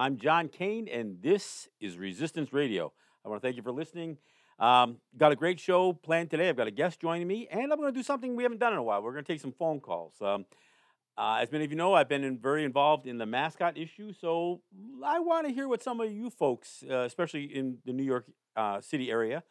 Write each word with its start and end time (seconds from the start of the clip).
I'm 0.00 0.16
John 0.16 0.48
Kane, 0.48 0.88
and 0.88 1.20
this 1.20 1.68
is 1.78 1.98
Resistance 1.98 2.54
Radio. 2.54 2.90
I 3.22 3.28
want 3.28 3.42
to 3.42 3.46
thank 3.46 3.58
you 3.58 3.62
for 3.62 3.70
listening. 3.70 4.16
Um, 4.58 4.96
got 5.14 5.30
a 5.30 5.36
great 5.36 5.60
show 5.60 5.92
planned 5.92 6.30
today. 6.30 6.48
I've 6.48 6.56
got 6.56 6.66
a 6.66 6.70
guest 6.70 7.00
joining 7.00 7.28
me, 7.28 7.46
and 7.50 7.70
I'm 7.70 7.78
going 7.78 7.92
to 7.92 7.98
do 7.98 8.02
something 8.02 8.34
we 8.34 8.42
haven't 8.42 8.60
done 8.60 8.72
in 8.72 8.78
a 8.78 8.82
while. 8.82 9.02
We're 9.02 9.12
going 9.12 9.24
to 9.24 9.30
take 9.30 9.42
some 9.42 9.52
phone 9.52 9.78
calls. 9.78 10.14
Um, 10.22 10.46
uh, 11.18 11.40
as 11.42 11.52
many 11.52 11.66
of 11.66 11.70
you 11.70 11.76
know, 11.76 11.92
I've 11.92 12.08
been 12.08 12.24
in, 12.24 12.38
very 12.38 12.64
involved 12.64 13.06
in 13.06 13.18
the 13.18 13.26
mascot 13.26 13.76
issue, 13.76 14.14
so 14.18 14.62
I 15.04 15.18
want 15.18 15.46
to 15.48 15.52
hear 15.52 15.68
what 15.68 15.82
some 15.82 16.00
of 16.00 16.10
you 16.10 16.30
folks, 16.30 16.82
uh, 16.90 17.00
especially 17.00 17.44
in 17.44 17.76
the 17.84 17.92
New 17.92 18.02
York 18.02 18.24
uh, 18.56 18.80
City 18.80 19.10
area, 19.10 19.42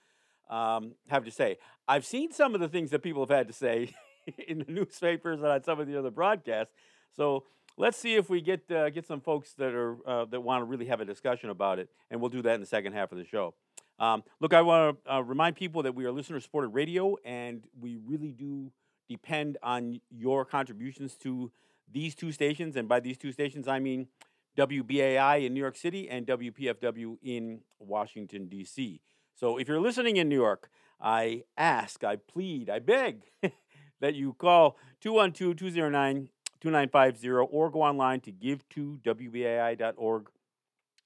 um, 0.50 0.94
have 1.09 1.25
to 1.25 1.31
say. 1.31 1.58
I've 1.88 2.08
seen 2.08 2.31
some 2.31 2.56
of 2.56 2.59
the 2.59 2.69
things 2.69 2.89
that 2.89 3.03
people 3.03 3.22
have 3.22 3.30
had 3.30 3.45
to 3.50 3.53
say 3.53 3.94
in 4.47 4.63
the 4.66 4.72
newspapers 4.72 5.41
and 5.41 5.47
on 5.47 5.63
some 5.63 5.80
of 5.80 5.86
the 5.86 5.95
other 5.95 6.09
broadcasts. 6.09 6.73
So 7.16 7.44
let's 7.80 7.97
see 7.97 8.16
if 8.16 8.30
we 8.30 8.41
get 8.41 8.69
uh, 8.69 8.91
get 8.91 9.08
some 9.08 9.22
folks 9.22 9.53
that 9.53 9.73
are 9.73 9.97
uh, 10.08 10.25
that 10.25 10.41
want 10.41 10.61
to 10.61 10.66
really 10.66 10.85
have 10.85 11.02
a 11.02 11.05
discussion 11.05 11.49
about 11.49 11.80
it, 11.80 11.89
and 12.11 12.22
we'll 12.22 12.30
do 12.30 12.44
that 12.44 12.53
in 12.53 12.59
the 12.59 12.67
second 12.67 12.94
half 12.94 13.11
of 13.11 13.17
the 13.17 13.25
show. 13.25 13.55
Um, 13.97 14.23
look, 14.39 14.53
I 14.53 14.61
want 14.61 15.03
to 15.03 15.13
uh, 15.16 15.19
remind 15.22 15.55
people 15.55 15.83
that 15.83 15.95
we 15.95 16.05
are 16.05 16.11
listener 16.11 16.39
supported 16.39 16.69
radio, 16.69 17.16
and 17.25 17.66
we 17.80 17.97
really 18.05 18.31
do 18.31 18.72
depend 19.09 19.57
on 19.63 20.00
your 20.11 20.45
contributions 20.45 21.16
to 21.16 21.52
these 21.91 22.13
two 22.13 22.31
stations. 22.31 22.75
And 22.75 22.88
by 22.88 23.00
these 23.00 23.17
two 23.17 23.31
stations, 23.31 23.67
I 23.67 23.80
mean 23.80 24.07
WBAI 24.57 25.45
in 25.45 25.53
New 25.53 25.59
York 25.59 25.75
City 25.75 26.09
and 26.09 26.27
WPFW 26.27 27.17
in 27.23 27.61
Washington, 27.80 28.47
D.C. 28.47 29.02
So 29.35 29.57
if 29.57 29.67
you're 29.67 29.81
listening 29.81 30.17
in 30.17 30.30
New 30.30 30.35
York, 30.35 30.69
I 31.02 31.44
ask, 31.57 32.03
I 32.03 32.17
plead, 32.17 32.69
I 32.69 32.80
beg 32.80 33.23
that 34.02 34.16
you 34.16 34.33
call 34.33 34.77
212 35.02 35.57
209 35.57 36.30
2950 36.61 37.29
or 37.29 37.69
go 37.69 37.81
online 37.81 38.19
to 38.21 38.31
give2wbai.org. 38.31 40.29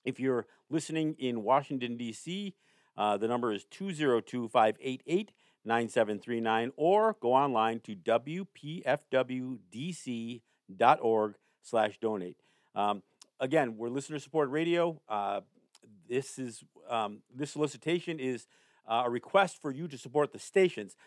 If 0.06 0.20
you're 0.20 0.46
listening 0.70 1.16
in 1.18 1.44
Washington, 1.44 1.98
D.C., 1.98 2.56
uh, 2.96 3.18
the 3.18 3.28
number 3.28 3.52
is 3.52 3.66
202 3.66 4.48
588 4.50 5.32
9739 5.66 6.72
or 6.76 7.16
go 7.22 7.34
online 7.34 7.80
to 7.82 7.96
wpfwdc.org 7.96 8.86
slash 11.62 11.98
donate. 12.00 12.38
Um, 12.76 13.02
again, 13.40 13.78
we're 13.78 13.90
listener 13.90 14.20
support 14.20 14.50
radio. 14.50 15.00
Uh, 15.08 15.40
this 16.08 16.38
is 16.38 16.64
um, 16.90 17.20
this 17.34 17.52
solicitation 17.52 18.20
is 18.20 18.46
uh, 18.88 19.04
a 19.06 19.10
request 19.10 19.62
for 19.62 19.72
you 19.72 19.88
to 19.88 19.98
support 19.98 20.34
the 20.34 20.40
stations, 20.40 20.98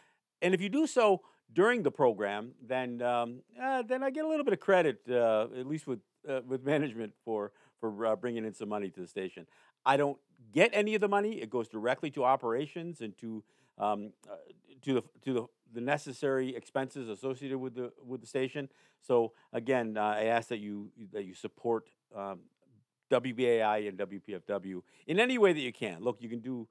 and 0.41 0.55
if 0.55 0.61
you 0.61 0.69
do 0.69 0.87
so 0.87 1.21
during 1.53 1.83
the 1.83 1.91
program, 1.91 2.53
then 2.67 3.01
um, 3.03 3.41
uh, 3.61 3.83
then 3.83 4.03
I 4.03 4.11
get 4.11 4.25
a 4.25 4.29
little 4.29 4.45
bit 4.45 4.53
of 4.53 4.61
credit, 4.61 5.01
uh, 5.11 5.47
at 5.59 5.67
least 5.67 5.87
with 5.87 6.01
uh, 6.29 6.41
with 6.47 6.65
management 6.65 7.13
for 7.25 7.53
for 7.81 8.07
uh, 8.07 8.17
bringing 8.17 8.45
in 8.45 8.55
some 8.55 8.69
money 8.69 8.91
to 8.91 9.01
the 9.01 9.07
station. 9.07 9.47
I 9.85 9.97
don't 9.97 10.19
get 10.53 10.71
any 10.73 10.95
of 10.95 11.01
the 11.01 11.09
money; 11.09 11.41
it 11.41 11.51
goes 11.51 11.69
directly 11.69 12.11
to 12.13 12.25
operations 12.25 13.01
and 13.01 13.17
to 13.19 13.45
um, 13.79 14.13
uh, 14.29 14.37
to 14.83 14.95
the 14.95 15.03
to 15.23 15.33
the, 15.33 15.47
the 15.75 15.81
necessary 15.81 16.55
expenses 16.55 17.09
associated 17.09 17.59
with 17.59 17.75
the 17.75 17.93
with 18.05 18.21
the 18.21 18.27
station. 18.27 18.69
So 19.01 19.33
again, 19.53 19.97
uh, 19.97 20.03
I 20.03 20.25
ask 20.25 20.49
that 20.49 20.59
you 20.59 20.91
that 21.13 21.25
you 21.25 21.35
support 21.35 21.89
um, 22.15 22.41
WBAI 23.11 23.89
and 23.89 23.99
WPFW 23.99 24.83
in 25.07 25.21
any 25.21 25.39
way 25.39 25.53
that 25.53 25.61
you 25.61 25.73
can. 25.73 26.03
Look, 26.03 26.21
you 26.21 26.29
can 26.29 26.41
do 26.41 26.69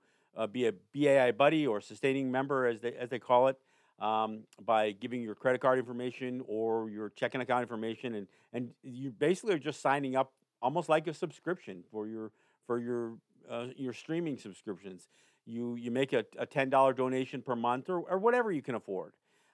be 0.51 0.67
a 0.67 0.73
BAI 0.93 1.31
buddy 1.31 1.65
or 1.65 1.79
sustaining 1.79 2.29
member, 2.29 2.67
as 2.67 2.81
they 2.81 2.93
as 2.93 3.09
they 3.09 3.19
call 3.19 3.47
it 3.47 3.57
um, 3.99 4.41
by 4.65 4.91
giving 4.91 5.21
your 5.21 5.35
credit 5.35 5.61
card 5.61 5.79
information 5.79 6.41
or 6.47 6.89
your 6.89 7.09
checking 7.09 7.41
account 7.41 7.61
information, 7.61 8.15
and 8.15 8.27
and 8.53 8.71
you 8.83 9.11
basically 9.11 9.53
are 9.55 9.59
just 9.59 9.81
signing 9.81 10.15
up 10.15 10.33
almost 10.61 10.89
like 10.89 11.07
a 11.07 11.13
subscription 11.13 11.83
for 11.91 12.07
your 12.07 12.31
for 12.65 12.79
your 12.79 13.13
uh, 13.49 13.67
your 13.77 13.93
streaming 13.93 14.37
subscriptions. 14.37 15.07
You 15.45 15.75
you 15.75 15.91
make 15.91 16.13
a, 16.13 16.25
a 16.37 16.45
ten 16.45 16.69
dollar 16.69 16.93
donation 16.93 17.41
per 17.41 17.55
month 17.55 17.89
or 17.89 17.99
or 17.99 18.17
whatever 18.17 18.51
you 18.51 18.61
can 18.61 18.75
afford. 18.75 19.13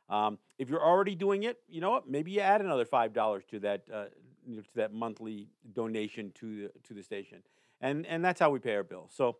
Um, 0.09 0.39
if 0.57 0.69
you're 0.69 0.83
already 0.83 1.15
doing 1.15 1.43
it, 1.43 1.59
you 1.69 1.79
know 1.79 1.91
what? 1.91 2.09
Maybe 2.09 2.31
you 2.31 2.41
add 2.41 2.61
another 2.61 2.85
five 2.85 3.13
dollars 3.13 3.43
to 3.51 3.59
that 3.59 3.83
uh, 3.93 4.05
to 4.45 4.63
that 4.75 4.93
monthly 4.93 5.47
donation 5.73 6.31
to 6.39 6.63
the 6.63 6.71
to 6.87 6.93
the 6.93 7.03
station, 7.03 7.43
and 7.79 8.05
and 8.07 8.23
that's 8.23 8.39
how 8.39 8.49
we 8.49 8.59
pay 8.59 8.75
our 8.75 8.83
bills. 8.83 9.11
So 9.13 9.37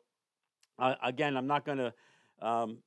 uh, 0.80 0.96
again, 1.04 1.38
I'm 1.38 1.48
not 1.48 1.66
going 1.66 1.78
to 1.78 1.94
um, 2.42 2.78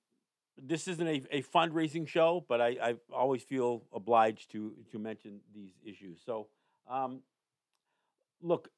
this 0.61 0.89
isn't 0.89 1.07
a, 1.07 1.23
a 1.31 1.43
fundraising 1.43 2.07
show, 2.07 2.45
but 2.49 2.61
I, 2.61 2.77
I 2.83 2.95
always 3.13 3.43
feel 3.43 3.83
obliged 3.93 4.51
to 4.53 4.75
to 4.93 4.99
mention 4.99 5.41
these 5.55 5.73
issues. 5.85 6.21
So, 6.25 6.49
um, 6.89 7.21
look, 8.41 8.69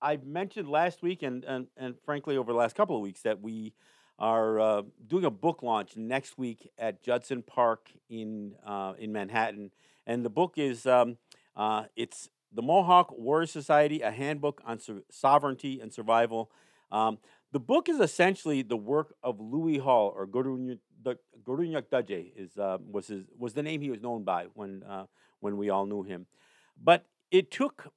I 0.00 0.18
mentioned 0.24 0.68
last 0.68 1.02
week 1.02 1.22
and, 1.22 1.44
and 1.44 1.66
and 1.76 1.94
frankly 2.04 2.36
over 2.36 2.52
the 2.52 2.58
last 2.58 2.76
couple 2.76 2.96
of 2.96 3.02
weeks 3.02 3.22
that 3.22 3.40
we 3.40 3.74
are 4.18 4.58
uh, 4.58 4.82
doing 5.06 5.24
a 5.24 5.30
book 5.30 5.62
launch 5.62 5.96
next 5.96 6.38
week 6.38 6.70
at 6.78 7.02
Judson 7.02 7.42
Park 7.42 7.90
in 8.08 8.54
uh, 8.64 8.94
in 8.98 9.12
Manhattan, 9.12 9.70
and 10.06 10.24
the 10.24 10.30
book 10.30 10.54
is 10.56 10.86
um, 10.86 11.18
uh, 11.56 11.84
it's 11.96 12.30
the 12.52 12.62
Mohawk 12.62 13.12
Warrior 13.16 13.46
Society: 13.46 14.00
A 14.00 14.10
Handbook 14.10 14.62
on 14.64 14.78
so- 14.78 15.02
Sovereignty 15.10 15.80
and 15.80 15.92
Survival. 15.92 16.50
Um, 16.90 17.18
the 17.52 17.60
book 17.60 17.88
is 17.88 18.00
essentially 18.00 18.62
the 18.62 18.76
work 18.76 19.14
of 19.22 19.40
Louis 19.40 19.78
Hall 19.78 20.12
or 20.14 20.26
Gorunyuk 21.44 21.84
Daje 21.90 22.32
is 22.36 22.56
uh, 22.58 22.78
was 22.90 23.08
his 23.08 23.24
was 23.38 23.54
the 23.54 23.62
name 23.62 23.80
he 23.80 23.90
was 23.90 24.00
known 24.00 24.24
by 24.24 24.46
when 24.54 24.82
uh, 24.82 25.06
when 25.40 25.56
we 25.56 25.70
all 25.70 25.86
knew 25.86 26.02
him, 26.02 26.26
but 26.82 27.04
it 27.30 27.50
took 27.50 27.88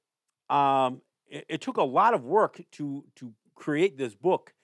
um, 0.48 1.02
it, 1.28 1.44
it, 1.48 1.60
took 1.60 1.76
a 1.76 1.82
lot 1.82 2.14
of 2.14 2.24
work 2.24 2.60
to 2.72 3.04
to 3.16 3.32
create 3.54 3.96
this 3.98 4.14
book, 4.14 4.54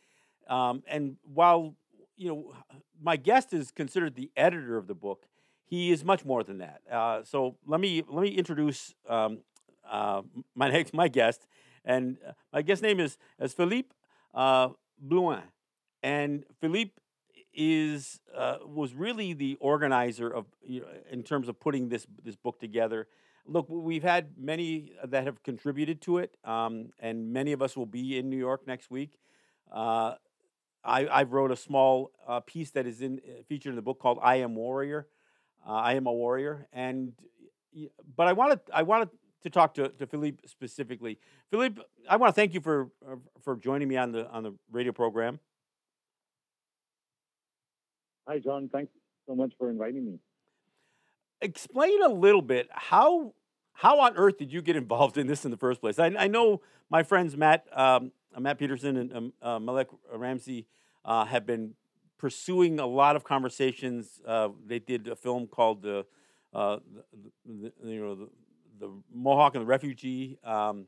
um, 0.49 0.83
and 0.87 1.17
while 1.23 1.75
you 2.17 2.29
know 2.29 2.55
my 3.01 3.17
guest 3.17 3.53
is 3.53 3.71
considered 3.71 4.15
the 4.15 4.31
editor 4.37 4.77
of 4.77 4.87
the 4.87 4.95
book, 4.95 5.27
he 5.65 5.91
is 5.91 6.05
much 6.05 6.25
more 6.25 6.43
than 6.43 6.59
that. 6.59 6.81
Uh, 6.91 7.23
so 7.25 7.57
let 7.67 7.81
me 7.81 8.03
let 8.09 8.23
me 8.23 8.29
introduce 8.29 8.95
um, 9.09 9.39
uh, 9.91 10.23
my 10.55 10.71
next 10.71 10.95
my 10.95 11.09
guest, 11.09 11.47
and 11.85 12.19
uh, 12.27 12.33
my 12.53 12.63
guest 12.63 12.83
name 12.83 13.01
is 13.01 13.19
is 13.41 13.53
Philippe 13.53 13.89
uh, 14.35 14.69
Blouin. 15.05 15.43
And 16.03 16.45
Philippe 16.61 16.93
is 17.57 18.21
uh, 18.37 18.59
was 18.65 18.95
really 18.95 19.33
the 19.33 19.57
organizer 19.61 20.29
of 20.29 20.47
you 20.63 20.81
know, 20.83 20.87
in 21.11 21.23
terms 21.23 21.49
of 21.49 21.59
putting 21.59 21.89
this 21.89 22.07
this 22.23 22.37
book 22.37 22.61
together. 22.61 23.09
Look, 23.49 23.67
we've 23.69 24.03
had 24.03 24.37
many 24.37 24.93
that 25.05 25.25
have 25.25 25.43
contributed 25.43 26.01
to 26.03 26.19
it, 26.19 26.37
um, 26.45 26.91
and 26.99 27.33
many 27.33 27.53
of 27.53 27.63
us 27.63 27.77
will 27.77 27.87
be 27.87 28.19
in 28.19 28.29
New 28.29 28.37
York 28.37 28.67
next 28.67 28.91
week. 28.91 29.19
Uh, 29.73 30.15
I, 30.85 31.07
I 31.07 31.23
wrote 31.23 31.51
a 31.51 31.57
small 31.57 32.13
uh, 32.27 32.41
piece 32.41 32.71
that 32.73 32.87
is 32.87 33.01
in 33.01 33.21
featured 33.49 33.71
in 33.71 33.77
the 33.77 33.83
book 33.83 33.99
called 34.01 34.19
"I 34.23 34.37
Am 34.37 34.55
Warrior." 34.55 35.07
Uh, 35.67 35.73
I 35.73 35.95
am 35.95 36.07
a 36.07 36.13
warrior, 36.13 36.69
and 36.73 37.13
but 38.17 38.29
I 38.29 38.33
wanted 38.33 38.61
I 38.73 38.83
wanted 38.83 39.11
to 39.43 39.51
talk 39.51 39.75
to, 39.75 39.89
to 39.89 40.07
Philippe 40.07 40.47
specifically. 40.47 41.19
Philippe, 41.51 41.81
I 42.09 42.17
want 42.17 42.35
to 42.35 42.41
thank 42.41 42.53
you 42.55 42.61
for 42.61 42.91
uh, 43.07 43.17
for 43.43 43.57
joining 43.57 43.89
me 43.89 43.97
on 43.97 44.13
the 44.13 44.29
on 44.29 44.43
the 44.43 44.55
radio 44.71 44.93
program. 44.93 45.41
Hi, 48.27 48.39
John. 48.41 48.69
Thanks 48.69 48.93
so 49.27 49.35
much 49.35 49.53
for 49.59 49.71
inviting 49.71 50.05
me. 50.05 50.19
Explain 51.41 52.03
a 52.03 52.09
little 52.09 52.43
bit 52.43 52.69
how 52.73 53.35
how 53.73 54.01
on 54.01 54.17
earth 54.17 54.39
did 54.39 54.53
you 54.53 54.63
get 54.63 54.75
involved 54.75 55.19
in 55.19 55.27
this 55.27 55.45
in 55.45 55.51
the 55.51 55.57
first 55.57 55.81
place? 55.81 55.99
I, 55.99 56.07
I 56.19 56.27
know 56.29 56.63
my 56.91 57.03
friends 57.03 57.37
Matt 57.37 57.67
um, 57.73 58.11
Matt 58.39 58.59
Peterson 58.59 58.97
and 58.97 59.13
um, 59.17 59.33
uh, 59.43 59.59
Malek 59.59 59.89
Rasamny 60.15 60.65
uh, 61.05 61.25
have 61.27 61.47
been 61.47 61.75
pursuing 62.19 62.81
a 62.81 62.87
lot 62.87 63.17
of 63.17 63.25
conversations. 63.25 64.21
Uh, 64.27 64.49
they 64.67 64.79
did 64.79 65.07
a 65.09 65.15
film 65.17 65.47
called 65.47 65.83
the, 65.83 66.07
uh, 66.53 66.79
the, 67.45 67.73
the 67.85 67.91
you 67.91 68.01
know 68.01 68.15
the, 68.15 68.29
the 68.81 68.91
Mohawk 69.15 69.55
and 69.55 69.63
the 69.63 69.67
refugee. 69.67 70.39
Um, 70.43 70.87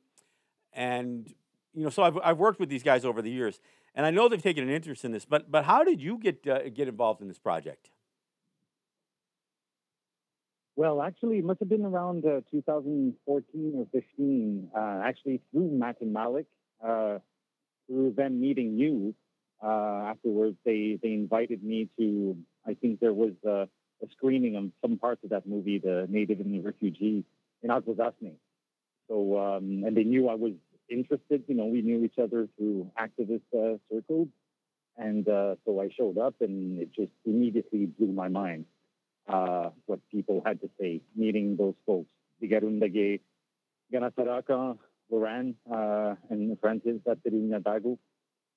and 0.73 1.33
you 1.75 1.85
know, 1.85 1.91
so 1.91 2.03
I've 2.03 2.19
I've 2.25 2.39
worked 2.39 2.59
with 2.59 2.69
these 2.69 2.83
guys 2.83 3.05
over 3.05 3.23
the 3.23 3.31
years, 3.31 3.61
and 3.99 4.07
I 4.07 4.13
know 4.13 4.29
they've 4.29 4.41
taken 4.41 4.63
an 4.63 4.71
interest 4.71 5.05
in 5.05 5.11
this. 5.11 5.25
But 5.25 5.51
but 5.51 5.65
how 5.65 5.83
did 5.83 6.01
you 6.01 6.19
get 6.19 6.47
uh, 6.47 6.71
get 6.71 6.87
involved 6.87 7.21
in 7.21 7.27
this 7.27 7.39
project? 7.39 7.91
Well, 10.77 11.03
actually, 11.03 11.39
it 11.39 11.45
must 11.45 11.59
have 11.59 11.69
been 11.69 11.85
around 11.85 12.25
uh, 12.25 12.43
2014 12.53 13.73
or 13.77 13.87
15. 13.91 14.71
Uh, 14.73 15.01
actually, 15.05 15.41
through 15.51 15.71
Matt 15.73 15.97
and 16.01 16.13
Malek, 16.13 16.47
uh, 16.81 17.19
through 17.89 18.13
them 18.17 18.41
meeting 18.41 18.79
you. 18.79 19.17
Uh, 19.61 20.13
afterwards, 20.13 20.57
they 20.65 21.01
they 21.03 21.13
invited 21.13 21.65
me 21.65 21.89
to. 21.99 22.37
I 22.65 22.75
think 22.75 23.01
there 23.01 23.13
was 23.13 23.33
a, 23.45 23.67
a 24.05 24.09
screening 24.17 24.55
of 24.55 24.71
some 24.81 24.97
parts 24.99 25.25
of 25.25 25.31
that 25.31 25.45
movie, 25.45 25.81
the 25.81 26.07
Native 26.09 26.39
and 26.39 26.55
the 26.55 26.61
Refugee 26.61 27.25
in 27.63 27.71
Akwesasne. 27.71 28.35
So, 29.09 29.39
um, 29.39 29.83
and 29.85 29.97
they 29.97 30.05
knew 30.05 30.29
I 30.29 30.35
was 30.35 30.53
interested. 30.91 31.45
You 31.47 31.55
know, 31.55 31.67
we 31.67 31.83
knew 31.83 32.05
each 32.05 32.19
other 32.19 32.49
through 32.57 32.91
activist 32.99 33.43
uh, 33.55 33.79
circles. 33.91 34.29
And 34.97 35.29
uh, 35.29 35.55
so 35.65 35.81
I 35.81 35.91
showed 35.97 36.19
up, 36.19 36.35
and 36.41 36.81
it 36.81 36.93
just 36.93 37.13
immediately 37.25 37.87
blew 37.87 38.13
my 38.13 38.29
mind 38.29 38.65
uh, 39.29 39.71
what 39.87 40.01
people 40.11 40.43
had 40.45 40.61
to 40.63 40.71
say, 40.81 41.01
meeting 41.15 41.57
those 41.57 41.75
folks. 41.87 42.09
Bigarundage, 42.43 43.21
Ganasaraka, 43.93 44.77
Loran 45.13 45.55
uh, 45.73 46.15
and 46.31 46.59
Francis 46.61 47.01
Dagu. 47.07 47.99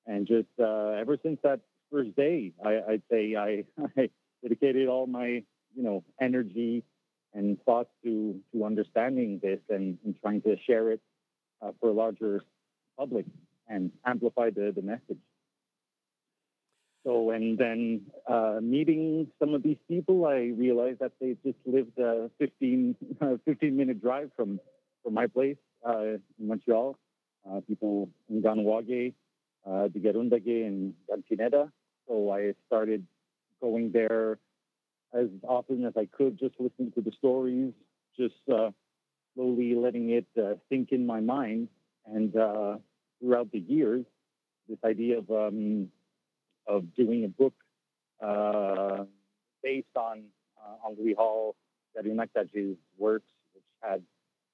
And 0.07 0.27
just 0.27 0.48
uh, 0.60 0.95
ever 1.00 1.18
since 1.24 1.39
that 1.44 1.60
first 1.92 2.16
day, 2.16 2.54
I, 2.63 2.81
would 2.88 3.04
say 3.12 3.36
I, 3.36 3.63
I 3.98 4.10
dedicated 4.42 4.88
all 4.88 5.06
my, 5.06 5.44
you 5.75 5.84
know, 5.84 6.04
energy 6.19 6.84
and 7.34 7.57
thoughts 7.66 7.89
to, 8.04 8.39
to 8.54 8.66
understanding 8.66 9.39
this 9.42 9.60
and, 9.69 9.98
and 10.04 10.16
trying 10.22 10.42
to 10.42 10.56
share 10.68 10.92
it 10.92 11.01
uh, 11.62 11.72
for 11.80 11.90
a 11.90 11.94
larger 11.94 12.44
public 12.98 13.25
and 13.68 13.92
amplify 14.06 14.50
the, 14.50 14.72
the 14.75 14.81
message. 14.81 15.19
So, 17.04 17.31
and 17.31 17.58
then 17.58 18.02
uh, 18.28 18.60
meeting 18.62 19.28
some 19.40 19.56
of 19.56 19.63
these 19.63 19.78
people, 19.88 20.25
I 20.25 20.52
realized 20.56 21.00
that 21.00 21.13
they 21.19 21.36
just 21.44 21.58
lived 21.66 21.98
a 21.98 22.30
15, 22.38 22.96
uh, 23.22 23.38
15 23.46 23.75
minute 23.75 24.02
drive 24.02 24.30
from, 24.36 24.60
from 25.04 25.16
my 25.16 25.28
place 25.28 25.58
uh, 25.88 26.02
in 26.04 26.19
Montreal. 26.40 26.98
Uh, 27.50 27.60
people 27.68 28.08
in 28.30 28.44
Kahnawake, 28.44 29.13
uh, 29.66 29.88
Digirundage, 29.88 30.68
and 30.68 30.94
Gontineta. 31.10 31.72
So 32.08 32.31
I 32.31 32.54
started 32.68 33.04
going 33.60 33.92
there 33.92 34.38
as 35.13 35.28
often 35.48 35.86
as 35.86 35.94
I 35.98 36.06
could, 36.06 36.38
just 36.38 36.56
listening 36.60 36.92
to 36.94 37.02
the 37.02 37.12
stories, 37.18 37.74
just 38.16 38.36
uh, 38.54 38.69
slowly 39.33 39.75
letting 39.75 40.10
it 40.10 40.28
uh, 40.38 40.56
sink 40.69 40.92
in 40.92 41.06
my 41.06 41.19
mind. 41.19 41.69
And 42.06 42.36
uh, 42.36 42.78
throughout 43.19 43.51
the 43.51 43.60
years, 43.60 44.06
this 44.68 44.80
idea 44.83 45.19
of 45.19 45.30
um, 45.30 45.89
of 46.68 46.94
doing 46.95 47.24
a 47.25 47.28
book 47.28 47.54
uh, 48.22 49.06
based 49.63 49.95
on 49.95 50.24
uh, 50.57 50.89
Louis 50.98 51.13
Hall, 51.13 51.56
Garinaktaji's 51.98 52.78
works, 52.98 53.30
which 53.54 53.63
had 53.81 54.04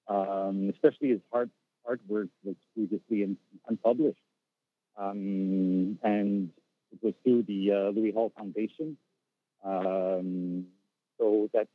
um, 0.08 0.72
especially 0.74 1.10
his 1.10 1.22
art 1.32 1.50
artwork 1.90 2.30
was 2.44 2.56
previously 2.74 3.38
unpublished, 3.68 4.20
um, 4.98 5.98
and 6.04 6.50
it 6.92 7.00
was 7.02 7.14
through 7.24 7.44
the 7.44 7.72
uh, 7.72 7.90
Louis 7.90 8.12
Hall 8.12 8.32
Foundation. 8.38 8.98
Um, 9.64 10.66
so 11.18 11.50
that 11.54 11.68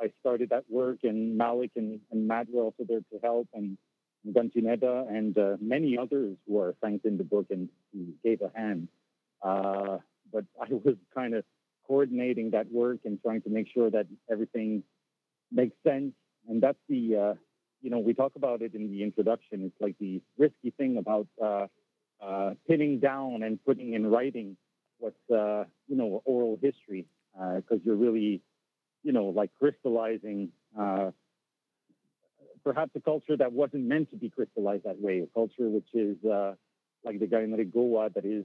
I 0.00 0.12
started 0.20 0.50
that 0.50 0.64
work, 0.68 0.98
and 1.04 1.36
Malek 1.36 1.72
and, 1.76 2.00
and 2.10 2.28
Matt 2.28 2.48
were 2.50 2.62
also 2.62 2.84
there 2.86 3.00
to 3.00 3.18
help, 3.22 3.48
and, 3.54 3.78
Gontineta 4.32 5.08
and 5.08 5.36
uh, 5.38 5.56
many 5.60 5.96
others 5.96 6.36
who 6.46 6.58
are 6.58 6.74
thanked 6.82 7.04
in 7.04 7.16
the 7.16 7.24
book 7.24 7.46
and 7.50 7.68
gave 8.24 8.40
a 8.42 8.50
hand. 8.58 8.88
Uh, 9.42 9.98
but 10.32 10.44
I 10.60 10.66
was 10.70 10.96
kind 11.14 11.34
of 11.34 11.44
coordinating 11.86 12.50
that 12.50 12.70
work 12.72 13.00
and 13.04 13.20
trying 13.22 13.42
to 13.42 13.50
make 13.50 13.68
sure 13.72 13.90
that 13.90 14.06
everything 14.30 14.82
makes 15.52 15.76
sense. 15.86 16.12
And 16.48 16.62
that's 16.62 16.78
the, 16.88 17.16
uh, 17.16 17.34
you 17.82 17.90
know, 17.90 17.98
we 17.98 18.14
talk 18.14 18.32
about 18.36 18.62
it 18.62 18.74
in 18.74 18.90
the 18.90 19.02
introduction. 19.02 19.62
It's 19.64 19.80
like 19.80 19.96
the 20.00 20.20
risky 20.38 20.70
thing 20.76 20.96
about 20.98 21.26
uh, 21.42 21.66
uh 22.18 22.54
pinning 22.66 22.98
down 22.98 23.42
and 23.42 23.62
putting 23.64 23.92
in 23.92 24.06
writing 24.06 24.56
what's, 24.98 25.30
uh, 25.30 25.64
you 25.86 25.96
know, 25.96 26.22
oral 26.24 26.58
history, 26.62 27.06
because 27.34 27.80
you're 27.84 27.96
really, 27.96 28.40
you 29.02 29.12
know, 29.12 29.26
like 29.26 29.50
crystallizing 29.58 30.50
perhaps 32.64 32.90
a 32.96 33.00
culture 33.00 33.36
that 33.36 33.52
wasn't 33.52 33.84
meant 33.84 34.10
to 34.10 34.16
be 34.16 34.28
crystallized 34.28 34.84
that 34.84 35.00
way, 35.00 35.20
a 35.20 35.26
culture 35.34 35.68
which 35.68 35.88
is 35.94 36.16
like 37.04 37.20
the 37.20 37.26
Gainarigoa 37.26 38.12
that 38.14 38.24
is 38.24 38.44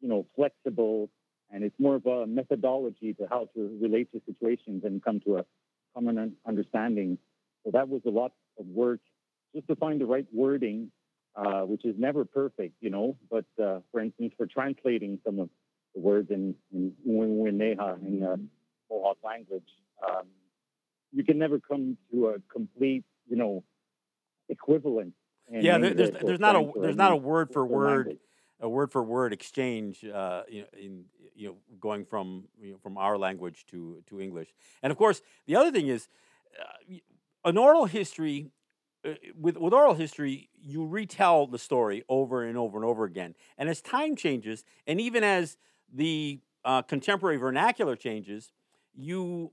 you 0.00 0.08
know, 0.08 0.26
flexible, 0.34 1.10
and 1.50 1.62
it's 1.64 1.78
more 1.78 1.96
of 1.96 2.06
a 2.06 2.26
methodology 2.26 3.14
to 3.14 3.26
how 3.28 3.48
to 3.54 3.78
relate 3.80 4.10
to 4.12 4.20
situations 4.26 4.82
and 4.84 5.02
come 5.02 5.20
to 5.20 5.38
a 5.38 5.44
common 5.94 6.36
understanding. 6.46 7.18
So 7.64 7.70
that 7.72 7.88
was 7.88 8.02
a 8.06 8.10
lot 8.10 8.32
of 8.58 8.66
work 8.66 9.00
just 9.54 9.66
to 9.68 9.76
find 9.76 10.00
the 10.00 10.06
right 10.06 10.26
wording, 10.32 10.90
uh, 11.36 11.62
which 11.62 11.84
is 11.84 11.94
never 11.98 12.24
perfect, 12.24 12.74
you 12.80 12.90
know. 12.90 13.16
But 13.30 13.44
uh, 13.62 13.80
for 13.92 14.00
instance, 14.00 14.32
for 14.36 14.46
translating 14.46 15.18
some 15.24 15.38
of 15.38 15.50
the 15.94 16.00
words 16.00 16.30
in 16.30 16.54
in 16.72 16.92
Wineha 17.06 18.00
in 18.06 18.22
uh, 18.22 18.36
Mohawk 18.90 19.18
language, 19.24 19.68
um, 20.06 20.26
you 21.12 21.24
can 21.24 21.38
never 21.38 21.58
come 21.58 21.96
to 22.12 22.28
a 22.28 22.34
complete, 22.52 23.04
you 23.28 23.36
know, 23.36 23.64
equivalent. 24.48 25.14
Yeah, 25.50 25.78
there, 25.78 25.94
there's 25.94 26.10
there's 26.22 26.40
not 26.40 26.56
a 26.56 26.70
there's 26.80 26.96
not 26.96 27.12
a 27.12 27.16
word 27.16 27.52
for 27.52 27.64
word. 27.66 28.18
A 28.62 28.68
word 28.68 28.92
for 28.92 29.02
word 29.02 29.32
exchange, 29.32 30.04
uh, 30.04 30.42
you 30.46 30.60
know, 30.60 30.66
in 30.78 31.04
you 31.34 31.48
know, 31.48 31.56
going 31.80 32.04
from 32.04 32.44
you 32.60 32.72
know, 32.72 32.78
from 32.82 32.98
our 32.98 33.16
language 33.16 33.64
to 33.70 34.02
to 34.08 34.20
English. 34.20 34.52
And 34.82 34.90
of 34.90 34.98
course, 34.98 35.22
the 35.46 35.56
other 35.56 35.72
thing 35.72 35.88
is, 35.88 36.08
uh, 36.60 36.96
an 37.48 37.56
oral 37.56 37.86
history. 37.86 38.50
Uh, 39.02 39.14
with 39.34 39.56
with 39.56 39.72
oral 39.72 39.94
history, 39.94 40.50
you 40.60 40.84
retell 40.84 41.46
the 41.46 41.58
story 41.58 42.04
over 42.06 42.44
and 42.44 42.58
over 42.58 42.76
and 42.76 42.84
over 42.84 43.04
again. 43.04 43.34
And 43.56 43.70
as 43.70 43.80
time 43.80 44.14
changes, 44.14 44.62
and 44.86 45.00
even 45.00 45.24
as 45.24 45.56
the 45.90 46.40
uh, 46.62 46.82
contemporary 46.82 47.38
vernacular 47.38 47.96
changes, 47.96 48.52
you 48.94 49.52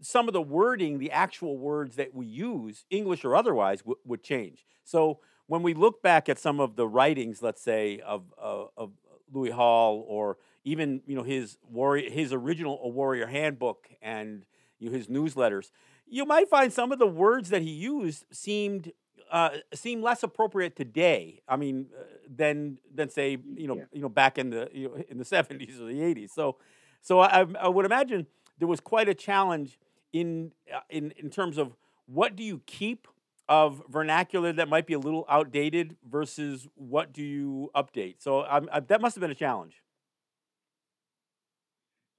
some 0.00 0.28
of 0.28 0.32
the 0.32 0.42
wording, 0.42 0.98
the 0.98 1.10
actual 1.10 1.58
words 1.58 1.96
that 1.96 2.14
we 2.14 2.26
use, 2.26 2.84
English 2.90 3.24
or 3.24 3.34
otherwise, 3.34 3.80
w- 3.80 3.98
would 4.04 4.22
change. 4.22 4.64
So 4.84 5.20
when 5.46 5.62
we 5.62 5.74
look 5.74 6.02
back 6.02 6.28
at 6.28 6.38
some 6.38 6.60
of 6.60 6.76
the 6.76 6.86
writings, 6.86 7.42
let's 7.42 7.62
say 7.62 8.00
of 8.00 8.22
uh, 8.40 8.66
of 8.76 8.92
Louis 9.32 9.50
Hall, 9.50 10.04
or 10.06 10.38
even 10.64 11.02
you 11.06 11.16
know 11.16 11.22
his 11.22 11.58
warrior, 11.70 12.10
his 12.10 12.32
original 12.32 12.80
A 12.82 12.88
Warrior 12.88 13.26
Handbook, 13.26 13.88
and 14.00 14.44
you 14.78 14.90
know, 14.90 14.96
his 14.96 15.08
newsletters, 15.08 15.70
you 16.06 16.24
might 16.24 16.48
find 16.48 16.72
some 16.72 16.92
of 16.92 16.98
the 16.98 17.06
words 17.06 17.50
that 17.50 17.62
he 17.62 17.70
used 17.70 18.24
seemed 18.30 18.92
uh, 19.30 19.50
seem 19.74 20.02
less 20.02 20.22
appropriate 20.22 20.76
today. 20.76 21.40
I 21.48 21.56
mean, 21.56 21.86
uh, 21.98 22.04
than 22.28 22.78
than 22.94 23.08
say 23.10 23.38
you 23.56 23.66
know 23.66 23.76
yeah. 23.76 23.84
you 23.92 24.02
know 24.02 24.08
back 24.08 24.38
in 24.38 24.50
the 24.50 24.68
you 24.72 24.88
know, 24.88 25.02
in 25.08 25.18
the 25.18 25.24
seventies 25.24 25.80
or 25.80 25.86
the 25.86 26.02
eighties. 26.02 26.32
So, 26.32 26.56
so 27.02 27.20
I, 27.20 27.46
I 27.60 27.68
would 27.68 27.86
imagine 27.86 28.26
there 28.58 28.68
was 28.68 28.80
quite 28.80 29.08
a 29.08 29.14
challenge 29.14 29.78
in 30.12 30.52
uh, 30.72 30.80
in 30.90 31.12
in 31.12 31.30
terms 31.30 31.58
of 31.58 31.76
what 32.06 32.36
do 32.36 32.42
you 32.42 32.62
keep 32.66 33.06
of 33.48 33.82
vernacular 33.88 34.52
that 34.52 34.68
might 34.68 34.86
be 34.86 34.92
a 34.92 34.98
little 34.98 35.24
outdated 35.28 35.96
versus 36.08 36.68
what 36.74 37.12
do 37.12 37.22
you 37.22 37.70
update? 37.74 38.16
So 38.18 38.42
I, 38.42 38.80
that 38.80 39.00
must 39.00 39.14
have 39.14 39.22
been 39.22 39.30
a 39.30 39.34
challenge. 39.34 39.82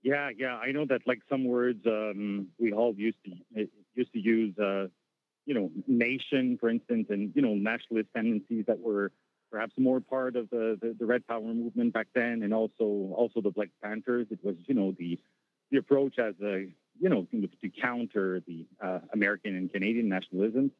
Yeah, 0.01 0.29
yeah, 0.35 0.55
I 0.55 0.71
know 0.71 0.85
that. 0.85 1.01
Like 1.05 1.19
some 1.29 1.43
words, 1.43 1.85
um, 1.85 2.47
we 2.57 2.71
all 2.71 2.93
used 2.95 3.17
to 3.25 3.31
eh, 3.61 3.65
used 3.95 4.13
to 4.13 4.19
use, 4.19 4.57
uh, 4.57 4.87
you 5.45 5.53
know, 5.53 5.71
nation, 5.87 6.57
for 6.59 6.69
instance, 6.69 7.07
and 7.09 7.31
you 7.35 7.41
know, 7.41 7.53
nationalist 7.53 8.09
tendencies 8.15 8.65
that 8.67 8.79
were 8.79 9.11
perhaps 9.51 9.73
more 9.77 9.99
part 9.99 10.35
of 10.35 10.49
the, 10.51 10.77
the, 10.81 10.95
the 10.97 11.05
Red 11.05 11.27
Power 11.27 11.41
movement 11.41 11.93
back 11.93 12.07
then, 12.15 12.43
and 12.43 12.53
also 12.53 13.13
also 13.13 13.41
the 13.41 13.51
Black 13.51 13.69
Panthers. 13.83 14.27
It 14.31 14.39
was, 14.41 14.55
you 14.67 14.73
know, 14.73 14.95
the 14.97 15.19
the 15.71 15.77
approach 15.77 16.19
as 16.19 16.35
a 16.43 16.67
you 16.99 17.09
know 17.09 17.27
to 17.31 17.69
counter 17.81 18.41
the 18.45 18.65
uh, 18.83 18.99
American 19.13 19.55
and 19.55 19.71
Canadian 19.71 20.09
nationalism. 20.09 20.71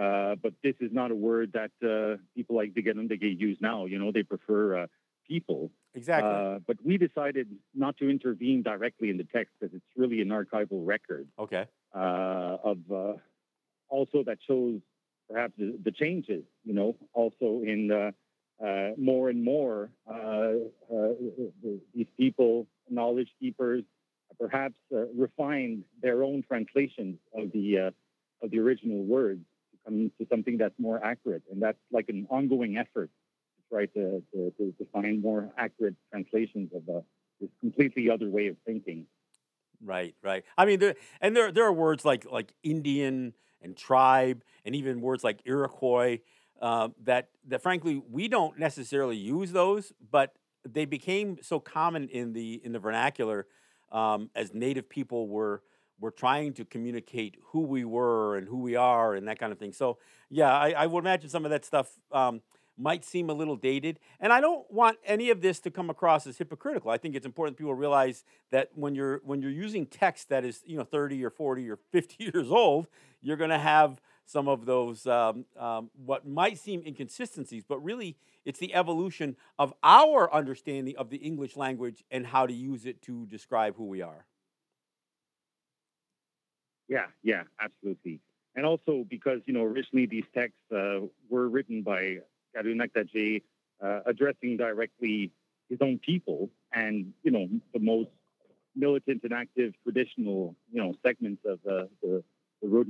Uh, 0.00 0.34
but 0.36 0.54
this 0.62 0.74
is 0.80 0.90
not 0.92 1.10
a 1.10 1.14
word 1.14 1.52
that 1.52 1.72
uh, 1.84 2.16
people 2.34 2.56
like 2.56 2.74
to 2.74 2.82
get 2.82 2.96
into. 2.96 3.14
Diganundage 3.16 3.40
use 3.40 3.58
now. 3.60 3.84
You 3.84 3.98
know, 3.98 4.12
they 4.12 4.22
prefer 4.22 4.82
uh, 4.82 4.86
people. 5.26 5.70
Exactly. 5.94 6.30
Uh, 6.30 6.60
but 6.66 6.76
we 6.84 6.96
decided 6.96 7.48
not 7.74 7.96
to 7.98 8.08
intervene 8.08 8.62
directly 8.62 9.10
in 9.10 9.18
the 9.18 9.24
text 9.24 9.52
because 9.58 9.74
it's 9.74 9.84
really 9.96 10.22
an 10.22 10.28
archival 10.28 10.86
record. 10.86 11.26
Okay. 11.38 11.66
Uh, 11.94 12.56
of 12.62 12.78
also 13.88 14.22
that 14.24 14.38
shows 14.46 14.80
perhaps 15.28 15.52
the, 15.58 15.76
the, 15.84 15.90
changes. 15.90 16.44
You 16.64 16.72
know, 16.72 16.96
also 17.12 17.62
in 17.64 18.12
more 18.96 19.28
and 19.28 19.44
more 19.44 19.90
these 21.94 22.06
people, 22.16 22.68
knowledge 22.88 23.28
keepers, 23.38 23.82
perhaps 24.40 24.74
refined 25.14 25.84
their 26.02 26.22
own 26.22 26.42
translations 26.42 27.18
of 27.34 27.52
the 27.52 27.92
of 28.42 28.50
the 28.50 28.58
original 28.58 29.04
words 29.04 29.44
to 29.70 29.78
come 29.84 30.10
to 30.18 30.26
something 30.30 30.56
that's 30.56 30.74
more 30.78 31.02
accurate. 31.04 31.42
And 31.50 31.60
that's 31.62 31.78
like 31.92 32.08
an 32.08 32.26
ongoing 32.30 32.76
effort 32.76 33.10
to 33.56 33.74
try 33.74 33.86
to, 33.86 34.22
to, 34.32 34.52
to, 34.56 34.74
to 34.78 34.86
find 34.92 35.20
more 35.20 35.50
accurate 35.58 35.94
translations 36.10 36.70
of 36.74 36.82
uh, 36.88 37.00
this 37.40 37.50
completely 37.60 38.10
other 38.10 38.28
way 38.28 38.48
of 38.48 38.56
thinking. 38.64 39.06
Right, 39.84 40.14
right. 40.22 40.44
I 40.58 40.66
mean, 40.66 40.78
there, 40.78 40.94
and 41.20 41.34
there 41.34 41.50
there 41.52 41.64
are 41.64 41.72
words 41.72 42.04
like 42.04 42.26
like 42.30 42.52
Indian 42.62 43.34
and 43.62 43.76
tribe, 43.76 44.42
and 44.64 44.74
even 44.74 45.00
words 45.00 45.24
like 45.24 45.40
Iroquois 45.44 46.18
uh, 46.60 46.88
that 47.04 47.28
that 47.48 47.62
frankly 47.62 48.02
we 48.10 48.28
don't 48.28 48.58
necessarily 48.58 49.16
use 49.16 49.52
those, 49.52 49.92
but 50.10 50.34
they 50.68 50.84
became 50.84 51.38
so 51.40 51.60
common 51.60 52.08
in 52.08 52.34
the 52.34 52.60
in 52.62 52.72
the 52.72 52.78
vernacular 52.78 53.46
um, 53.92 54.30
as 54.34 54.54
Native 54.54 54.88
people 54.88 55.28
were 55.28 55.62
we're 56.00 56.10
trying 56.10 56.54
to 56.54 56.64
communicate 56.64 57.36
who 57.48 57.60
we 57.60 57.84
were 57.84 58.36
and 58.36 58.48
who 58.48 58.56
we 58.56 58.74
are 58.74 59.14
and 59.14 59.28
that 59.28 59.38
kind 59.38 59.52
of 59.52 59.58
thing. 59.58 59.72
So, 59.72 59.98
yeah, 60.30 60.50
I, 60.50 60.70
I 60.70 60.86
would 60.86 61.00
imagine 61.04 61.28
some 61.28 61.44
of 61.44 61.50
that 61.50 61.64
stuff 61.64 61.92
um, 62.10 62.40
might 62.78 63.04
seem 63.04 63.28
a 63.28 63.34
little 63.34 63.56
dated. 63.56 64.00
And 64.18 64.32
I 64.32 64.40
don't 64.40 64.70
want 64.72 64.96
any 65.04 65.30
of 65.30 65.42
this 65.42 65.60
to 65.60 65.70
come 65.70 65.90
across 65.90 66.26
as 66.26 66.38
hypocritical. 66.38 66.90
I 66.90 66.96
think 66.96 67.14
it's 67.14 67.26
important 67.26 67.56
that 67.56 67.60
people 67.60 67.74
realize 67.74 68.24
that 68.50 68.70
when 68.74 68.94
you're 68.94 69.20
when 69.24 69.42
you're 69.42 69.50
using 69.50 69.86
text 69.86 70.30
that 70.30 70.44
is 70.44 70.62
you 70.64 70.78
know 70.78 70.84
30 70.84 71.22
or 71.24 71.30
40 71.30 71.70
or 71.70 71.78
50 71.92 72.24
years 72.32 72.50
old, 72.50 72.86
you're 73.20 73.36
going 73.36 73.50
to 73.50 73.58
have 73.58 74.00
some 74.30 74.46
of 74.46 74.64
those 74.64 75.06
um, 75.06 75.44
um, 75.58 75.90
what 76.04 76.26
might 76.26 76.56
seem 76.56 76.82
inconsistencies, 76.86 77.64
but 77.68 77.82
really 77.82 78.16
it's 78.44 78.60
the 78.60 78.72
evolution 78.74 79.36
of 79.58 79.74
our 79.82 80.32
understanding 80.32 80.96
of 80.96 81.10
the 81.10 81.16
English 81.16 81.56
language 81.56 82.04
and 82.10 82.26
how 82.26 82.46
to 82.46 82.52
use 82.52 82.86
it 82.86 83.02
to 83.02 83.26
describe 83.26 83.74
who 83.76 83.86
we 83.86 84.02
are. 84.02 84.26
Yeah, 86.88 87.06
yeah, 87.22 87.42
absolutely. 87.60 88.20
And 88.54 88.64
also 88.64 89.04
because, 89.08 89.40
you 89.46 89.52
know, 89.52 89.64
originally 89.64 90.06
these 90.06 90.24
texts 90.32 90.58
uh, 90.72 91.00
were 91.28 91.48
written 91.48 91.82
by 91.82 92.18
Karunak 92.56 92.92
Daje, 92.92 93.42
uh, 93.82 94.00
addressing 94.06 94.56
directly 94.56 95.32
his 95.68 95.78
own 95.80 95.98
people 95.98 96.50
and, 96.72 97.12
you 97.22 97.30
know, 97.30 97.48
the 97.72 97.80
most 97.80 98.10
militant 98.76 99.22
and 99.24 99.32
active 99.32 99.74
traditional, 99.82 100.54
you 100.72 100.80
know, 100.82 100.94
segments 101.04 101.44
of 101.44 101.58
uh, 101.68 101.86
the, 102.02 102.22
the 102.62 102.68
Road. 102.68 102.88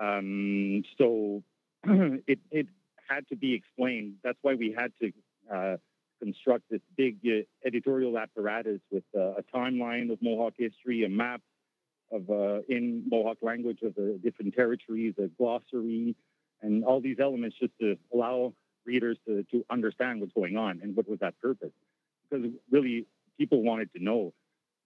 Um, 0.00 0.82
so 0.98 1.42
it, 1.84 2.38
it 2.50 2.66
had 3.08 3.28
to 3.28 3.36
be 3.36 3.54
explained. 3.54 4.14
That's 4.22 4.38
why 4.42 4.54
we 4.54 4.74
had 4.76 4.92
to 5.00 5.12
uh, 5.52 5.76
construct 6.22 6.64
this 6.70 6.80
big 6.96 7.18
uh, 7.26 7.42
editorial 7.66 8.16
apparatus 8.18 8.80
with 8.90 9.04
uh, 9.16 9.34
a 9.34 9.42
timeline 9.54 10.12
of 10.12 10.18
Mohawk 10.22 10.54
history, 10.56 11.04
a 11.04 11.08
map 11.08 11.40
of 12.12 12.30
uh, 12.30 12.60
in 12.68 13.04
Mohawk 13.10 13.38
language 13.42 13.80
of 13.82 13.94
the 13.94 14.20
different 14.22 14.54
territories, 14.54 15.14
a 15.18 15.28
glossary, 15.28 16.14
and 16.60 16.84
all 16.84 17.00
these 17.00 17.16
elements 17.20 17.56
just 17.60 17.72
to 17.80 17.96
allow 18.14 18.52
readers 18.84 19.16
to, 19.26 19.44
to 19.50 19.64
understand 19.70 20.20
what's 20.20 20.32
going 20.32 20.56
on 20.56 20.80
and 20.82 20.94
what 20.94 21.08
was 21.08 21.18
that 21.20 21.38
purpose. 21.40 21.72
Because 22.30 22.46
really, 22.70 23.06
people 23.38 23.62
wanted 23.62 23.92
to 23.94 24.02
know. 24.02 24.32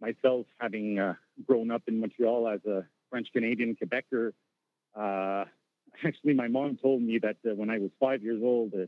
Myself, 0.01 0.47
having 0.59 0.99
uh, 0.99 1.15
grown 1.47 1.71
up 1.71 1.83
in 1.87 2.01
Montreal 2.01 2.49
as 2.49 2.61
a 2.67 2.85
French 3.11 3.29
Canadian 3.33 3.77
Quebecer, 3.77 4.33
uh, 4.97 5.45
actually, 6.05 6.35
my 6.35 6.49
mom 6.49 6.77
told 6.77 7.03
me 7.03 7.19
that 7.19 7.37
uh, 7.49 7.55
when 7.55 7.71
I 7.71 7.79
was 7.79 7.91
five 8.01 8.23
years 8.23 8.41
old, 8.43 8.73
uh, 8.75 8.83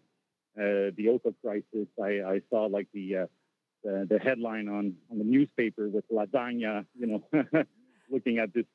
uh, 0.60 0.90
the 0.96 1.08
Oka 1.10 1.34
crisis, 1.42 1.88
I, 2.02 2.20
I 2.20 2.40
saw 2.50 2.64
like 2.66 2.88
the, 2.92 3.16
uh, 3.16 3.26
the, 3.84 4.06
the 4.08 4.18
headline 4.18 4.68
on 4.68 4.94
on 5.10 5.18
the 5.18 5.24
newspaper 5.24 5.88
with 5.88 6.04
lasagna, 6.10 6.84
you 6.98 7.06
know, 7.06 7.24
looking 8.10 8.38
at 8.38 8.52
this 8.52 8.66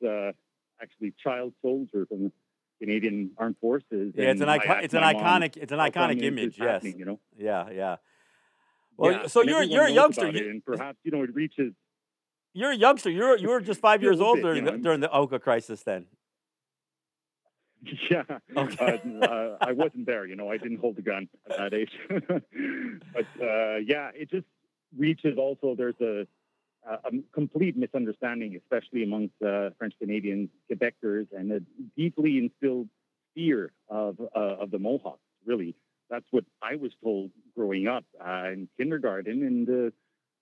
actually 0.81 1.13
child 1.21 1.53
soldier 1.61 2.05
from 2.05 2.23
the 2.23 2.31
Canadian 2.79 3.31
Armed 3.37 3.57
Forces. 3.59 4.13
Yeah, 4.15 4.31
it's 4.31 4.41
an 4.41 4.49
icon- 4.49 4.83
it's 4.83 4.93
an 4.93 5.03
iconic 5.03 5.57
it's 5.57 5.71
an 5.71 5.79
iconic 5.79 6.21
image. 6.23 6.57
Yes, 6.57 6.83
you 6.83 7.05
know. 7.05 7.19
Yeah, 7.37 7.69
yeah. 7.69 7.95
Well, 8.97 9.11
yeah, 9.11 9.27
so 9.27 9.41
you're 9.41 9.63
you're 9.63 9.85
a 9.85 9.91
youngster, 9.91 10.29
you, 10.29 10.49
and 10.49 10.63
perhaps 10.63 10.99
you 11.03 11.11
know 11.11 11.23
it 11.23 11.33
reaches. 11.33 11.73
You're 12.53 12.71
a 12.71 12.75
youngster. 12.75 13.09
You're 13.09 13.37
you 13.37 13.49
were 13.49 13.61
just 13.61 13.81
five 13.81 14.01
years 14.05 14.21
old 14.21 14.39
during 14.39 14.63
you 14.63 14.71
the, 14.71 14.77
know. 14.77 14.83
during 14.83 14.99
the 14.99 15.11
Oka 15.11 15.39
crisis. 15.39 15.81
Then. 15.83 16.05
Yeah, 18.09 18.23
Okay. 18.55 19.01
uh, 19.21 19.25
uh, 19.25 19.57
I 19.61 19.71
wasn't 19.73 20.05
there. 20.05 20.25
You 20.25 20.35
know, 20.35 20.49
I 20.49 20.57
didn't 20.57 20.79
hold 20.79 20.97
a 20.97 21.01
gun 21.01 21.27
at 21.49 21.57
that 21.57 21.73
age. 21.73 21.91
but 22.09 23.25
uh, 23.41 23.77
yeah, 23.85 24.11
it 24.13 24.29
just 24.29 24.45
reaches. 24.97 25.37
Also, 25.37 25.75
there's 25.75 25.99
a, 26.01 26.27
a 26.87 27.11
complete 27.33 27.75
misunderstanding, 27.77 28.55
especially 28.55 29.03
amongst 29.03 29.35
uh, 29.41 29.69
French 29.77 29.93
Canadians, 29.99 30.49
Quebecers, 30.71 31.27
and 31.35 31.51
a 31.51 31.59
deeply 31.97 32.37
instilled 32.37 32.89
fear 33.35 33.71
of 33.89 34.19
uh, 34.35 34.39
of 34.39 34.71
the 34.71 34.79
Mohawks. 34.79 35.19
Really, 35.45 35.75
that's 36.09 36.25
what 36.31 36.45
I 36.61 36.75
was 36.75 36.91
told 37.03 37.31
growing 37.55 37.87
up 37.87 38.05
uh, 38.25 38.49
in 38.51 38.67
kindergarten, 38.77 39.43
and 39.43 39.67
the, 39.67 39.93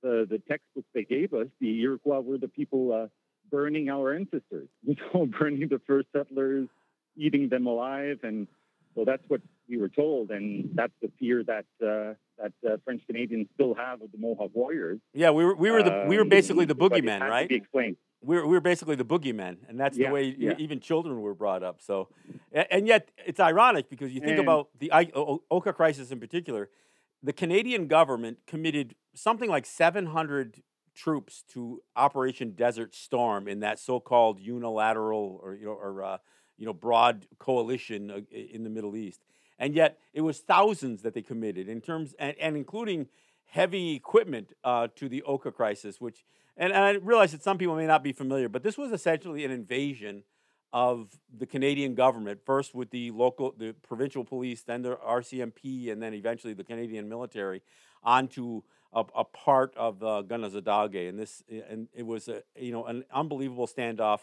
the 0.03 0.41
textbooks 0.47 0.87
they 0.93 1.03
gave 1.03 1.33
us. 1.33 1.47
The 1.59 1.81
Iroquois 1.81 2.19
were 2.19 2.37
the 2.37 2.47
people 2.47 2.93
uh, 2.93 3.07
burning 3.49 3.89
our 3.89 4.13
ancestors. 4.13 4.67
You 4.83 4.95
know, 5.13 5.25
burning 5.25 5.67
the 5.69 5.79
first 5.87 6.07
settlers 6.15 6.67
eating 7.17 7.49
them 7.49 7.65
alive, 7.67 8.19
and 8.23 8.47
so 8.95 9.05
that's 9.05 9.23
what 9.27 9.41
we 9.69 9.77
were 9.77 9.89
told, 9.89 10.31
and 10.31 10.69
that's 10.73 10.93
the 11.01 11.09
fear 11.19 11.43
that 11.43 11.65
uh, 11.81 12.13
that 12.41 12.53
uh, 12.69 12.77
French 12.83 13.01
Canadians 13.07 13.47
still 13.53 13.73
have 13.73 14.01
of 14.01 14.11
the 14.11 14.17
Mohawk 14.17 14.51
warriors. 14.53 14.99
Yeah, 15.13 15.31
we 15.31 15.45
were 15.45 15.55
we 15.55 15.71
were 15.71 15.83
the 15.83 16.05
we 16.07 16.15
were 16.17 16.23
Um, 16.23 16.29
basically 16.29 16.65
the 16.65 16.75
but 16.75 16.91
it 16.93 17.03
boogeymen, 17.05 17.21
right? 17.21 17.47
Be 17.47 17.55
explained. 17.55 17.97
we 18.21 18.35
were, 18.35 18.45
we 18.45 18.53
were 18.53 18.61
basically 18.61 18.95
the 18.95 19.05
boogeymen, 19.05 19.57
and 19.67 19.79
that's 19.79 19.97
the 19.97 20.09
way 20.09 20.35
yeah. 20.37 20.53
even 20.57 20.79
children 20.79 21.21
were 21.21 21.33
brought 21.35 21.63
up. 21.63 21.81
So, 21.81 22.09
and 22.51 22.87
yet 22.87 23.11
it's 23.25 23.39
ironic 23.39 23.89
because 23.89 24.11
you 24.13 24.19
think 24.19 24.31
And- 24.31 24.39
about 24.39 24.69
the 24.79 24.91
I- 24.91 25.11
O- 25.13 25.25
O- 25.35 25.43
Oka 25.57 25.73
crisis 25.73 26.11
in 26.11 26.19
particular. 26.19 26.69
The 27.23 27.33
Canadian 27.33 27.85
government 27.87 28.39
committed 28.47 28.95
something 29.13 29.47
like 29.47 29.67
700 29.67 30.63
troops 30.95 31.43
to 31.49 31.81
Operation 31.95 32.51
Desert 32.55 32.95
Storm 32.95 33.47
in 33.47 33.59
that 33.59 33.77
so-called 33.77 34.39
unilateral 34.39 35.39
or 35.43 35.53
you 35.55 35.65
know 35.67 35.73
or 35.73 36.03
uh, 36.03 36.17
you 36.61 36.67
know 36.67 36.73
broad 36.73 37.25
coalition 37.39 38.11
uh, 38.11 38.19
in 38.31 38.63
the 38.63 38.69
Middle 38.69 38.95
East, 38.95 39.25
and 39.57 39.73
yet 39.73 39.97
it 40.13 40.21
was 40.21 40.37
thousands 40.37 41.01
that 41.01 41.15
they 41.15 41.23
committed 41.23 41.67
in 41.67 41.81
terms 41.81 42.13
and, 42.19 42.35
and 42.39 42.55
including 42.55 43.07
heavy 43.45 43.95
equipment 43.95 44.53
uh, 44.63 44.87
to 44.95 45.09
the 45.09 45.23
Oka 45.23 45.51
crisis, 45.51 45.99
which 45.99 46.23
and, 46.55 46.71
and 46.71 46.83
I 46.83 46.91
realize 46.91 47.31
that 47.31 47.41
some 47.41 47.57
people 47.57 47.75
may 47.75 47.87
not 47.87 48.03
be 48.03 48.13
familiar, 48.13 48.47
but 48.47 48.61
this 48.61 48.77
was 48.77 48.91
essentially 48.91 49.43
an 49.43 49.49
invasion 49.49 50.23
of 50.71 51.19
the 51.35 51.47
Canadian 51.47 51.95
government, 51.95 52.41
first 52.45 52.75
with 52.75 52.91
the 52.91 53.09
local, 53.09 53.55
the 53.57 53.73
provincial 53.81 54.23
police, 54.23 54.61
then 54.61 54.83
the 54.83 54.95
RCMP, 54.97 55.91
and 55.91 56.01
then 56.01 56.13
eventually 56.13 56.53
the 56.53 56.63
Canadian 56.63 57.09
military, 57.09 57.63
onto 58.03 58.61
a, 58.93 59.03
a 59.15 59.23
part 59.23 59.73
of 59.75 60.03
uh, 60.03 60.21
Kanehsatake, 60.27 61.09
and 61.09 61.19
this, 61.19 61.41
and 61.49 61.87
it 61.91 62.05
was 62.05 62.27
a 62.27 62.43
you 62.55 62.71
know 62.71 62.85
an 62.85 63.03
unbelievable 63.11 63.67
standoff, 63.67 64.19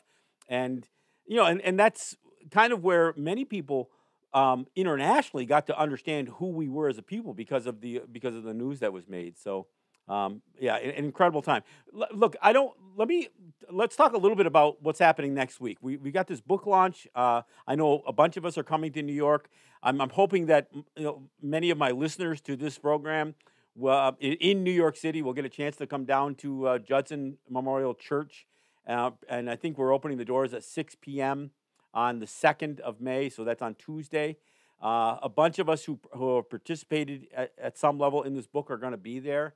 and 0.49 0.87
you 1.29 1.37
know, 1.37 1.45
and, 1.45 1.61
and 1.61 1.79
that's 1.79 2.17
kind 2.51 2.73
of 2.73 2.83
where 2.83 3.15
many 3.17 3.45
people 3.45 3.91
um, 4.35 4.67
internationally 4.77 5.47
got 5.47 5.67
to 5.67 5.79
understand 5.79 6.29
who 6.29 6.49
we 6.49 6.69
were 6.69 6.89
as 6.89 6.99
a 6.99 7.03
people 7.03 7.35
because 7.35 7.67
of 7.67 7.81
the 7.81 8.03
because 8.11 8.35
of 8.35 8.43
the 8.45 8.55
news 8.55 8.81
that 8.81 8.93
was 8.93 9.09
made. 9.09 9.39
So. 9.39 9.67
Um, 10.09 10.41
yeah, 10.59 10.77
an, 10.77 10.89
an 10.89 11.05
incredible 11.05 11.43
time. 11.43 11.63
L- 11.95 12.09
look, 12.15 12.35
I 12.41 12.55
don't. 12.55 12.73
Let 12.97 13.09
me. 13.09 13.29
Let's 13.71 13.95
talk 13.95 14.15
a 14.15 14.17
little 14.17 14.39
bit 14.39 14.47
about 14.47 14.83
what's 14.83 14.99
happening 14.99 15.35
next 15.35 15.61
week. 15.61 15.77
We 15.83 15.99
we 15.99 16.11
got 16.11 16.27
this 16.27 16.41
book 16.41 16.65
launch. 16.65 17.07
Uh, 17.15 17.43
I 17.67 17.75
know 17.75 18.03
a 18.07 18.13
bunch 18.15 18.39
of 18.39 18.47
us 18.47 18.57
are 18.57 18.63
coming 18.63 18.91
to 18.93 19.03
New 19.03 19.13
York. 19.13 19.51
I'm, 19.83 20.01
I'm 20.01 20.09
hoping 20.09 20.47
that 20.47 20.69
you 20.73 21.05
know 21.05 21.29
many 21.43 21.71
of 21.71 21.79
my 21.79 21.91
listeners 21.91 22.41
to 22.43 22.57
this 22.57 22.79
program, 22.79 23.35
well, 23.75 24.17
in, 24.21 24.33
in 24.35 24.65
New 24.65 24.73
York 24.73 24.97
City, 24.97 25.23
will 25.23 25.35
get 25.35 25.45
a 25.45 25.51
chance 25.51 25.77
to 25.77 25.87
come 25.87 26.05
down 26.05 26.35
to 26.37 26.67
uh, 26.67 26.79
Judson 26.79 27.39
Memorial 27.49 27.95
Church, 27.95 28.47
uh, 28.87 29.11
and 29.29 29.51
I 29.51 29.57
think 29.57 29.79
we're 29.79 29.93
opening 29.93 30.19
the 30.19 30.25
doors 30.25 30.55
at 30.55 30.65
6 30.65 30.97
p.m. 31.01 31.51
on 31.99 32.21
the 32.21 32.27
second 32.27 32.81
of 32.81 33.01
May. 33.01 33.29
So 33.29 33.43
that's 33.43 33.63
on 33.63 33.75
Tuesday. 33.75 34.37
Uh, 34.81 35.17
a 35.21 35.29
bunch 35.29 35.59
of 35.59 35.69
us 35.69 35.85
who 35.85 35.99
who 36.13 36.37
have 36.37 36.49
participated 36.49 37.27
at, 37.35 37.53
at 37.61 37.77
some 37.77 37.99
level 37.99 38.23
in 38.23 38.35
this 38.35 38.47
book 38.47 38.71
are 38.71 38.77
going 38.77 38.93
to 38.93 39.05
be 39.13 39.19
there. 39.19 39.55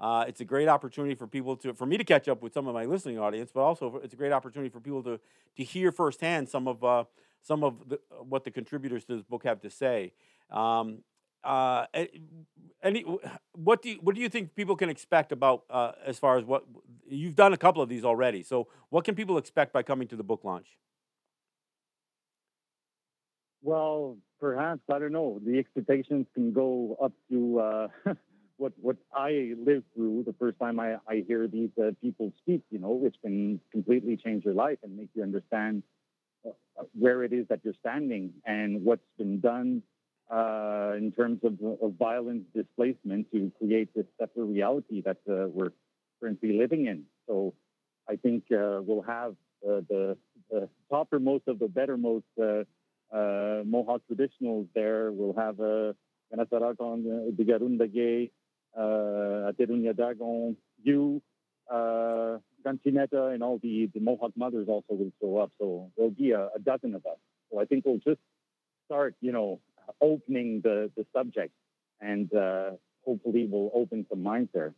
Uh, 0.00 0.24
it's 0.26 0.40
a 0.40 0.44
great 0.44 0.68
opportunity 0.68 1.14
for 1.14 1.28
people 1.28 1.56
to, 1.56 1.72
for 1.72 1.86
me 1.86 1.96
to 1.96 2.02
catch 2.02 2.26
up 2.26 2.42
with 2.42 2.52
some 2.52 2.66
of 2.66 2.74
my 2.74 2.84
listening 2.84 3.18
audience, 3.26 3.52
but 3.54 3.60
also 3.60 4.00
it's 4.02 4.12
a 4.12 4.16
great 4.16 4.32
opportunity 4.32 4.68
for 4.68 4.80
people 4.80 5.04
to 5.04 5.20
to 5.56 5.62
hear 5.62 5.92
firsthand 5.92 6.48
some 6.48 6.66
of 6.66 6.82
uh, 6.82 7.04
some 7.40 7.62
of 7.62 7.88
the, 7.88 8.00
what 8.32 8.42
the 8.42 8.50
contributors 8.50 9.04
to 9.04 9.14
this 9.16 9.22
book 9.22 9.44
have 9.44 9.60
to 9.60 9.70
say. 9.70 10.12
Um, 10.50 11.04
uh, 11.44 11.86
any, 12.82 13.04
what 13.52 13.82
do 13.82 13.90
you, 13.90 13.98
what 14.00 14.14
do 14.16 14.20
you 14.20 14.30
think 14.30 14.56
people 14.56 14.76
can 14.76 14.88
expect 14.88 15.30
about 15.30 15.64
uh, 15.70 15.92
as 16.04 16.18
far 16.18 16.38
as 16.38 16.44
what 16.44 16.64
you've 17.08 17.36
done 17.36 17.52
a 17.52 17.56
couple 17.56 17.82
of 17.82 17.88
these 17.88 18.04
already? 18.04 18.42
So 18.42 18.66
what 18.88 19.04
can 19.04 19.14
people 19.14 19.36
expect 19.38 19.72
by 19.72 19.82
coming 19.82 20.08
to 20.08 20.16
the 20.16 20.24
book 20.24 20.42
launch? 20.42 20.68
Well, 23.64 24.18
perhaps 24.40 24.82
I 24.92 24.98
don't 24.98 25.12
know. 25.12 25.40
The 25.44 25.58
expectations 25.58 26.26
can 26.34 26.52
go 26.52 26.98
up 27.02 27.12
to 27.30 27.60
uh, 27.60 27.88
what 28.58 28.74
what 28.78 28.96
I 29.14 29.54
lived 29.58 29.86
through 29.94 30.24
the 30.26 30.34
first 30.34 30.58
time 30.60 30.78
I, 30.78 30.96
I 31.08 31.24
hear 31.26 31.48
these 31.48 31.70
uh, 31.82 31.92
people 32.02 32.30
speak. 32.42 32.60
You 32.70 32.78
know, 32.78 32.90
which 32.90 33.16
can 33.22 33.58
completely 33.72 34.18
change 34.18 34.44
your 34.44 34.52
life 34.52 34.76
and 34.82 34.94
make 34.94 35.08
you 35.14 35.22
understand 35.22 35.82
uh, 36.46 36.50
where 36.92 37.24
it 37.24 37.32
is 37.32 37.48
that 37.48 37.60
you're 37.64 37.80
standing 37.80 38.34
and 38.44 38.84
what's 38.84 39.08
been 39.16 39.40
done 39.40 39.82
uh, 40.30 40.92
in 40.98 41.10
terms 41.16 41.40
of, 41.42 41.58
of 41.82 41.94
violence 41.98 42.44
displacement 42.54 43.32
to 43.32 43.50
create 43.58 43.94
this 43.94 44.04
separate 44.20 44.44
reality 44.44 45.00
that 45.06 45.18
uh, 45.26 45.48
we're 45.48 45.72
currently 46.20 46.52
living 46.58 46.84
in. 46.86 47.04
So 47.26 47.54
I 48.10 48.16
think 48.16 48.44
uh, 48.52 48.82
we'll 48.82 49.02
have 49.08 49.36
uh, 49.66 49.80
the, 49.88 50.18
the 50.50 50.68
toppermost 50.92 51.48
of 51.48 51.58
the 51.58 51.66
bettermost 51.68 52.24
uh, 53.14 53.18
uh, 53.18 53.62
Mohawk 53.64 54.02
traditionals 54.10 54.68
there. 54.74 55.12
We'll 55.12 55.34
have 55.34 55.60
uh, 55.60 55.92
Ganasaragon, 56.32 57.32
Digarundage, 57.36 58.30
uh, 58.76 59.52
Aterunya 59.52 59.96
Dagon, 59.96 60.56
you, 60.82 61.22
uh, 61.70 62.38
Gantineta, 62.64 63.34
and 63.34 63.42
all 63.42 63.58
the, 63.62 63.90
the 63.94 64.00
Mohawk 64.00 64.32
mothers 64.36 64.68
also 64.68 64.94
will 64.94 65.12
show 65.20 65.38
up. 65.38 65.52
So 65.58 65.90
there'll 65.96 66.10
be 66.10 66.32
a, 66.32 66.48
a 66.54 66.58
dozen 66.64 66.94
of 66.94 67.06
us. 67.06 67.18
So 67.50 67.60
I 67.60 67.64
think 67.64 67.84
we'll 67.84 67.98
just 67.98 68.20
start, 68.86 69.14
you 69.20 69.32
know, 69.32 69.60
opening 70.00 70.60
the, 70.62 70.90
the 70.96 71.06
subject 71.14 71.52
and 72.00 72.32
uh, 72.34 72.70
hopefully 73.04 73.46
we'll 73.50 73.70
open 73.74 74.06
some 74.08 74.22
minds 74.22 74.50
there. 74.52 74.74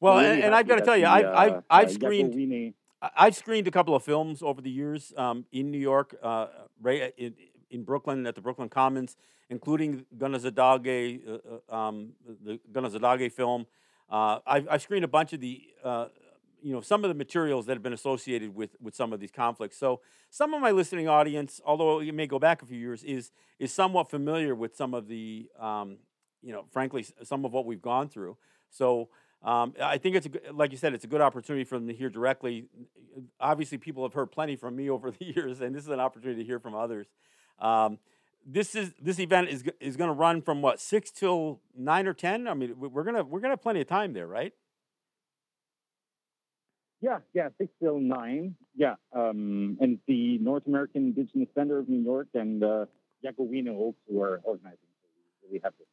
Well, 0.00 0.18
I'm 0.18 0.24
and, 0.24 0.44
and 0.44 0.54
I've 0.54 0.66
got 0.66 0.76
to 0.76 0.84
tell 0.84 0.96
you, 0.96 1.04
the, 1.04 1.10
I've, 1.10 1.24
uh, 1.24 1.32
I've, 1.36 1.62
I've 1.70 1.88
uh, 1.88 1.90
screened. 1.90 2.34
Yakovine 2.34 2.74
I've 3.16 3.34
screened 3.34 3.66
a 3.66 3.70
couple 3.72 3.96
of 3.96 4.04
films 4.04 4.42
over 4.42 4.60
the 4.60 4.70
years 4.70 5.12
um, 5.16 5.44
in 5.50 5.72
New 5.72 5.78
York, 5.78 6.16
uh, 6.22 6.46
right 6.80 7.12
in, 7.16 7.34
in, 7.72 7.82
Brooklyn 7.84 8.26
at 8.26 8.34
the 8.34 8.40
Brooklyn 8.40 8.68
Commons, 8.68 9.16
including 9.50 10.06
Kanehsatake, 10.16 11.22
uh, 11.28 11.38
uh, 11.72 11.74
um, 11.74 12.12
the 12.44 12.60
Kanehsatake 12.72 13.32
film. 13.32 13.66
Uh, 14.10 14.38
I've, 14.46 14.68
I've, 14.70 14.82
screened 14.82 15.04
a 15.04 15.08
bunch 15.08 15.32
of 15.32 15.40
the, 15.40 15.62
uh, 15.82 16.06
you 16.62 16.72
know, 16.72 16.80
some 16.80 17.04
of 17.04 17.08
the 17.08 17.14
materials 17.14 17.66
that 17.66 17.74
have 17.74 17.82
been 17.82 17.92
associated 17.92 18.54
with 18.54 18.76
with 18.80 18.94
some 18.94 19.12
of 19.12 19.20
these 19.20 19.30
conflicts. 19.30 19.78
So 19.78 20.00
some 20.30 20.54
of 20.54 20.60
my 20.60 20.70
listening 20.70 21.08
audience, 21.08 21.60
although 21.64 22.00
it 22.00 22.12
may 22.14 22.26
go 22.26 22.38
back 22.38 22.62
a 22.62 22.66
few 22.66 22.78
years, 22.78 23.02
is 23.02 23.32
is 23.58 23.72
somewhat 23.72 24.10
familiar 24.10 24.54
with 24.54 24.76
some 24.76 24.92
of 24.92 25.08
the, 25.08 25.48
um, 25.58 25.98
you 26.42 26.52
know, 26.52 26.64
frankly, 26.70 27.06
some 27.22 27.44
of 27.44 27.52
what 27.52 27.64
we've 27.64 27.82
gone 27.82 28.08
through. 28.08 28.36
So 28.70 29.08
um, 29.44 29.74
I 29.82 29.98
think 29.98 30.16
it's 30.16 30.26
a, 30.26 30.52
like 30.52 30.70
you 30.70 30.78
said, 30.78 30.94
it's 30.94 31.04
a 31.04 31.08
good 31.08 31.20
opportunity 31.20 31.64
for 31.64 31.78
them 31.78 31.88
to 31.88 31.94
hear 31.94 32.08
directly. 32.08 32.66
Obviously, 33.40 33.78
people 33.78 34.04
have 34.04 34.12
heard 34.12 34.30
plenty 34.30 34.56
from 34.56 34.76
me 34.76 34.88
over 34.88 35.10
the 35.18 35.24
years, 35.24 35.60
and 35.60 35.74
this 35.74 35.82
is 35.82 35.90
an 35.90 36.00
opportunity 36.00 36.42
to 36.42 36.46
hear 36.46 36.60
from 36.60 36.74
others. 36.74 37.06
Um, 37.62 37.98
this 38.44 38.74
is 38.74 38.92
this 39.00 39.18
event 39.18 39.48
is 39.48 39.64
is 39.80 39.96
going 39.96 40.08
to 40.08 40.14
run 40.14 40.42
from 40.42 40.62
what 40.62 40.80
six 40.80 41.10
till 41.10 41.60
nine 41.76 42.06
or 42.06 42.12
ten. 42.12 42.48
I 42.48 42.54
mean, 42.54 42.74
we're 42.76 43.04
gonna 43.04 43.24
we're 43.24 43.40
gonna 43.40 43.52
have 43.52 43.62
plenty 43.62 43.80
of 43.80 43.86
time 43.86 44.12
there, 44.12 44.26
right? 44.26 44.52
Yeah, 47.00 47.18
yeah, 47.32 47.48
six 47.58 47.72
till 47.80 48.00
nine. 48.00 48.56
Yeah, 48.74 48.94
um, 49.12 49.78
and 49.80 49.98
the 50.06 50.38
North 50.38 50.66
American 50.66 51.06
Indigenous 51.06 51.48
Center 51.54 51.78
of 51.78 51.88
New 51.88 52.02
York 52.02 52.28
and 52.34 52.62
uh, 52.62 52.86
Oaks 53.24 53.98
who 54.08 54.20
are 54.22 54.40
organizing. 54.44 54.78
So 55.40 55.48
we 55.50 55.60
have 55.62 55.76
to 55.78 55.84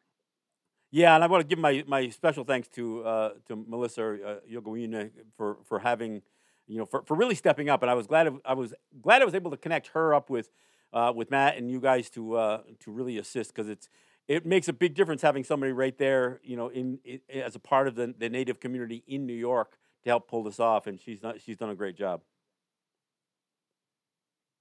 yeah, 0.92 1.14
and 1.14 1.24
I 1.24 1.28
want 1.28 1.42
to 1.42 1.48
give 1.48 1.60
my, 1.60 1.84
my 1.88 2.10
special 2.10 2.44
thanks 2.44 2.68
to 2.70 3.04
uh, 3.04 3.30
to 3.48 3.56
Melissa 3.56 4.02
uh, 4.04 4.36
Yogowina 4.52 5.12
for 5.38 5.58
for 5.66 5.80
having, 5.80 6.24
you 6.68 6.80
know, 6.80 6.86
for, 6.86 7.04
for 7.04 7.16
really 7.16 7.36
stepping 7.36 7.70
up. 7.70 7.84
And 7.84 7.92
I 7.92 7.94
was 7.94 8.08
glad 8.08 8.28
I 8.44 8.54
was 8.54 8.74
glad 9.02 9.22
I 9.22 9.26
was 9.26 9.36
able 9.36 9.52
to 9.52 9.58
connect 9.58 9.88
her 9.90 10.16
up 10.16 10.32
with 10.32 10.50
uh, 10.94 11.14
with 11.16 11.32
Matt 11.32 11.58
and 11.58 11.70
you 11.70 11.80
guys 11.80 12.10
to 12.12 12.36
uh, 12.36 12.62
to 12.80 12.92
really 12.92 13.18
assist 13.18 13.54
because 13.54 13.70
it's 13.70 13.90
it 14.28 14.46
makes 14.46 14.68
a 14.68 14.74
big 14.74 14.94
difference 14.94 15.22
having 15.22 15.44
somebody 15.44 15.72
right 15.72 15.98
there, 15.98 16.40
you 16.44 16.56
know, 16.56 16.68
in, 16.68 17.00
in, 17.04 17.20
as 17.34 17.56
a 17.56 17.60
part 17.60 17.88
of 17.88 17.96
the, 17.96 18.14
the 18.18 18.30
native 18.30 18.60
community 18.60 19.04
in 19.08 19.26
New 19.26 19.34
York 19.34 19.78
to 20.04 20.10
help 20.10 20.28
pull 20.28 20.44
this 20.44 20.60
off. 20.60 20.88
And 20.88 21.00
she's 21.00 21.22
not 21.22 21.42
she's 21.42 21.58
done 21.58 21.70
a 21.70 21.76
great 21.76 21.98
job. 21.98 22.22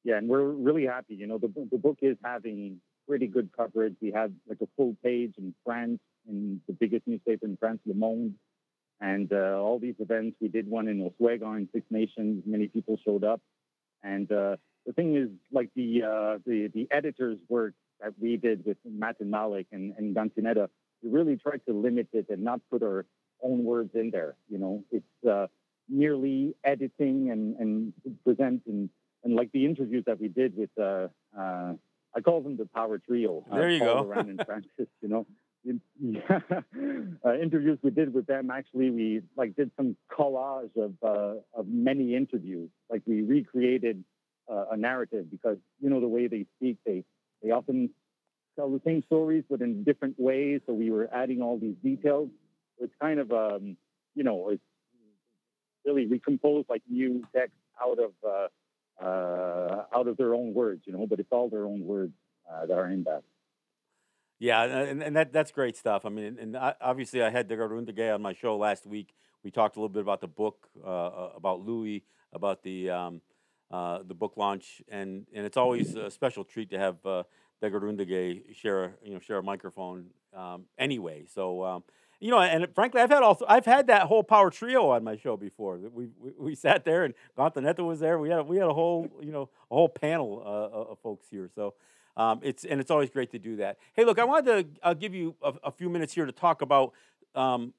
Yeah, 0.05 0.17
and 0.17 0.29
we're 0.29 0.49
really 0.49 0.87
happy. 0.87 1.15
You 1.15 1.27
know, 1.27 1.39
the 1.39 1.53
the 1.71 1.79
book 1.79 1.99
is 2.03 2.17
having 2.25 2.81
pretty 3.07 3.27
good 3.27 3.51
coverage. 3.57 3.95
We 4.01 4.11
had 4.11 4.35
like 4.49 4.59
a 4.63 4.69
full 4.77 4.97
page 5.03 5.35
in 5.39 5.55
France 5.65 6.01
in 6.29 6.61
the 6.67 6.75
biggest 6.75 7.07
newspaper 7.07 7.47
in 7.47 7.57
France, 7.57 7.81
Le 7.87 7.95
Monde. 7.95 8.35
And 9.01 9.33
uh, 9.33 9.61
all 9.61 9.79
these 9.79 9.95
events, 10.01 10.37
we 10.41 10.49
did 10.49 10.69
one 10.69 10.89
in 10.89 10.99
Ohsweken 10.99 11.57
in 11.57 11.69
Six 11.73 11.87
Nations. 11.91 12.43
Many 12.47 12.67
people 12.67 12.99
showed 13.05 13.25
up. 13.25 13.41
And 14.03 14.31
uh, 14.31 14.57
the 14.89 14.95
thing 14.95 15.17
is, 15.17 15.29
like 15.53 15.69
the, 15.77 16.03
uh, 16.03 16.39
the 16.47 16.71
the 16.73 16.89
editor's 16.91 17.39
work 17.51 17.75
that 18.01 18.15
we 18.19 18.39
did 18.39 18.65
with 18.65 18.79
Matt 18.87 19.17
and 19.21 19.31
Malek 19.31 19.67
and, 19.71 19.93
and 19.99 20.17
Gantinetta, 20.17 20.69
we 21.03 21.11
really 21.11 21.37
tried 21.37 21.61
to 21.67 21.75
limit 21.75 22.09
it 22.15 22.27
and 22.31 22.43
not 22.43 22.61
put 22.71 22.83
our 22.83 23.05
own 23.43 23.65
words 23.65 23.91
in 23.95 24.11
there. 24.11 24.37
You 24.49 24.59
know, 24.59 24.85
it's 24.91 25.29
uh, 25.29 25.49
merely 25.91 26.55
editing 26.65 27.31
and, 27.31 27.55
and 27.57 27.93
present 28.25 28.63
and, 28.67 28.89
and 29.25 29.37
like 29.37 29.53
the 29.53 29.67
interviews 29.67 30.05
that 30.07 30.19
we 30.21 30.29
did 30.29 30.57
with, 30.57 30.71
uh, 30.81 31.09
uh, 31.39 31.75
I 32.17 32.21
call 32.25 32.41
them 32.41 32.57
the 32.57 32.65
power 32.67 32.97
trio. 32.97 33.45
There 33.53 33.69
you 33.69 33.81
Paul 33.81 34.05
go. 34.05 34.13
and 34.13 34.43
Francis, 34.47 34.71
you 35.03 35.09
know, 35.09 35.27
uh, 37.27 37.35
interviews 37.35 37.79
we 37.83 37.91
did 37.91 38.15
with 38.15 38.27
them, 38.27 38.51
actually, 38.51 38.89
we 38.89 39.21
like 39.37 39.55
did 39.55 39.71
some 39.77 39.97
collage 40.11 40.75
of 40.77 40.95
uh, 41.03 41.41
of 41.53 41.67
many 41.67 42.15
interviews. 42.15 42.71
Like 42.89 43.03
we 43.05 43.21
recreated 43.21 44.03
uh, 44.51 44.67
a 44.73 44.77
narrative 44.77 45.31
because 45.31 45.59
you 45.81 45.91
know 45.91 46.01
the 46.01 46.09
way 46.09 46.27
they 46.27 46.47
speak, 46.57 46.79
they 46.85 47.05
they 47.43 47.51
often 47.51 47.91
tell 48.57 48.71
the 48.71 48.81
same 48.85 49.03
stories 49.05 49.45
but 49.49 49.61
in 49.61 49.85
different 49.85 50.15
ways. 50.19 50.61
So 50.67 50.73
we 50.73 50.91
were 50.91 51.09
adding 51.13 51.43
all 51.43 51.59
these 51.59 51.77
details. 51.83 52.29
It's 52.79 52.95
kind 53.01 53.21
of 53.21 53.33
um, 53.33 53.77
you 54.15 54.25
know 54.25 54.51
it's 54.51 54.63
really 55.85 56.07
recomposed 56.07 56.69
like 56.69 56.83
new 56.89 57.23
text 57.35 57.55
out 57.83 57.99
of 57.99 58.13
uh, 58.27 59.05
uh, 59.05 59.85
out 59.95 60.09
of 60.09 60.17
their 60.17 60.35
own 60.35 60.55
words, 60.55 60.83
you 60.87 60.93
know. 60.93 61.07
But 61.07 61.21
it's 61.21 61.33
all 61.33 61.49
their 61.49 61.65
own 61.65 61.85
words 61.85 62.13
uh, 62.51 62.67
that 62.67 62.77
are 62.77 62.89
in 62.89 63.05
that. 63.05 63.23
Yeah, 64.41 64.63
and, 64.63 65.03
and 65.03 65.17
that 65.17 65.33
that's 65.33 65.51
great 65.51 65.77
stuff. 65.77 66.05
I 66.05 66.11
mean, 66.11 66.39
and 66.41 66.57
I, 66.57 66.75
obviously, 66.81 67.23
I 67.23 67.31
had 67.31 67.49
Degar 67.49 67.71
Undage 67.71 68.15
on 68.15 68.23
my 68.23 68.35
show 68.35 68.57
last 68.57 68.87
week. 68.87 69.15
We 69.43 69.51
talked 69.51 69.77
a 69.77 69.81
little 69.81 69.89
bit 69.89 70.03
about 70.03 70.21
the 70.21 70.29
book, 70.29 70.69
uh, 70.85 70.89
uh, 70.89 71.33
about 71.37 71.61
Louis, 71.61 72.05
about 72.33 72.63
the 72.63 72.91
um, 72.91 73.21
uh, 73.71 74.01
the 74.07 74.15
book 74.15 74.35
launch, 74.37 74.83
and, 74.89 75.27
and 75.35 75.45
it's 75.47 75.57
always 75.57 75.95
a 75.95 76.11
special 76.11 76.45
treat 76.45 76.71
to 76.71 76.79
have 76.79 77.05
uh, 77.05 77.23
share 77.63 78.97
you 79.05 79.13
know 79.13 79.19
share 79.21 79.39
a 79.39 79.43
microphone 79.43 80.07
um, 80.35 80.65
anyway. 80.79 81.25
So. 81.27 81.65
Um, 81.65 81.85
you 82.21 82.33
know, 82.33 82.41
and 82.41 82.67
frankly, 82.75 83.01
I've 83.01 83.11
had 83.11 83.23
also 83.23 83.45
I've 83.49 83.65
had 83.65 83.87
that 83.87 84.03
whole 84.03 84.25
power 84.25 84.51
trio 84.51 84.91
on 84.91 85.05
my 85.05 85.17
show 85.17 85.37
before. 85.37 85.77
We 85.79 86.09
we, 86.19 86.33
we 86.37 86.55
sat 86.57 86.85
there 86.85 87.05
and 87.05 87.15
Gontaneta 87.37 87.87
was 87.87 88.01
there. 88.01 88.19
We 88.19 88.29
had 88.29 88.41
a, 88.41 88.43
we 88.43 88.57
had 88.57 88.67
a 88.67 88.75
whole 88.75 89.09
you 89.21 89.31
know 89.31 89.51
a 89.71 89.75
whole 89.75 89.89
panel 89.89 90.43
uh, 90.45 90.91
of 90.91 90.99
folks 90.99 91.29
here. 91.31 91.49
So 91.55 91.75
um, 92.17 92.41
it's 92.43 92.65
and 92.65 92.81
it's 92.81 92.91
always 92.91 93.11
great 93.11 93.31
to 93.31 93.39
do 93.39 93.57
that. 93.57 93.79
Hey, 93.95 94.05
look, 94.05 94.19
I 94.19 94.25
wanted 94.25 94.75
to 94.75 94.81
I'll 94.83 94.97
give 94.97 95.15
you 95.15 95.37
a, 95.43 95.53
a 95.65 95.71
few 95.71 95.89
minutes 95.89 96.13
here 96.13 96.27
to 96.27 96.33
talk 96.33 96.61
about 96.61 96.93
um, 97.37 97.73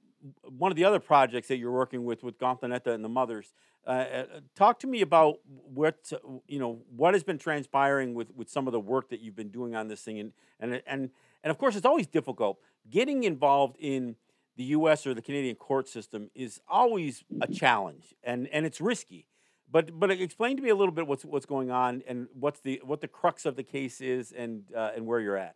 one 0.43 0.71
of 0.71 0.75
the 0.75 0.85
other 0.85 0.99
projects 0.99 1.47
that 1.47 1.57
you're 1.57 1.71
working 1.71 2.05
with 2.05 2.23
with 2.23 2.37
Gontaneta 2.37 2.87
and 2.87 3.03
the 3.03 3.09
mothers. 3.09 3.53
Uh, 3.87 3.89
uh, 3.89 4.25
talk 4.55 4.79
to 4.79 4.87
me 4.87 5.01
about 5.01 5.37
what 5.45 6.11
you 6.47 6.59
know 6.59 6.79
what 6.95 7.13
has 7.13 7.23
been 7.23 7.37
transpiring 7.37 8.13
with, 8.13 8.29
with 8.35 8.49
some 8.49 8.67
of 8.67 8.73
the 8.73 8.79
work 8.79 9.09
that 9.09 9.21
you've 9.21 9.35
been 9.35 9.49
doing 9.49 9.75
on 9.75 9.87
this 9.87 10.01
thing, 10.01 10.19
and 10.19 10.33
and 10.59 10.81
and 10.85 11.09
and 11.43 11.51
of 11.51 11.57
course 11.57 11.75
it's 11.75 11.85
always 11.85 12.07
difficult 12.07 12.59
getting 12.89 13.23
involved 13.23 13.75
in 13.79 14.15
the 14.57 14.63
U.S. 14.65 15.07
or 15.07 15.13
the 15.13 15.21
Canadian 15.21 15.55
court 15.55 15.87
system 15.87 16.29
is 16.35 16.59
always 16.67 17.23
a 17.41 17.47
challenge, 17.47 18.13
and 18.23 18.47
and 18.49 18.65
it's 18.65 18.81
risky. 18.81 19.25
But 19.71 19.97
but 19.99 20.11
explain 20.11 20.57
to 20.57 20.63
me 20.63 20.69
a 20.69 20.75
little 20.75 20.93
bit 20.93 21.07
what's 21.07 21.23
what's 21.23 21.45
going 21.45 21.71
on 21.71 22.03
and 22.07 22.27
what's 22.33 22.59
the 22.59 22.81
what 22.83 23.01
the 23.01 23.07
crux 23.07 23.45
of 23.45 23.55
the 23.55 23.63
case 23.63 24.01
is 24.01 24.31
and 24.31 24.63
uh, 24.75 24.91
and 24.95 25.05
where 25.05 25.19
you're 25.19 25.37
at. 25.37 25.55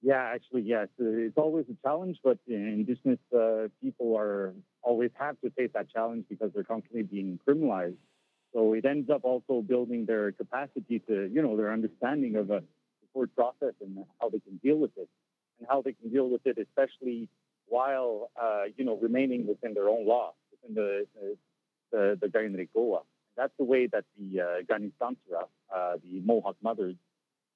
Yeah, 0.00 0.22
actually, 0.32 0.62
yes, 0.62 0.88
it's 0.98 1.36
always 1.36 1.66
a 1.68 1.76
challenge, 1.86 2.18
but 2.22 2.38
Indigenous 2.46 3.18
uh, 3.36 3.66
people 3.82 4.16
are 4.16 4.54
always 4.82 5.10
have 5.18 5.40
to 5.40 5.50
face 5.50 5.70
that 5.74 5.90
challenge 5.90 6.24
because 6.28 6.52
they're 6.54 6.62
constantly 6.62 7.02
being 7.02 7.40
criminalized. 7.46 7.96
So 8.54 8.74
it 8.74 8.84
ends 8.84 9.10
up 9.10 9.24
also 9.24 9.60
building 9.60 10.06
their 10.06 10.30
capacity 10.32 11.00
to, 11.08 11.28
you 11.32 11.42
know, 11.42 11.56
their 11.56 11.72
understanding 11.72 12.36
of 12.36 12.50
a 12.50 12.62
court 13.12 13.34
process 13.34 13.74
and 13.80 14.04
how 14.20 14.28
they 14.28 14.38
can 14.38 14.58
deal 14.58 14.76
with 14.76 14.92
it, 14.96 15.08
and 15.58 15.66
how 15.68 15.82
they 15.82 15.92
can 15.92 16.10
deal 16.10 16.30
with 16.30 16.46
it, 16.46 16.58
especially 16.58 17.28
while, 17.66 18.30
uh, 18.40 18.64
you 18.76 18.84
know, 18.84 18.96
remaining 18.96 19.46
within 19.46 19.74
their 19.74 19.88
own 19.88 20.06
law 20.06 20.32
in 20.66 20.74
the 20.74 21.06
the, 21.90 22.16
the 22.20 22.28
Gainrigoa. 22.28 23.00
That's 23.36 23.52
the 23.58 23.64
way 23.64 23.86
that 23.88 24.04
the 24.18 24.40
uh, 24.40 24.74
uh, 25.74 25.96
the 26.02 26.20
Mohawk 26.24 26.56
mothers, 26.62 26.94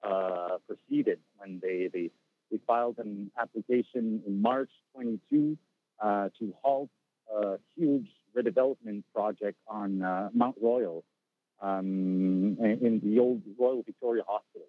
uh, 0.02 0.58
proceeded 0.66 1.18
when 1.38 1.60
they, 1.62 1.88
they, 1.92 2.10
they 2.52 2.60
filed 2.66 2.98
an 2.98 3.30
application 3.40 4.22
in 4.26 4.42
March 4.42 4.70
22 4.94 5.56
uh, 6.00 6.28
to 6.38 6.54
halt 6.62 6.90
a 7.34 7.56
huge 7.74 8.08
redevelopment 8.36 9.02
project 9.14 9.58
on 9.66 10.02
uh, 10.02 10.28
Mount 10.34 10.56
Royal 10.60 11.02
um, 11.62 12.56
in 12.60 13.00
the 13.02 13.18
old 13.18 13.42
Royal 13.58 13.82
Victoria 13.82 14.22
Hospital. 14.28 14.66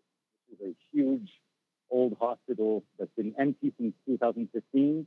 This 0.50 0.60
is 0.60 0.74
a 0.74 0.98
huge 0.98 1.30
old 1.92 2.16
hospital 2.20 2.84
that's 2.98 3.12
been 3.18 3.34
empty 3.38 3.74
since 3.78 3.94
2015. 4.08 5.06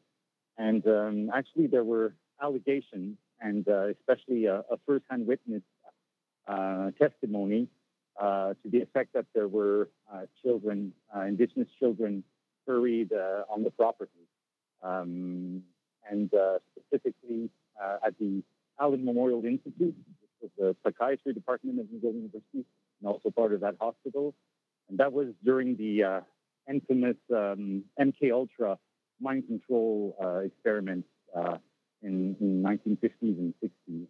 And 0.58 0.86
um, 0.86 1.30
actually, 1.34 1.66
there 1.66 1.84
were 1.84 2.14
allegations 2.42 3.16
and 3.40 3.66
uh, 3.68 3.88
especially 3.88 4.46
a, 4.46 4.60
a 4.70 4.78
first-hand 4.86 5.26
witness 5.26 5.62
uh, 6.48 6.90
testimony 7.00 7.68
uh, 8.20 8.54
to 8.62 8.70
the 8.70 8.80
effect 8.80 9.12
that 9.14 9.26
there 9.34 9.48
were 9.48 9.90
uh, 10.12 10.22
children, 10.42 10.92
indigenous 11.26 11.68
children, 11.78 12.22
buried 12.66 13.12
on 13.48 13.62
the 13.64 13.70
property, 13.70 14.10
um, 14.82 15.62
and 16.10 16.32
uh, 16.34 16.58
specifically 16.72 17.50
uh, 17.82 17.98
at 18.06 18.18
the 18.18 18.42
Allen 18.80 19.04
Memorial 19.04 19.44
Institute, 19.44 19.94
which 20.20 20.32
was 20.42 20.50
the 20.58 20.76
psychiatry 20.82 21.32
department 21.32 21.80
of 21.80 21.86
McGill 21.86 22.14
University, 22.14 22.64
and 23.00 23.06
also 23.06 23.30
part 23.30 23.52
of 23.52 23.60
that 23.60 23.76
hospital. 23.80 24.34
And 24.88 24.98
that 24.98 25.12
was 25.12 25.28
during 25.44 25.76
the 25.76 26.04
uh, 26.04 26.20
infamous 26.68 27.16
um, 27.34 27.84
MK 28.00 28.32
Ultra 28.32 28.78
mind 29.20 29.46
control 29.46 30.16
experiments 30.44 31.08
in, 32.02 32.36
in 32.40 32.62
1950s 32.62 33.10
and 33.22 33.54
60s. 33.62 34.06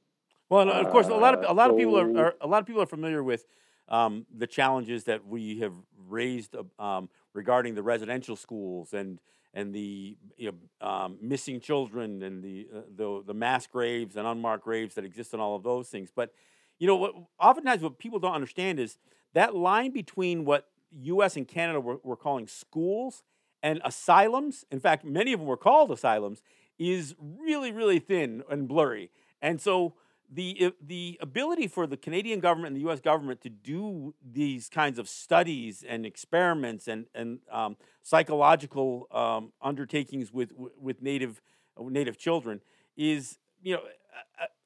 Well, 0.48 0.70
of 0.70 0.90
course, 0.90 1.08
a 1.08 1.14
lot 1.14 1.34
of 1.34 1.44
a 1.48 1.52
lot 1.52 1.70
of 1.70 1.76
people 1.76 1.98
are, 1.98 2.18
are 2.18 2.34
a 2.40 2.46
lot 2.46 2.60
of 2.60 2.66
people 2.66 2.82
are 2.82 2.86
familiar 2.86 3.22
with 3.22 3.46
um, 3.88 4.26
the 4.36 4.46
challenges 4.46 5.04
that 5.04 5.26
we 5.26 5.60
have 5.60 5.72
raised 6.08 6.56
um, 6.78 7.08
regarding 7.32 7.74
the 7.74 7.82
residential 7.82 8.36
schools 8.36 8.92
and 8.92 9.18
and 9.54 9.74
the 9.74 10.16
you 10.36 10.52
know, 10.52 10.86
um, 10.86 11.16
missing 11.20 11.60
children 11.60 12.22
and 12.22 12.44
the, 12.44 12.68
uh, 12.74 12.80
the 12.94 13.22
the 13.26 13.34
mass 13.34 13.66
graves 13.66 14.16
and 14.16 14.26
unmarked 14.26 14.64
graves 14.64 14.94
that 14.94 15.04
exist 15.04 15.32
and 15.32 15.40
all 15.40 15.56
of 15.56 15.62
those 15.62 15.88
things. 15.88 16.10
But 16.14 16.32
you 16.78 16.86
know, 16.86 16.96
what, 16.96 17.14
oftentimes 17.40 17.82
what 17.82 17.98
people 17.98 18.18
don't 18.18 18.34
understand 18.34 18.78
is 18.78 18.98
that 19.32 19.54
line 19.54 19.92
between 19.92 20.44
what 20.44 20.68
U.S. 21.02 21.36
and 21.36 21.48
Canada 21.48 21.80
were, 21.80 21.98
were 22.02 22.16
calling 22.16 22.46
schools 22.46 23.22
and 23.62 23.80
asylums. 23.84 24.64
In 24.70 24.78
fact, 24.78 25.04
many 25.04 25.32
of 25.32 25.40
them 25.40 25.48
were 25.48 25.56
called 25.56 25.90
asylums. 25.90 26.42
Is 26.78 27.14
really 27.18 27.72
really 27.72 27.98
thin 27.98 28.42
and 28.50 28.68
blurry, 28.68 29.10
and 29.40 29.58
so 29.58 29.94
the 30.30 30.72
the 30.80 31.18
ability 31.20 31.68
for 31.68 31.86
the 31.86 31.96
Canadian 31.96 32.40
government 32.40 32.68
and 32.68 32.76
the 32.76 32.86
U.S. 32.88 33.00
government 33.00 33.40
to 33.42 33.48
do 33.48 34.14
these 34.24 34.68
kinds 34.68 34.98
of 34.98 35.08
studies 35.08 35.84
and 35.86 36.04
experiments 36.04 36.88
and 36.88 37.06
and 37.14 37.40
um, 37.50 37.76
psychological 38.02 39.08
um, 39.12 39.52
undertakings 39.62 40.32
with 40.32 40.52
with 40.80 41.02
native 41.02 41.40
native 41.78 42.18
children 42.18 42.60
is 42.96 43.38
you 43.62 43.74
know 43.74 43.82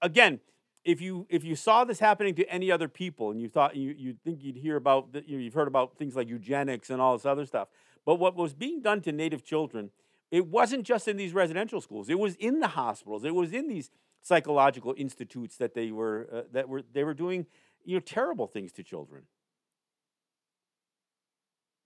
again 0.01 0.41
if 0.85 1.01
you 1.01 1.27
if 1.29 1.45
you 1.45 1.55
saw 1.55 1.85
this 1.85 1.99
happening 1.99 2.35
to 2.35 2.45
any 2.49 2.71
other 2.71 2.89
people 2.89 3.31
and 3.31 3.41
you 3.41 3.49
thought 3.49 3.77
you 3.77 3.95
you 3.97 4.15
think 4.25 4.43
you'd 4.43 4.57
hear 4.57 4.77
about 4.77 5.13
the, 5.13 5.23
you 5.27 5.37
know, 5.37 5.43
you've 5.43 5.55
heard 5.55 5.69
about 5.69 5.97
things 5.99 6.17
like 6.17 6.29
eugenics 6.29 6.91
and 6.91 7.01
all 7.01 7.17
this 7.17 7.27
other 7.27 7.45
stuff 7.45 7.69
but 8.07 8.17
what 8.17 8.35
was 8.35 8.55
being 8.55 8.81
done 8.81 9.01
to 9.01 9.13
native 9.13 9.45
children 9.45 9.91
it 10.31 10.47
wasn't 10.47 10.85
just 10.85 11.09
in 11.09 11.17
these 11.17 11.35
residential 11.35 11.81
schools 11.81 12.09
it 12.09 12.19
was 12.19 12.35
in 12.37 12.61
the 12.61 12.69
hospitals 12.69 13.25
it 13.25 13.35
was 13.35 13.53
in 13.53 13.69
these 13.69 13.91
psychological 14.23 14.95
institutes 14.97 15.57
that 15.57 15.75
they 15.75 15.91
were 15.91 16.29
uh, 16.33 16.43
that 16.53 16.69
were 16.69 16.83
they 16.93 17.05
were 17.05 17.15
doing 17.15 17.47
you 17.85 17.97
know 17.97 18.01
terrible 18.01 18.47
things 18.47 18.73
to 18.73 18.83
children. 18.83 19.23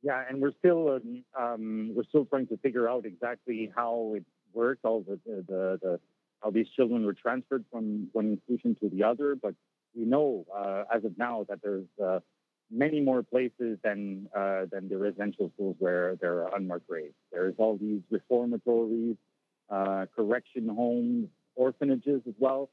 Yeah, 0.02 0.22
and 0.28 0.40
we're 0.42 0.52
still 0.58 0.88
uh, 0.88 1.42
um, 1.42 1.92
we're 1.94 2.04
still 2.04 2.26
trying 2.26 2.46
to 2.48 2.58
figure 2.58 2.88
out 2.88 3.06
exactly 3.06 3.72
how 3.74 4.14
it 4.16 4.24
worked, 4.52 4.84
all 4.84 5.00
the, 5.00 5.18
the, 5.26 5.78
the 5.82 6.00
how 6.42 6.50
these 6.50 6.66
children 6.76 7.06
were 7.06 7.14
transferred 7.14 7.64
from 7.72 8.08
one 8.12 8.32
institution 8.32 8.76
to 8.80 8.94
the 8.94 9.02
other. 9.02 9.34
But 9.34 9.54
we 9.94 10.04
know 10.04 10.44
uh, 10.54 10.84
as 10.94 11.04
of 11.04 11.16
now 11.16 11.46
that 11.48 11.60
there's 11.62 11.86
uh, 12.04 12.20
many 12.70 13.00
more 13.00 13.22
places 13.22 13.78
than 13.82 14.28
uh, 14.36 14.66
than 14.70 14.88
the 14.88 14.98
residential 14.98 15.50
schools 15.54 15.76
where 15.78 16.16
there 16.16 16.42
are 16.42 16.54
unmarked 16.56 16.86
graves. 16.86 17.14
There's 17.32 17.54
all 17.58 17.78
these 17.78 18.02
reformatories, 18.10 19.16
uh, 19.70 20.06
correction 20.14 20.68
homes, 20.68 21.28
orphanages 21.56 22.22
as 22.26 22.34
well. 22.38 22.70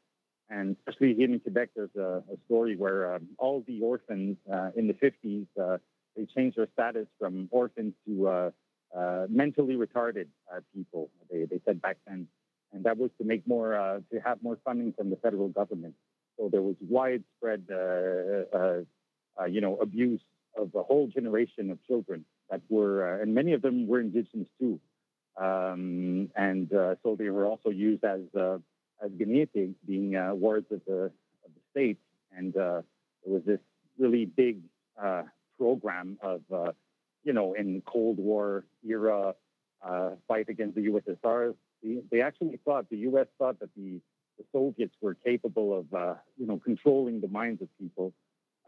And 0.51 0.75
especially 0.75 1.13
here 1.15 1.31
in 1.31 1.39
Quebec, 1.39 1.69
there's 1.75 1.95
a, 1.95 2.23
a 2.31 2.37
story 2.45 2.75
where 2.75 3.15
um, 3.15 3.27
all 3.37 3.63
the 3.65 3.79
orphans 3.81 4.35
uh, 4.51 4.71
in 4.75 4.87
the 4.87 4.93
50s, 4.93 5.47
uh, 5.59 5.77
they 6.15 6.25
changed 6.25 6.57
their 6.57 6.67
status 6.73 7.07
from 7.17 7.47
orphans 7.51 7.93
to 8.05 8.27
uh, 8.27 8.51
uh 8.93 9.25
mentally 9.29 9.75
retarded 9.75 10.27
uh, 10.53 10.59
people, 10.75 11.09
they, 11.31 11.45
they 11.45 11.61
said 11.65 11.81
back 11.81 11.97
then. 12.05 12.27
And 12.73 12.83
that 12.83 12.97
was 12.97 13.11
to 13.17 13.23
make 13.23 13.47
more, 13.47 13.75
uh, 13.75 13.99
to 14.11 14.19
have 14.19 14.43
more 14.43 14.57
funding 14.65 14.91
from 14.91 15.09
the 15.09 15.15
federal 15.15 15.47
government. 15.47 15.93
So 16.37 16.49
there 16.51 16.61
was 16.61 16.75
widespread, 16.81 17.63
you 19.49 19.61
know, 19.61 19.77
abuse 19.77 20.21
of 20.57 20.75
a 20.75 20.83
whole 20.83 21.07
generation 21.07 21.71
of 21.71 21.81
children 21.85 22.25
that 22.49 22.61
were, 22.69 23.21
and 23.21 23.33
many 23.33 23.53
of 23.53 23.61
them 23.61 23.87
were 23.87 24.01
indigenous 24.01 24.47
too. 24.59 24.79
Um, 25.41 26.29
and 26.35 26.69
so 26.71 27.15
they 27.17 27.29
were 27.29 27.45
also 27.45 27.69
used 27.69 28.03
as 28.03 28.21
as 29.03 29.11
guinea 29.17 29.45
pigs 29.45 29.75
being 29.87 30.15
uh, 30.15 30.33
wards 30.33 30.67
of 30.71 30.81
the, 30.85 31.05
of 31.05 31.11
the 31.53 31.61
state. 31.71 31.97
And 32.35 32.55
uh, 32.55 32.81
there 33.23 33.33
was 33.33 33.43
this 33.45 33.59
really 33.97 34.25
big 34.25 34.59
uh, 35.01 35.23
program 35.57 36.17
of, 36.21 36.41
uh, 36.53 36.71
you 37.23 37.33
know, 37.33 37.53
in 37.53 37.81
Cold 37.85 38.17
War 38.17 38.65
era 38.87 39.35
uh, 39.85 40.09
fight 40.27 40.49
against 40.49 40.75
the 40.75 40.87
USSR. 40.87 41.55
The, 41.83 42.03
they 42.11 42.21
actually 42.21 42.59
thought, 42.63 42.89
the 42.89 42.97
US 42.97 43.27
thought 43.37 43.59
that 43.59 43.69
the, 43.75 43.99
the 44.37 44.45
Soviets 44.51 44.95
were 45.01 45.15
capable 45.15 45.77
of, 45.77 45.93
uh, 45.93 46.15
you 46.37 46.45
know, 46.45 46.59
controlling 46.63 47.21
the 47.21 47.27
minds 47.27 47.61
of 47.61 47.67
people. 47.79 48.13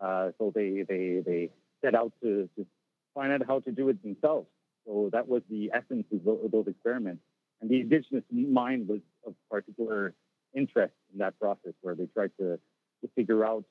so 0.02 0.52
they, 0.54 0.84
they, 0.88 1.22
they 1.26 1.50
set 1.84 1.96
out 1.96 2.12
to, 2.22 2.50
to 2.56 2.66
find 3.14 3.32
out 3.32 3.46
how 3.48 3.60
to 3.60 3.72
do 3.72 3.90
it 3.90 4.02
themselves. 4.02 4.48
So 4.86 5.10
that 5.14 5.28
was 5.28 5.42
the 5.50 5.72
essence 5.74 6.06
of 6.12 6.52
those 6.52 6.68
experiments. 6.68 7.22
And 7.62 7.70
the 7.70 7.80
indigenous 7.80 8.24
mind 8.32 8.88
was 8.88 9.00
of 9.26 9.36
particular 9.50 10.14
interest 10.56 10.94
in 11.12 11.20
that 11.20 11.40
process, 11.40 11.74
where 11.82 11.96
they 11.96 12.08
tried 12.08 12.32
to, 12.40 12.60
to 13.02 13.10
figure 13.16 13.46
out 13.46 13.66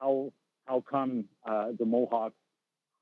how 0.00 0.32
how 0.66 0.82
come 0.88 1.24
uh, 1.44 1.68
the 1.78 1.84
Mohawks, 1.84 2.36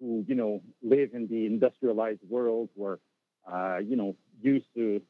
who 0.01 0.25
you 0.27 0.35
know 0.35 0.63
live 0.83 1.11
in 1.15 1.29
the 1.29 1.47
industrialized 1.47 2.21
world, 2.29 2.69
were 2.75 3.01
uh, 3.51 3.79
you 3.79 3.97
know 3.97 4.17
used 4.41 4.67
to 4.77 5.03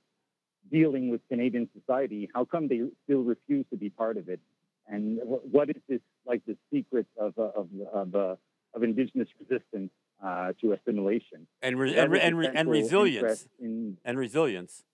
dealing 0.71 1.11
with 1.11 1.21
Canadian 1.29 1.69
society, 1.79 2.29
how 2.35 2.45
come 2.45 2.69
they 2.69 2.83
still 3.05 3.23
refuse 3.23 3.65
to 3.71 3.77
be 3.77 3.91
part 3.91 4.17
of 4.17 4.29
it? 4.29 4.41
And 4.87 5.19
what 5.25 5.71
is 5.71 5.77
this 5.89 6.01
like 6.27 6.43
the 6.47 6.57
secret 6.73 7.07
of 7.19 7.39
uh, 7.39 7.51
of 7.55 7.69
of, 7.93 8.15
uh, 8.15 8.37
of 8.75 8.83
indigenous 8.83 9.29
resistance 9.39 9.91
uh, 10.25 10.53
to 10.61 10.73
assimilation? 10.73 11.47
And 11.61 11.79
re- 11.79 11.97
and, 11.97 12.15
and, 12.15 12.39
re- 12.39 12.51
and 12.55 12.71
resilience. 12.71 13.47
in, 13.61 13.99
and 14.05 14.19
resilience 14.19 14.85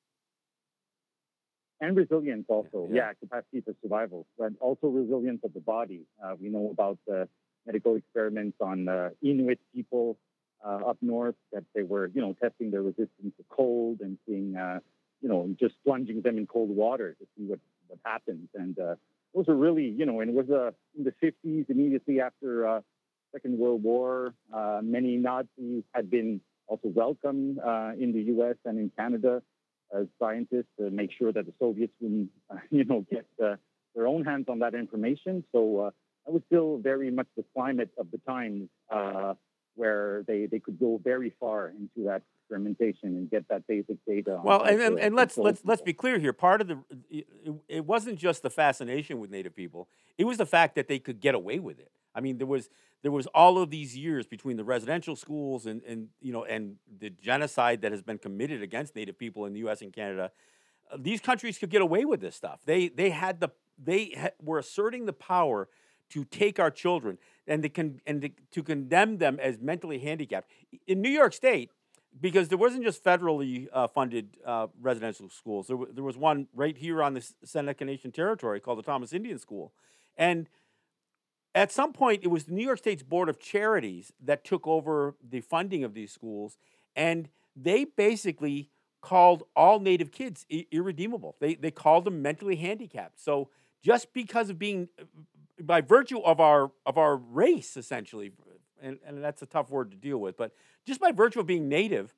and 1.80 1.96
resilience 1.96 2.46
also. 2.48 2.88
Yeah. 2.90 3.08
yeah. 3.08 3.12
capacity 3.14 3.60
for 3.60 3.74
survival, 3.82 4.26
but 4.38 4.52
also 4.60 4.88
resilience 4.88 5.40
of 5.44 5.52
the 5.52 5.60
body. 5.60 6.02
Uh, 6.22 6.34
we 6.40 6.48
know 6.48 6.70
about 6.70 6.98
the 7.06 7.28
medical 7.66 7.96
experiments 7.96 8.56
on 8.60 8.88
uh, 8.88 9.10
Inuit 9.22 9.58
people 9.74 10.18
uh, 10.64 10.88
up 10.88 10.98
north 11.00 11.34
that 11.52 11.64
they 11.74 11.82
were, 11.82 12.10
you 12.14 12.20
know, 12.20 12.34
testing 12.40 12.70
their 12.70 12.82
resistance 12.82 13.34
to 13.36 13.44
cold 13.48 14.00
and 14.00 14.18
seeing, 14.26 14.56
uh, 14.56 14.80
you 15.20 15.28
know, 15.28 15.54
just 15.58 15.74
plunging 15.84 16.22
them 16.22 16.38
in 16.38 16.46
cold 16.46 16.70
water 16.70 17.16
to 17.18 17.26
see 17.36 17.44
what 17.44 17.60
what 17.88 17.98
happens. 18.04 18.48
And 18.54 18.78
uh, 18.78 18.94
those 19.34 19.48
are 19.48 19.56
really, 19.56 19.88
you 19.88 20.06
know, 20.06 20.20
and 20.20 20.30
it 20.30 20.34
was 20.34 20.48
uh, 20.50 20.70
in 20.96 21.04
the 21.04 21.12
50s, 21.22 21.68
immediately 21.68 22.20
after 22.20 22.82
Second 23.32 23.58
World 23.58 23.82
War. 23.82 24.34
many 24.82 25.16
Nazis 25.16 25.82
had 25.92 26.10
been 26.10 26.40
also 26.66 26.88
welcomed 26.88 27.58
in 27.98 28.12
the 28.12 28.22
U.S. 28.34 28.56
and 28.64 28.78
in 28.78 28.90
Canada 28.96 29.42
as 29.94 30.06
scientists 30.18 30.70
to 30.78 30.90
make 30.90 31.10
sure 31.16 31.32
that 31.32 31.46
the 31.46 31.52
Soviets 31.58 31.92
wouldn't, 32.00 32.30
uh, 32.50 32.56
you 32.70 32.84
know, 32.84 33.04
get 33.10 33.26
uh, 33.42 33.56
their 33.94 34.06
own 34.06 34.24
hands 34.24 34.46
on 34.48 34.58
that 34.60 34.74
information. 34.74 35.44
So 35.52 35.80
uh, 35.80 35.90
that 36.26 36.32
was 36.32 36.42
still 36.46 36.78
very 36.78 37.10
much 37.10 37.26
the 37.36 37.44
climate 37.54 37.90
of 37.98 38.10
the 38.10 38.18
times 38.18 38.68
uh, 38.90 39.34
where 39.76 40.24
they, 40.26 40.46
they 40.46 40.58
could 40.58 40.78
go 40.78 41.00
very 41.02 41.32
far 41.40 41.68
into 41.68 42.06
that 42.06 42.22
experimentation 42.40 43.08
and 43.16 43.30
get 43.30 43.48
that 43.48 43.66
basic 43.66 43.96
data. 44.06 44.40
Well, 44.42 44.62
and, 44.62 44.80
and, 44.80 45.00
and 45.00 45.14
let's 45.14 45.36
let's 45.36 45.62
let's 45.64 45.82
be 45.82 45.92
clear 45.92 46.18
here. 46.18 46.32
Part 46.32 46.60
of 46.60 46.68
the 46.68 46.78
it, 47.10 47.26
it 47.68 47.84
wasn't 47.86 48.18
just 48.18 48.42
the 48.42 48.50
fascination 48.50 49.18
with 49.18 49.30
Native 49.30 49.56
people; 49.56 49.88
it 50.18 50.24
was 50.24 50.38
the 50.38 50.46
fact 50.46 50.74
that 50.76 50.86
they 50.86 50.98
could 50.98 51.20
get 51.20 51.34
away 51.34 51.58
with 51.58 51.78
it. 51.78 51.90
I 52.14 52.20
mean, 52.20 52.38
there 52.38 52.46
was 52.46 52.68
there 53.04 53.12
was 53.12 53.26
all 53.28 53.58
of 53.58 53.68
these 53.68 53.94
years 53.94 54.26
between 54.26 54.56
the 54.56 54.64
residential 54.64 55.14
schools 55.14 55.66
and 55.66 55.82
and 55.84 56.08
you 56.22 56.32
know 56.32 56.44
and 56.44 56.76
the 56.98 57.10
genocide 57.10 57.82
that 57.82 57.92
has 57.92 58.02
been 58.02 58.16
committed 58.16 58.62
against 58.62 58.96
Native 58.96 59.18
people 59.18 59.44
in 59.44 59.52
the 59.52 59.60
U.S. 59.60 59.82
and 59.82 59.92
Canada. 59.92 60.30
Uh, 60.90 60.96
these 60.98 61.20
countries 61.20 61.58
could 61.58 61.68
get 61.68 61.82
away 61.82 62.06
with 62.06 62.22
this 62.22 62.34
stuff. 62.34 62.60
They 62.64 62.88
they 62.88 63.10
had 63.10 63.40
the 63.40 63.50
they 63.78 64.14
ha- 64.18 64.30
were 64.42 64.58
asserting 64.58 65.04
the 65.04 65.12
power 65.12 65.68
to 66.10 66.24
take 66.24 66.58
our 66.58 66.70
children 66.70 67.18
and 67.46 67.62
to 67.62 67.68
con- 67.68 68.00
and 68.06 68.22
to, 68.22 68.30
to 68.52 68.62
condemn 68.62 69.18
them 69.18 69.38
as 69.38 69.58
mentally 69.60 69.98
handicapped 69.98 70.50
in 70.86 71.02
New 71.02 71.10
York 71.10 71.34
State 71.34 71.70
because 72.18 72.48
there 72.48 72.58
wasn't 72.58 72.84
just 72.84 73.04
federally 73.04 73.66
uh, 73.70 73.86
funded 73.86 74.38
uh, 74.46 74.68
residential 74.80 75.28
schools. 75.28 75.66
There, 75.66 75.76
w- 75.76 75.92
there 75.92 76.04
was 76.04 76.16
one 76.16 76.46
right 76.54 76.78
here 76.78 77.02
on 77.02 77.12
the 77.12 77.28
Seneca 77.44 77.84
Nation 77.84 78.12
territory 78.12 78.60
called 78.60 78.78
the 78.78 78.82
Thomas 78.82 79.12
Indian 79.12 79.38
School, 79.38 79.74
and 80.16 80.48
at 81.54 81.70
some 81.70 81.92
point, 81.92 82.20
it 82.22 82.28
was 82.28 82.44
the 82.44 82.52
New 82.52 82.64
York 82.64 82.78
State's 82.78 83.02
Board 83.02 83.28
of 83.28 83.38
Charities 83.38 84.12
that 84.20 84.44
took 84.44 84.66
over 84.66 85.14
the 85.22 85.40
funding 85.40 85.84
of 85.84 85.94
these 85.94 86.12
schools, 86.12 86.58
and 86.96 87.28
they 87.54 87.84
basically 87.84 88.70
called 89.00 89.44
all 89.54 89.78
Native 89.78 90.10
kids 90.10 90.46
irredeemable. 90.72 91.36
They 91.38 91.54
they 91.54 91.70
called 91.70 92.04
them 92.04 92.22
mentally 92.22 92.56
handicapped. 92.56 93.20
So 93.20 93.50
just 93.82 94.12
because 94.12 94.48
of 94.50 94.58
being, 94.58 94.88
uh, 94.98 95.04
by 95.62 95.80
virtue 95.80 96.20
of 96.20 96.40
our 96.40 96.72
of 96.86 96.98
our 96.98 97.16
race, 97.16 97.76
essentially, 97.76 98.32
and, 98.82 98.98
and 99.06 99.22
that's 99.22 99.42
a 99.42 99.46
tough 99.46 99.70
word 99.70 99.90
to 99.92 99.96
deal 99.96 100.18
with, 100.18 100.36
but 100.36 100.52
just 100.86 101.00
by 101.00 101.12
virtue 101.12 101.40
of 101.40 101.46
being 101.46 101.68
Native, 101.68 102.14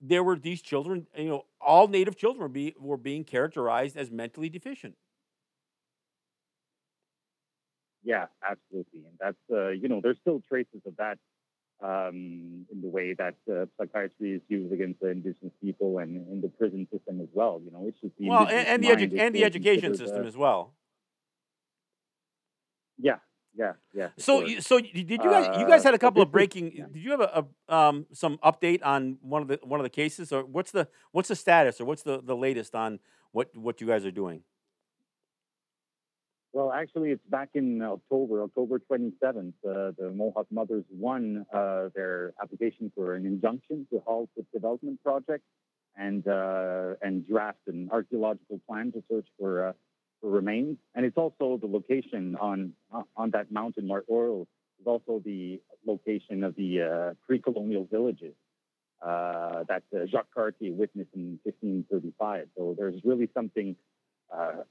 there 0.00 0.22
were 0.22 0.36
these 0.36 0.60
children. 0.60 1.06
You 1.16 1.28
know, 1.28 1.44
all 1.60 1.88
Native 1.88 2.16
children 2.16 2.52
be, 2.52 2.74
were 2.78 2.98
being 2.98 3.24
characterized 3.24 3.96
as 3.96 4.10
mentally 4.10 4.48
deficient. 4.48 4.96
Yeah, 8.04 8.26
absolutely. 8.48 9.00
And 9.08 9.16
that's, 9.18 9.36
uh, 9.50 9.68
you 9.70 9.88
know, 9.88 10.00
there's 10.02 10.18
still 10.20 10.42
traces 10.46 10.82
of 10.86 10.96
that 10.96 11.18
um, 11.82 12.66
in 12.70 12.80
the 12.82 12.88
way 12.88 13.14
that 13.14 13.36
uh, 13.50 13.66
psychiatry 13.78 14.34
is 14.34 14.42
used 14.48 14.72
against 14.72 15.00
the 15.00 15.08
indigenous 15.08 15.52
people 15.62 15.98
and 15.98 16.28
in 16.30 16.40
the 16.40 16.48
prison 16.48 16.86
system 16.92 17.20
as 17.20 17.28
well. 17.32 17.60
You 17.64 17.72
know, 17.72 17.86
it's 17.88 18.00
just 18.00 18.14
the 18.18 18.28
well, 18.28 18.46
and, 18.46 18.66
and 18.68 18.84
the 18.84 18.88
edu- 18.88 19.20
and 19.20 19.34
the 19.34 19.44
education 19.44 19.94
system 19.96 20.26
as 20.26 20.36
well. 20.36 20.74
Yeah, 22.98 23.16
Yeah, 23.56 23.72
yeah. 23.94 24.08
So, 24.18 24.46
sure. 24.46 24.60
so 24.60 24.80
did 24.80 25.10
you 25.10 25.18
guys? 25.18 25.46
You 25.58 25.66
guys 25.66 25.80
Uh, 25.80 25.88
had 25.88 25.94
a 25.94 25.98
couple 25.98 26.22
of 26.22 26.30
breaking. 26.30 26.72
yeah. 26.74 26.86
Did 26.92 27.02
you 27.02 27.10
have 27.12 27.20
a, 27.20 27.46
a 27.68 27.74
um, 27.74 28.06
some 28.12 28.38
update 28.38 28.80
on 28.84 29.18
one 29.22 29.42
of 29.42 29.48
the 29.48 29.58
one 29.62 29.80
of 29.80 29.84
the 29.84 29.90
cases, 29.90 30.32
or 30.32 30.44
what's 30.44 30.72
the 30.72 30.88
what's 31.12 31.28
the 31.28 31.36
status, 31.36 31.80
or 31.80 31.84
what's 31.84 32.02
the, 32.02 32.20
the 32.22 32.36
latest 32.36 32.74
on 32.74 32.98
what 33.32 33.56
what 33.56 33.80
you 33.80 33.86
guys 33.86 34.04
are 34.04 34.10
doing? 34.10 34.42
Well, 36.54 36.70
actually, 36.70 37.10
it's 37.10 37.26
back 37.28 37.48
in 37.54 37.82
October, 37.82 38.44
October 38.44 38.80
27th. 38.88 39.54
Uh, 39.68 39.90
the 39.98 40.12
Mohawk 40.14 40.46
Mothers 40.52 40.84
won 40.88 41.44
uh, 41.52 41.88
their 41.96 42.32
application 42.40 42.92
for 42.94 43.16
an 43.16 43.26
injunction 43.26 43.88
to 43.92 44.00
halt 44.06 44.30
the 44.36 44.44
development 44.52 45.02
project 45.02 45.42
and 45.96 46.24
uh, 46.28 46.94
and 47.02 47.26
draft 47.26 47.58
an 47.66 47.88
archaeological 47.90 48.60
plan 48.68 48.92
to 48.92 49.02
search 49.10 49.26
for 49.36 49.70
uh, 49.70 49.72
for 50.20 50.30
remains. 50.30 50.76
And 50.94 51.04
it's 51.04 51.16
also 51.16 51.58
the 51.60 51.66
location 51.66 52.36
on 52.40 52.74
on 53.16 53.30
that 53.32 53.50
mountain, 53.50 53.88
Mount 53.88 54.04
Royal, 54.08 54.46
is 54.80 54.86
also 54.86 55.20
the 55.24 55.60
location 55.84 56.44
of 56.44 56.54
the 56.54 56.82
uh, 56.82 57.14
pre-colonial 57.26 57.88
villages 57.90 58.34
uh, 59.04 59.64
that 59.66 59.82
Jacques 60.08 60.32
Cartier 60.32 60.72
witnessed 60.72 61.10
in 61.16 61.40
1535. 61.42 62.46
So 62.56 62.76
there's 62.78 63.00
really 63.02 63.28
something 63.34 63.74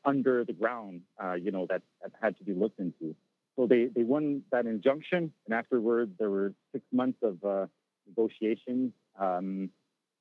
under 0.06 0.43
the 0.43 0.54
ground, 0.54 1.02
uh, 1.23 1.34
you 1.34 1.52
know, 1.52 1.65
that, 1.69 1.82
that 2.02 2.12
had 2.21 2.38
to 2.38 2.43
be 2.43 2.54
looked 2.54 2.80
into. 2.80 3.15
So 3.56 3.67
they, 3.67 3.86
they 3.86 4.04
won 4.04 4.41
that 4.52 4.65
injunction, 4.65 5.32
and 5.45 5.54
afterward 5.54 6.15
there 6.17 6.30
were 6.30 6.54
six 6.71 6.84
months 6.91 7.19
of 7.21 7.43
uh, 7.43 7.67
negotiations. 8.08 8.91
Um, 9.19 9.69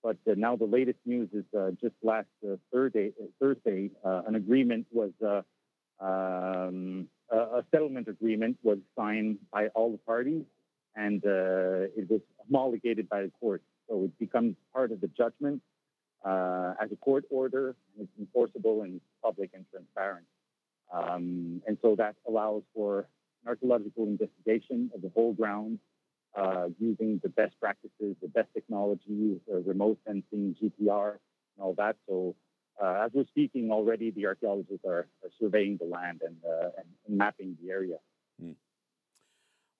but 0.02 0.16
uh, 0.28 0.34
now 0.36 0.56
the 0.56 0.66
latest 0.66 0.98
news 1.06 1.28
is 1.32 1.44
uh, 1.56 1.70
just 1.80 1.94
last 2.02 2.26
uh, 2.44 2.56
Thursday, 2.72 3.12
Thursday 3.40 3.90
uh, 4.04 4.22
an 4.26 4.34
agreement 4.34 4.86
was 4.90 5.12
uh, 5.24 5.42
um, 6.04 7.08
a, 7.30 7.64
settlement 7.70 8.08
agreement 8.08 8.58
was 8.62 8.78
signed 8.96 9.38
by 9.52 9.68
all 9.68 9.92
the 9.92 9.98
parties, 9.98 10.42
and 10.96 11.24
uh, 11.24 11.88
it 11.96 12.10
was 12.10 12.20
homologated 12.44 13.08
by 13.08 13.22
the 13.22 13.30
court. 13.40 13.62
So 13.88 14.04
it 14.04 14.18
becomes 14.18 14.56
part 14.72 14.92
of 14.92 15.00
the 15.00 15.08
judgment 15.08 15.62
uh, 16.24 16.74
as 16.80 16.90
a 16.92 16.96
court 16.96 17.24
order, 17.30 17.74
it's 17.98 18.10
enforceable 18.18 18.82
and 18.82 19.00
public 19.22 19.50
and 19.54 19.64
transparent. 19.70 20.26
Um, 20.92 21.62
and 21.66 21.78
so 21.82 21.96
that 21.96 22.16
allows 22.28 22.62
for 22.74 23.00
an 23.42 23.48
archaeological 23.48 24.04
investigation 24.04 24.90
of 24.94 25.02
the 25.02 25.10
whole 25.14 25.32
ground 25.32 25.78
uh, 26.36 26.68
using 26.78 27.20
the 27.22 27.28
best 27.28 27.58
practices, 27.60 28.16
the 28.22 28.28
best 28.28 28.48
technology, 28.54 29.40
uh, 29.52 29.58
remote 29.58 29.98
sensing, 30.06 30.54
GPR, 30.62 31.10
and 31.10 31.60
all 31.60 31.74
that. 31.74 31.96
So 32.08 32.36
uh, 32.82 33.04
as 33.04 33.10
we're 33.12 33.26
speaking 33.26 33.70
already, 33.70 34.10
the 34.10 34.26
archaeologists 34.26 34.84
are, 34.86 35.08
are 35.22 35.30
surveying 35.40 35.78
the 35.78 35.86
land 35.86 36.22
and, 36.24 36.36
uh, 36.44 36.70
and, 36.78 36.86
mapping 37.18 37.56
the 37.62 37.70
area. 37.70 37.96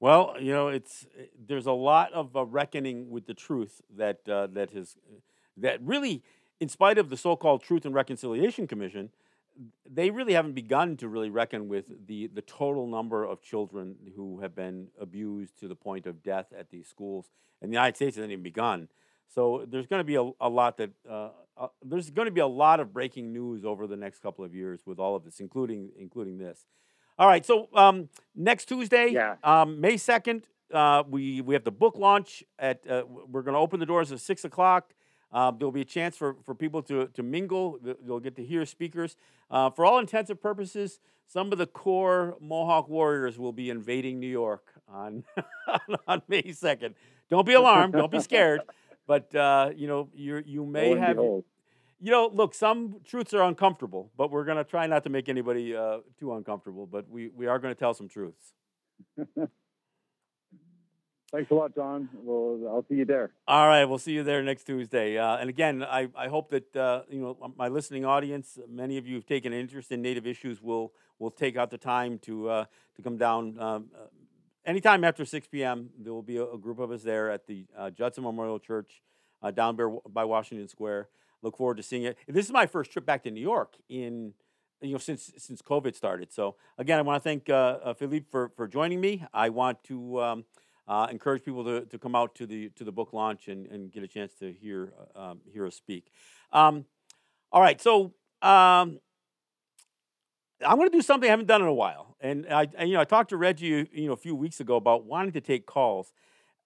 Well, 0.01 0.35
you 0.41 0.53
know, 0.53 0.69
it's 0.69 1.07
there's 1.39 1.67
a 1.67 1.73
lot 1.73 2.13
of 2.13 2.37
uh, 2.37 2.45
reckoning 2.45 3.09
with 3.09 3.27
the 3.27 3.35
truth 3.35 3.81
that 3.97 4.25
that 4.25 4.71
has 4.75 4.97
that 5.57 5.81
really, 5.83 6.23
in 6.61 6.69
spite 6.69 6.99
of 6.99 7.11
the 7.11 7.17
so-called 7.17 7.63
Truth 7.63 7.85
and 7.85 7.95
Reconciliation 7.95 8.67
Commission, 8.67 9.11
they 9.89 10.11
really 10.11 10.33
haven't 10.33 10.55
begun 10.55 10.97
to 10.97 11.09
really 11.09 11.29
reckon 11.29 11.69
with 11.69 12.07
the 12.07 12.27
the 12.29 12.41
total 12.43 12.87
number 12.87 13.23
of 13.25 13.43
children 13.43 13.97
who 14.17 14.41
have 14.41 14.55
been 14.55 14.89
abused 14.99 15.59
to 15.61 15.69
the 15.69 15.75
point 15.75 16.07
of 16.07 16.23
death 16.23 16.47
at 16.59 16.71
these 16.71 16.89
schools. 16.89 17.31
And 17.61 17.71
the 17.71 17.75
United 17.75 17.97
States 17.97 18.17
hasn't 18.17 18.33
even 18.33 18.43
begun. 18.43 18.89
So 19.29 19.65
there's 19.69 19.87
going 19.87 20.01
to 20.01 20.05
be 20.05 20.17
a, 20.17 20.31
a 20.41 20.49
lot 20.49 20.77
that 20.79 20.91
uh, 21.09 21.29
uh, 21.57 21.69
there's 21.85 22.11
going 22.11 22.27
to 22.27 22.33
be 22.33 22.41
a 22.41 22.47
lot 22.47 22.81
of 22.81 22.93
breaking 22.93 23.33
news 23.33 23.65
over 23.65 23.87
the 23.87 23.97
next 23.97 24.21
couple 24.21 24.45
of 24.45 24.55
years 24.55 24.81
with 24.87 24.99
all 24.99 25.15
of 25.15 25.25
this, 25.25 25.39
including 25.39 25.91
including 25.99 26.39
this. 26.39 26.67
All 27.19 27.29
right, 27.29 27.45
so 27.45 27.69
um, 27.75 28.09
next 28.35 28.67
Tuesday, 28.67 29.09
Yeah. 29.11 29.37
um, 29.45 29.81
May 29.81 29.99
second, 29.99 30.49
uh, 30.73 31.03
we 31.07 31.43
we 31.43 31.53
have 31.55 31.65
the 31.65 31.71
book 31.71 31.97
launch 31.99 32.43
at. 32.59 32.87
Uh, 32.89 33.05
we're 33.29 33.43
going 33.43 33.55
to 33.55 33.61
open 33.61 33.81
the 33.81 33.87
doors 33.87 34.11
at 34.13 34.21
six 34.21 34.45
o'clock. 34.45 34.95
Uh, 35.33 35.51
there'll 35.51 35.73
be 35.73 35.81
a 35.81 35.85
chance 35.85 36.17
for, 36.17 36.37
for 36.45 36.55
people 36.55 36.83
to, 36.83 37.07
to 37.09 37.23
mingle. 37.23 37.79
You'll 38.05 38.21
get 38.21 38.37
to 38.37 38.45
hear 38.45 38.67
speakers. 38.67 39.17
Uh, 39.51 39.71
for 39.71 39.85
all 39.85 39.99
intents 39.99 40.31
and 40.31 40.41
purposes, 40.41 41.01
some 41.27 41.53
of 41.53 41.59
the 41.59 41.67
core 41.67 42.37
Mohawk 42.41 42.89
warriors 42.89 43.39
will 43.39 43.53
be 43.53 43.71
invading 43.71 44.21
New 44.21 44.27
York 44.29 44.73
on, 44.89 45.25
on 46.07 46.23
May 46.29 46.43
2nd. 46.43 46.95
Don't 47.31 47.47
be 47.47 47.55
alarmed. 47.55 47.95
don't 47.95 48.13
be 48.13 48.21
scared. 48.21 48.61
But, 49.05 49.35
uh, 49.35 49.71
you 49.75 49.89
know, 49.89 50.09
you 50.15 50.43
you 50.47 50.65
may 50.65 50.91
have 50.97 51.17
behold. 51.17 51.45
you 52.01 52.13
know, 52.13 52.31
look, 52.33 52.55
some 52.55 53.01
truths 53.05 53.35
are 53.35 53.43
uncomfortable, 53.43 54.13
but 54.17 54.31
we're 54.31 54.45
going 54.45 54.59
to 54.59 54.65
try 54.65 54.87
not 54.87 55.03
to 55.03 55.11
make 55.11 55.29
anybody 55.29 55.75
uh, 55.75 55.99
too 56.21 56.33
uncomfortable. 56.35 56.87
But 56.87 57.11
we, 57.11 57.29
we 57.29 57.49
are 57.49 57.59
going 57.59 57.75
to 57.75 57.79
tell 57.79 57.95
some 57.95 58.09
truths. 58.09 58.55
Thanks 61.33 61.51
a 61.51 61.55
lot, 61.55 61.75
John. 61.75 62.11
Well, 62.23 62.61
I'll 62.69 62.85
see 62.91 62.97
you 62.97 63.07
there. 63.07 63.33
All 63.49 63.67
right, 63.67 63.87
we'll 63.87 63.97
see 63.97 64.13
you 64.13 64.23
there 64.23 64.43
next 64.43 64.65
Tuesday. 64.65 65.17
Uh, 65.17 65.39
and 65.39 65.49
again, 65.49 65.83
I, 65.83 66.09
I 66.15 66.29
hope 66.29 66.51
that 66.51 66.77
uh, 66.77 67.05
you 67.09 67.21
know 67.21 67.55
my 67.57 67.69
listening 67.69 68.05
audience, 68.05 68.59
many 68.69 68.99
of 68.99 69.07
you 69.07 69.15
have 69.15 69.25
taken 69.25 69.55
an 69.55 69.59
interest 69.59 69.91
in 69.91 70.03
Native 70.03 70.27
issues, 70.27 70.61
will 70.61 70.93
will 71.19 71.31
take 71.31 71.57
out 71.57 71.71
the 71.71 71.79
time 71.79 72.19
to 72.25 72.51
uh, 72.51 72.65
to 72.97 73.03
come 73.03 73.17
down. 73.17 73.59
Um, 73.59 73.89
uh, 73.95 74.09
anytime 74.67 75.05
after 75.05 75.25
6 75.25 75.49
p.m., 75.49 75.89
there 75.99 76.13
will 76.13 76.21
be 76.21 76.37
a, 76.37 76.45
a 76.45 76.59
group 76.59 76.79
of 76.79 76.91
us 76.91 77.03
there 77.03 77.31
at 77.31 77.47
the 77.47 77.65
uh, 77.79 77.89
Judson 77.89 78.25
Memorial 78.25 78.59
Church 78.59 79.01
uh, 79.43 79.51
down 79.51 79.79
by 80.11 80.25
Washington 80.25 80.69
Square. 80.69 81.09
Look 81.41 81.57
forward 81.57 81.79
to 81.79 81.83
seeing 81.83 82.03
it. 82.03 82.19
This 82.29 82.45
is 82.45 82.53
my 82.53 82.67
first 82.67 82.93
trip 82.93 83.07
back 83.07 83.23
to 83.23 83.31
New 83.31 83.41
York 83.41 83.79
in 83.89 84.35
you 84.83 84.93
know 84.93 84.99
since 84.99 85.33
since 85.39 85.63
COVID 85.63 85.95
started. 85.95 86.31
So 86.31 86.57
again, 86.77 86.99
I 86.99 87.03
want 87.03 87.23
to 87.23 87.27
thank 87.27 87.47
Philippe 87.97 88.27
for 88.31 88.51
for 88.55 88.69
joining 88.69 89.01
me. 89.01 89.25
I 89.33 89.49
want 89.49 89.83
to. 89.85 90.21
Um, 90.21 90.45
uh, 90.89 91.07
encourage 91.11 91.45
people 91.45 91.65
to, 91.65 91.83
to 91.87 91.99
come 91.99 92.15
out 92.15 92.35
to 92.37 92.47
the 92.47 92.71
to 92.71 92.85
the 92.85 92.93
book 92.93 93.13
launch 93.13 93.49
and, 93.49 93.67
and 93.67 93.93
get 93.93 94.03
a 94.03 94.09
chance 94.09 94.35
to 94.35 94.53
hear 94.53 94.93
uh, 95.17 95.31
um, 95.31 95.41
hear 95.53 95.67
us 95.67 95.77
speak. 95.77 96.11
Um, 96.53 96.85
all 97.51 97.61
right, 97.61 97.81
so 97.81 98.15
um, 98.41 98.99
I'm 100.67 100.77
going 100.77 100.91
to 100.91 100.97
do 100.97 101.03
something 101.03 101.29
I 101.29 101.31
haven't 101.31 101.47
done 101.47 101.63
in 101.63 101.69
a 101.69 101.75
while, 101.75 102.17
and 102.21 102.47
I 102.51 102.69
and, 102.77 102.89
you 102.89 102.95
know 102.95 103.01
I 103.01 103.05
talked 103.05 103.31
to 103.31 103.37
Reggie 103.37 103.89
you 103.93 104.07
know 104.07 104.13
a 104.13 104.17
few 104.17 104.35
weeks 104.35 104.61
ago 104.61 104.77
about 104.77 105.05
wanting 105.05 105.33
to 105.33 105.41
take 105.41 105.67
calls. 105.67 106.13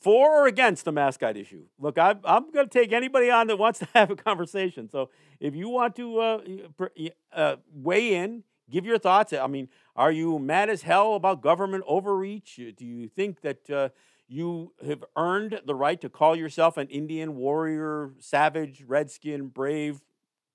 for 0.01 0.43
or 0.43 0.47
against 0.47 0.85
the 0.85 0.93
mascot 0.93 1.37
issue, 1.37 1.65
look, 1.79 1.99
I, 1.99 2.15
I'm 2.25 2.51
going 2.53 2.69
to 2.69 2.73
take 2.73 2.93
anybody 2.93 3.31
on 3.31 3.49
that 3.49 3.57
wants 3.57 3.81
to 3.81 3.89
have 3.95 4.11
a 4.11 4.17
conversation. 4.17 4.89
So 4.89 5.11
if 5.41 5.57
you 5.57 5.69
want 5.69 5.97
to 5.97 6.21
uh, 6.21 6.39
y- 6.47 6.61
pr- 6.77 6.87
y- 6.97 7.11
uh, 7.33 7.57
weigh 7.73 8.15
in, 8.15 8.45
give 8.71 8.87
your 8.87 8.99
thoughts. 8.99 9.33
I 9.33 9.47
mean, 9.49 9.69
are 9.99 10.13
you 10.13 10.39
mad 10.39 10.71
as 10.71 10.83
hell 10.83 11.15
about 11.15 11.43
government 11.43 11.83
overreach? 11.89 12.61
Do 12.77 12.87
you 12.87 13.09
think 13.09 13.41
that 13.41 13.69
uh, 13.69 13.89
you 14.29 14.73
have 14.87 15.03
earned 15.17 15.61
the 15.67 15.75
right 15.75 16.01
to 16.01 16.09
call 16.09 16.37
yourself 16.37 16.77
an 16.77 16.87
Indian 16.87 17.35
warrior, 17.35 18.13
savage, 18.21 18.85
redskin, 18.87 19.49
brave, 19.49 20.01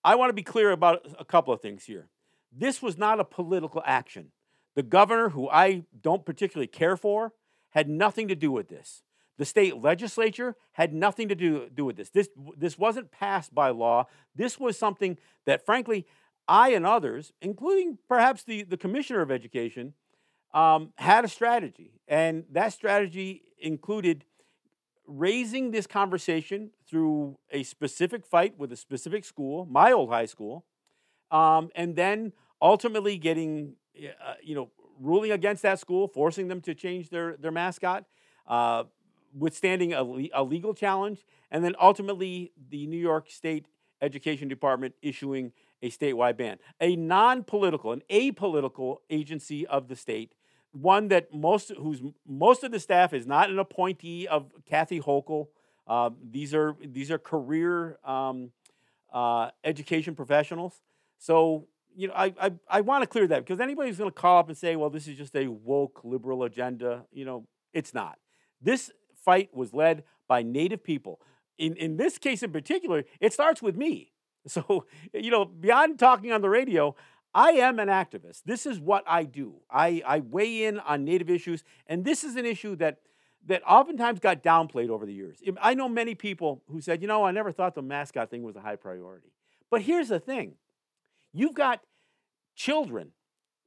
I 0.04 0.16
want 0.16 0.28
to 0.28 0.34
be 0.34 0.42
clear 0.42 0.70
about 0.70 1.06
a 1.18 1.24
couple 1.24 1.54
of 1.54 1.62
things 1.62 1.84
here. 1.84 2.08
This 2.52 2.82
was 2.82 2.98
not 2.98 3.18
a 3.18 3.24
political 3.24 3.82
action. 3.86 4.32
The 4.74 4.82
governor, 4.82 5.30
who 5.30 5.48
I 5.48 5.84
don't 6.00 6.24
particularly 6.24 6.66
care 6.66 6.96
for, 6.96 7.32
had 7.70 7.88
nothing 7.88 8.28
to 8.28 8.34
do 8.34 8.50
with 8.50 8.68
this. 8.68 9.02
The 9.36 9.44
state 9.44 9.76
legislature 9.76 10.56
had 10.72 10.92
nothing 10.92 11.28
to 11.28 11.34
do, 11.34 11.68
do 11.74 11.84
with 11.84 11.96
this. 11.96 12.10
this. 12.10 12.28
This 12.56 12.78
wasn't 12.78 13.10
passed 13.10 13.54
by 13.54 13.70
law. 13.70 14.06
This 14.34 14.60
was 14.60 14.78
something 14.78 15.18
that, 15.44 15.66
frankly, 15.66 16.06
I 16.46 16.70
and 16.70 16.86
others, 16.86 17.32
including 17.40 17.98
perhaps 18.08 18.44
the, 18.44 18.62
the 18.62 18.76
commissioner 18.76 19.22
of 19.22 19.30
education, 19.30 19.94
um, 20.52 20.92
had 20.96 21.24
a 21.24 21.28
strategy. 21.28 22.00
And 22.06 22.44
that 22.52 22.72
strategy 22.72 23.42
included 23.58 24.24
raising 25.06 25.70
this 25.70 25.86
conversation 25.86 26.70
through 26.88 27.36
a 27.50 27.62
specific 27.62 28.24
fight 28.24 28.58
with 28.58 28.72
a 28.72 28.76
specific 28.76 29.24
school, 29.24 29.66
my 29.66 29.92
old 29.92 30.10
high 30.10 30.26
school, 30.26 30.64
um, 31.30 31.70
and 31.74 31.96
then 31.96 32.32
ultimately 32.62 33.18
getting, 33.18 33.74
uh, 33.96 34.34
you 34.42 34.54
know, 34.54 34.70
ruling 35.00 35.32
against 35.32 35.62
that 35.62 35.78
school, 35.78 36.08
forcing 36.08 36.48
them 36.48 36.60
to 36.62 36.74
change 36.74 37.10
their, 37.10 37.36
their 37.36 37.50
mascot, 37.50 38.04
uh, 38.46 38.84
withstanding 39.36 39.92
a, 39.92 40.30
a 40.34 40.42
legal 40.44 40.74
challenge, 40.74 41.24
and 41.50 41.64
then 41.64 41.74
ultimately 41.80 42.52
the 42.70 42.86
New 42.86 42.98
York 42.98 43.30
State 43.30 43.66
Education 44.00 44.48
Department 44.48 44.94
issuing 45.02 45.52
a 45.82 45.90
statewide 45.90 46.36
ban. 46.36 46.58
A 46.80 46.96
non 46.96 47.42
political, 47.42 47.92
an 47.92 48.02
apolitical 48.10 48.98
agency 49.10 49.66
of 49.66 49.88
the 49.88 49.96
state 49.96 50.32
one 50.74 51.08
that 51.08 51.32
most 51.32 51.70
who's 51.78 52.02
most 52.26 52.64
of 52.64 52.72
the 52.72 52.80
staff 52.80 53.14
is 53.14 53.26
not 53.26 53.48
an 53.48 53.58
appointee 53.58 54.26
of 54.26 54.50
Kathy 54.66 55.00
Hochul. 55.00 55.46
Uh, 55.86 56.10
these 56.30 56.52
are 56.52 56.76
these 56.84 57.10
are 57.10 57.18
career 57.18 57.98
um, 58.04 58.50
uh, 59.12 59.50
education 59.62 60.14
professionals. 60.14 60.82
So 61.18 61.68
you 61.96 62.08
know, 62.08 62.14
I 62.14 62.32
I, 62.40 62.52
I 62.68 62.80
want 62.80 63.02
to 63.02 63.06
clear 63.06 63.26
that 63.28 63.44
because 63.44 63.60
anybody's 63.60 63.98
going 63.98 64.10
to 64.10 64.14
call 64.14 64.38
up 64.38 64.48
and 64.48 64.56
say, 64.56 64.76
well, 64.76 64.90
this 64.90 65.06
is 65.08 65.16
just 65.16 65.34
a 65.36 65.48
woke 65.48 66.00
liberal 66.04 66.44
agenda. 66.44 67.04
You 67.12 67.24
know, 67.24 67.46
it's 67.72 67.94
not. 67.94 68.18
This 68.60 68.90
fight 69.24 69.54
was 69.54 69.72
led 69.72 70.04
by 70.28 70.42
Native 70.42 70.82
people. 70.82 71.20
In 71.58 71.76
in 71.76 71.96
this 71.96 72.18
case 72.18 72.42
in 72.42 72.52
particular, 72.52 73.04
it 73.20 73.32
starts 73.32 73.62
with 73.62 73.76
me. 73.76 74.10
So 74.46 74.84
you 75.14 75.30
know, 75.30 75.46
beyond 75.46 75.98
talking 75.98 76.30
on 76.30 76.42
the 76.42 76.50
radio, 76.50 76.94
I 77.34 77.52
am 77.52 77.78
an 77.80 77.88
activist. 77.88 78.42
This 78.44 78.64
is 78.64 78.78
what 78.78 79.02
I 79.06 79.24
do. 79.24 79.54
I, 79.70 80.02
I 80.06 80.20
weigh 80.20 80.64
in 80.64 80.78
on 80.78 81.04
Native 81.04 81.28
issues, 81.28 81.64
and 81.86 82.04
this 82.04 82.22
is 82.22 82.36
an 82.36 82.46
issue 82.46 82.76
that 82.76 82.98
that 83.46 83.62
oftentimes 83.66 84.20
got 84.20 84.42
downplayed 84.42 84.88
over 84.88 85.04
the 85.04 85.12
years. 85.12 85.42
I 85.60 85.74
know 85.74 85.88
many 85.88 86.14
people 86.14 86.62
who 86.70 86.80
said, 86.80 87.02
you 87.02 87.08
know, 87.08 87.24
I 87.24 87.30
never 87.30 87.52
thought 87.52 87.74
the 87.74 87.82
mascot 87.82 88.30
thing 88.30 88.42
was 88.42 88.56
a 88.56 88.60
high 88.60 88.76
priority. 88.76 89.32
But 89.70 89.82
here's 89.82 90.08
the 90.08 90.20
thing 90.20 90.54
you've 91.34 91.54
got 91.54 91.80
children 92.54 93.10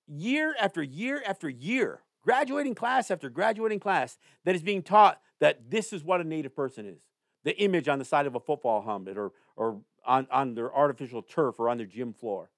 year 0.07 0.55
after 0.59 0.81
year 0.81 1.21
after 1.27 1.47
year, 1.47 2.01
graduating 2.23 2.73
class 2.73 3.11
after 3.11 3.29
graduating 3.29 3.79
class, 3.79 4.17
that 4.45 4.55
is 4.55 4.63
being 4.63 4.81
taught 4.81 5.21
that 5.39 5.69
this 5.69 5.93
is 5.93 6.03
what 6.03 6.21
a 6.21 6.23
Native 6.23 6.55
person 6.55 6.87
is 6.87 7.01
the 7.43 7.55
image 7.61 7.87
on 7.87 7.99
the 7.99 8.03
side 8.03 8.25
of 8.25 8.35
a 8.35 8.39
football 8.41 8.81
helmet 8.81 9.17
or, 9.17 9.31
or 9.55 9.79
on, 10.05 10.27
on 10.31 10.53
their 10.55 10.75
artificial 10.75 11.21
turf 11.21 11.59
or 11.59 11.69
on 11.69 11.77
their 11.77 11.85
gym 11.85 12.11
floor 12.11 12.49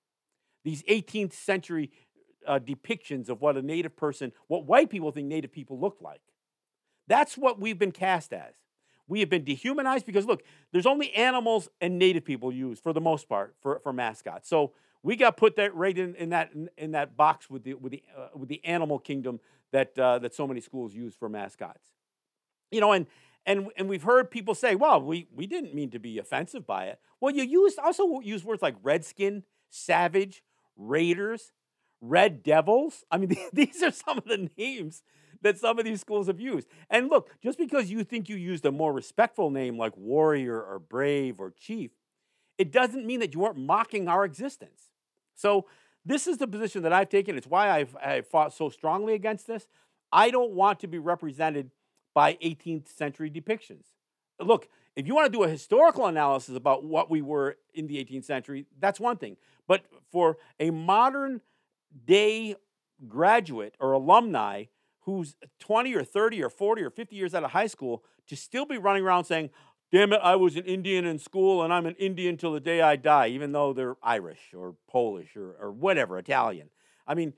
these 0.64 0.84
18th 0.84 1.34
century 1.34 1.92
uh, 2.48 2.60
depictions 2.60 3.30
of 3.30 3.42
what 3.42 3.58
a 3.58 3.62
native 3.62 3.96
person, 3.96 4.32
what 4.48 4.66
white 4.66 4.90
people 4.90 5.12
think 5.12 5.28
native 5.28 5.52
people 5.52 5.80
look 5.80 5.98
like. 6.02 6.22
That's 7.08 7.38
what 7.38 7.60
we've 7.60 7.80
been 7.80 7.92
cast 7.92 8.34
as. 8.34 8.54
We 9.08 9.22
have 9.22 9.30
been 9.30 9.44
dehumanized 9.44 10.06
because 10.06 10.26
look, 10.26 10.44
there's 10.72 10.86
only 10.86 11.12
animals 11.14 11.70
and 11.82 11.98
native 11.98 12.24
people 12.24 12.52
used 12.52 12.84
for 12.84 12.94
the 12.94 13.02
most 13.02 13.28
part 13.28 13.56
for, 13.62 13.80
for 13.80 13.92
mascots. 13.92 14.48
So 14.48 14.74
we 15.04 15.16
got 15.16 15.38
put 15.38 15.56
that 15.56 15.74
right 15.76 15.98
in, 15.98 16.16
in 16.16 16.30
that 16.30 16.52
in, 16.54 16.70
in, 16.78 16.92
that 16.92 17.16
box 17.16 17.50
with 17.50 17.64
the 17.64 17.74
with 17.76 17.92
the 17.92 18.04
uh, 18.18 18.28
with 18.36 18.50
the 18.50 18.64
animal 18.66 19.00
kingdom 19.00 19.40
that 19.72 19.98
uh, 19.98 20.20
that 20.20 20.34
so 20.34 20.48
many 20.48 20.62
schools 20.62 20.94
use 20.94 21.16
for 21.16 21.30
mascots. 21.30 21.88
You 22.72 22.82
know, 22.82 22.92
and 22.92 23.08
and 23.46 23.70
and 23.78 23.88
we've 23.90 24.04
heard 24.04 24.30
people 24.30 24.56
say, 24.56 24.76
"Well, 24.76 25.02
we 25.02 25.28
we 25.34 25.48
didn't 25.48 25.74
mean 25.74 25.90
to 25.92 26.00
be 26.00 26.18
offensive 26.18 26.68
by 26.68 26.86
it." 26.86 27.00
Well, 27.22 27.34
you 27.34 27.44
used 27.44 27.80
also 27.80 28.20
use 28.20 28.44
words 28.44 28.62
like 28.62 28.76
redskin, 28.84 29.44
savage, 29.70 30.44
Raiders, 30.76 31.52
Red 32.02 32.44
Devils. 32.44 33.04
I 33.10 33.18
mean, 33.18 33.36
these 33.54 33.82
are 33.82 33.92
some 33.92 34.18
of 34.18 34.26
the 34.26 34.50
names 34.58 35.04
that 35.42 35.58
some 35.58 35.80
of 35.80 35.86
these 35.86 36.02
schools 36.02 36.28
have 36.28 36.40
used. 36.40 36.68
And 36.90 37.10
look, 37.10 37.30
just 37.42 37.58
because 37.58 37.90
you 37.90 38.04
think 38.04 38.28
you 38.28 38.36
used 38.36 38.66
a 38.66 38.72
more 38.72 38.92
respectful 38.92 39.50
name 39.50 39.78
like 39.78 39.96
Warrior 39.96 40.62
or 40.62 40.80
Brave 40.80 41.40
or 41.40 41.52
Chief, 41.52 41.92
it 42.58 42.72
doesn't 42.72 43.06
mean 43.06 43.22
that 43.22 43.34
you 43.34 43.46
aren't 43.46 43.58
mocking 43.58 44.08
our 44.10 44.26
existence. 44.26 44.89
So, 45.40 45.66
this 46.06 46.28
is 46.28 46.38
the 46.38 46.48
position 46.48 46.84
that 46.84 46.94
I've 46.94 47.10
taken. 47.10 47.38
It's 47.38 47.48
why 47.48 47.70
I've, 47.70 47.96
I've 48.04 48.28
fought 48.28 48.54
so 48.54 48.70
strongly 48.70 49.14
against 49.14 49.48
this. 49.48 49.68
I 50.12 50.32
don't 50.32 50.52
want 50.52 50.80
to 50.80 50.88
be 50.88 50.98
represented 50.98 51.72
by 52.14 52.36
18th 52.36 52.88
century 52.88 53.30
depictions. 53.30 53.84
Look, 54.42 54.70
if 54.96 55.06
you 55.06 55.14
want 55.14 55.32
to 55.32 55.38
do 55.38 55.44
a 55.44 55.50
historical 55.50 56.08
analysis 56.08 56.56
about 56.56 56.84
what 56.84 57.10
we 57.10 57.22
were 57.22 57.58
in 57.74 57.88
the 57.88 58.04
18th 58.04 58.26
century, 58.26 58.66
that's 58.80 59.00
one 59.00 59.18
thing. 59.18 59.38
But 59.68 59.84
for 60.12 60.38
a 60.60 60.72
modern 60.72 61.42
day 62.06 62.56
graduate 63.08 63.76
or 63.80 63.92
alumni 63.92 64.66
who's 65.02 65.36
20 65.60 65.94
or 65.96 66.04
30 66.04 66.44
or 66.44 66.50
40 66.50 66.84
or 66.84 66.90
50 66.90 67.16
years 67.16 67.34
out 67.34 67.44
of 67.44 67.52
high 67.52 67.68
school 67.68 68.04
to 68.28 68.36
still 68.36 68.66
be 68.66 68.78
running 68.78 69.04
around 69.04 69.26
saying, 69.26 69.50
damn 69.92 70.14
it, 70.14 70.22
I 70.24 70.36
was 70.36 70.56
an 70.56 70.66
Indian 70.66 71.06
in 71.06 71.20
school 71.20 71.64
and 71.64 71.74
I'm 71.74 71.86
an 71.86 71.96
Indian 71.96 72.38
till 72.38 72.54
the 72.54 72.60
day 72.60 72.82
I 72.82 72.96
die, 72.96 73.28
even 73.28 73.52
though 73.52 73.74
they're 73.74 73.96
Irish 74.04 74.54
or 74.56 74.76
Polish 74.88 75.36
or, 75.36 75.56
or 75.60 75.72
whatever, 75.72 76.18
Italian. 76.18 76.70
I 77.08 77.16
mean, 77.16 77.34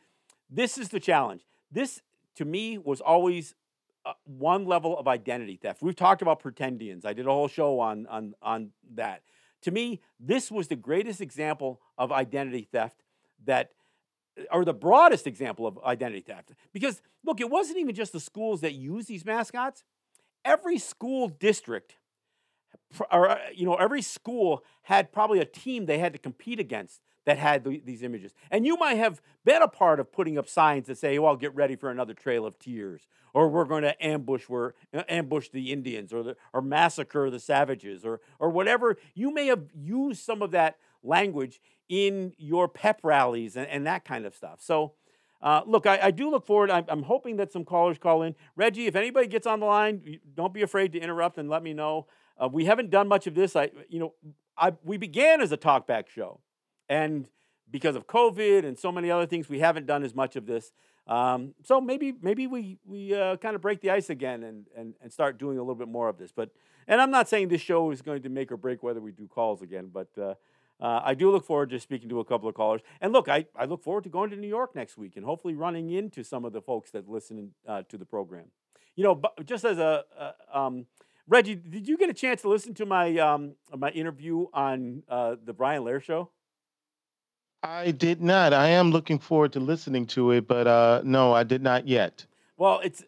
this 0.50 0.78
is 0.78 0.90
the 0.90 1.00
challenge. 1.00 1.42
This, 1.72 2.02
to 2.36 2.46
me, 2.46 2.78
was 2.78 3.00
always 3.02 3.56
uh, 4.06 4.14
one 4.26 4.66
level 4.66 4.98
of 4.98 5.08
identity 5.08 5.58
theft. 5.62 5.82
We've 5.82 5.96
talked 5.96 6.22
about 6.22 6.42
pretendians. 6.42 7.06
I 7.06 7.14
did 7.14 7.28
a 7.28 7.32
whole 7.32 7.48
show 7.48 7.80
on, 7.80 8.08
on, 8.08 8.34
on 8.42 8.72
that. 8.96 9.22
To 9.62 9.72
me, 9.72 10.02
this 10.20 10.52
was 10.52 10.68
the 10.68 10.76
greatest 10.76 11.22
example 11.22 11.80
of 11.98 12.12
identity 12.12 12.68
theft 12.72 13.04
that, 13.46 13.72
or 14.52 14.66
the 14.66 14.74
broadest 14.74 15.28
example 15.28 15.68
of 15.68 15.78
identity 15.86 16.22
theft. 16.22 16.52
Because, 16.74 17.02
look, 17.24 17.40
it 17.40 17.50
wasn't 17.50 17.78
even 17.78 17.94
just 17.94 18.12
the 18.12 18.20
schools 18.20 18.62
that 18.62 18.74
use 18.74 19.06
these 19.06 19.24
mascots. 19.24 19.84
Every 20.44 20.80
school 20.80 21.30
district, 21.30 21.96
or, 23.12 23.30
uh, 23.30 23.38
you 23.54 23.66
know, 23.66 23.76
every 23.76 24.02
school 24.02 24.64
had 24.84 25.12
probably 25.12 25.40
a 25.40 25.46
team 25.46 25.86
they 25.86 26.00
had 26.00 26.14
to 26.14 26.20
compete 26.20 26.60
against 26.60 27.02
that 27.26 27.38
had 27.38 27.64
the, 27.64 27.82
these 27.86 28.04
images. 28.04 28.34
And 28.50 28.66
you 28.66 28.78
might 28.78 28.98
have 28.98 29.22
been 29.46 29.62
a 29.62 29.68
part 29.68 30.00
of 30.00 30.12
putting 30.12 30.38
up 30.38 30.50
signs 30.50 30.88
that 30.88 30.98
say, 30.98 31.20
well, 31.20 31.36
get 31.36 31.54
ready 31.56 31.76
for 31.76 31.90
another 31.90 32.14
trail 32.14 32.46
of 32.46 32.58
tears, 32.58 33.08
or 33.34 33.48
we're 33.48 33.66
going 33.66 33.84
to 33.84 34.06
ambush, 34.06 34.50
we're, 34.50 34.74
uh, 34.94 35.04
ambush 35.08 35.50
the 35.50 35.72
Indians, 35.72 36.12
or, 36.12 36.24
the, 36.24 36.36
or 36.54 36.62
massacre 36.62 37.30
the 37.30 37.40
savages, 37.40 38.04
or, 38.04 38.22
or 38.40 38.50
whatever. 38.50 38.98
You 39.14 39.34
may 39.34 39.48
have 39.48 39.66
used 39.74 40.24
some 40.24 40.42
of 40.42 40.52
that 40.52 40.78
language 41.04 41.62
in 41.90 42.34
your 42.38 42.68
pep 42.68 43.02
rallies 43.04 43.56
and, 43.56 43.68
and 43.68 43.86
that 43.86 44.06
kind 44.06 44.26
of 44.26 44.36
stuff. 44.36 44.60
So, 44.62 44.94
uh, 45.42 45.62
look, 45.66 45.88
I, 45.88 46.00
I, 46.04 46.12
do 46.12 46.30
look 46.30 46.46
forward. 46.46 46.70
I'm, 46.70 46.86
I'm, 46.88 47.04
hoping 47.04 47.38
that 47.38 47.52
some 47.52 47.66
callers 47.66 47.98
call 47.98 48.22
in. 48.22 48.36
Reggie, 48.56 48.86
if 48.86 48.96
anybody 48.96 49.26
gets 49.26 49.48
on 49.48 49.60
the 49.60 49.66
line, 49.66 50.20
don't 50.36 50.54
be 50.54 50.62
afraid 50.62 50.92
to 50.94 51.00
interrupt 51.00 51.40
and 51.40 51.50
let 51.50 51.64
me 51.64 51.74
know. 51.74 52.06
Uh, 52.42 52.48
we 52.48 52.66
haven't 52.66 52.90
done 52.90 53.08
much 53.08 53.28
of 53.28 53.36
this. 53.36 53.56
I, 53.56 53.70
you 53.90 54.00
know, 54.00 54.14
I, 54.58 54.74
we 54.84 54.98
began 54.98 55.42
as 55.42 55.52
a 55.52 55.58
talkback 55.58 56.10
show. 56.10 56.40
And 56.90 57.28
because 57.70 57.96
of 57.96 58.08
COVID 58.08 58.66
and 58.66 58.78
so 58.78 58.92
many 58.92 59.12
other 59.12 59.26
things, 59.26 59.48
we 59.48 59.60
haven't 59.60 59.86
done 59.86 60.04
as 60.04 60.16
much 60.16 60.36
of 60.36 60.46
this. 60.46 60.72
Um, 61.08 61.56
so 61.64 61.82
maybe 61.82 62.14
maybe 62.22 62.46
we 62.48 62.78
we 62.86 63.14
uh, 63.16 63.36
kind 63.38 63.56
of 63.56 63.62
break 63.62 63.82
the 63.82 63.90
ice 63.90 64.10
again 64.10 64.44
and, 64.44 64.68
and 64.78 64.94
and 65.02 65.12
start 65.12 65.40
doing 65.40 65.58
a 65.58 65.62
little 65.62 65.76
bit 65.76 65.88
more 65.88 66.08
of 66.08 66.18
this. 66.18 66.32
But 66.32 66.52
and 66.88 67.02
I'm 67.02 67.12
not 67.12 67.28
saying 67.28 67.48
this 67.48 67.62
show 67.62 67.92
is 67.92 68.02
going 68.02 68.22
to 68.22 68.30
make 68.30 68.52
or 68.52 68.58
break 68.58 68.84
whether 68.84 69.02
we 69.02 69.12
do 69.12 69.28
calls 69.28 69.62
again, 69.62 69.90
but 69.92 70.10
uh, 70.18 70.36
uh, 70.80 71.02
I 71.04 71.14
do 71.16 71.32
look 71.32 71.46
forward 71.46 71.70
to 71.72 71.80
speaking 71.80 72.10
to 72.10 72.20
a 72.20 72.26
couple 72.26 72.48
of 72.50 72.56
callers. 72.56 72.82
And 73.02 73.14
look, 73.14 73.30
I, 73.30 73.46
I 73.56 73.66
look 73.66 73.84
forward 73.84 74.04
to 74.06 74.10
going 74.10 74.32
to 74.32 74.36
New 74.36 74.48
York 74.48 74.76
next 74.76 74.98
week 74.98 75.16
and 75.16 75.26
hopefully 75.26 75.54
running 75.54 75.92
into 75.92 76.24
some 76.24 76.44
of 76.44 76.54
the 76.54 76.62
folks 76.62 76.92
that 76.92 77.08
listen 77.08 77.52
uh, 77.68 77.84
to 77.90 77.98
the 77.98 78.06
program. 78.06 78.46
You 78.96 79.04
know, 79.04 79.22
just 79.46 79.64
as 79.64 79.78
a, 79.78 80.04
um, 80.54 80.88
Reggie, 81.32 81.56
did 81.56 81.88
you 81.88 81.98
get 81.98 82.10
a 82.10 82.14
chance 82.14 82.42
to 82.42 82.50
listen 82.50 82.74
to 82.74 82.86
my 82.86 83.18
um, 83.18 83.56
my 83.76 83.90
interview 83.92 84.48
on 84.54 85.02
uh, 85.08 85.38
the 85.42 85.54
Brian 85.54 85.82
Lehrer 85.84 86.04
show? 86.04 86.30
I 87.64 87.92
did 87.92 88.22
not. 88.22 88.52
I 88.52 88.68
am 88.68 88.92
looking 88.92 89.18
forward 89.18 89.54
to 89.54 89.62
listening 89.62 90.08
to 90.08 90.32
it, 90.32 90.46
but 90.46 90.68
uh, 90.68 91.02
no, 91.06 91.34
I 91.34 91.44
did 91.44 91.64
not 91.64 91.88
yet. 91.88 92.26
Well, 92.58 92.82
it's 92.84 93.06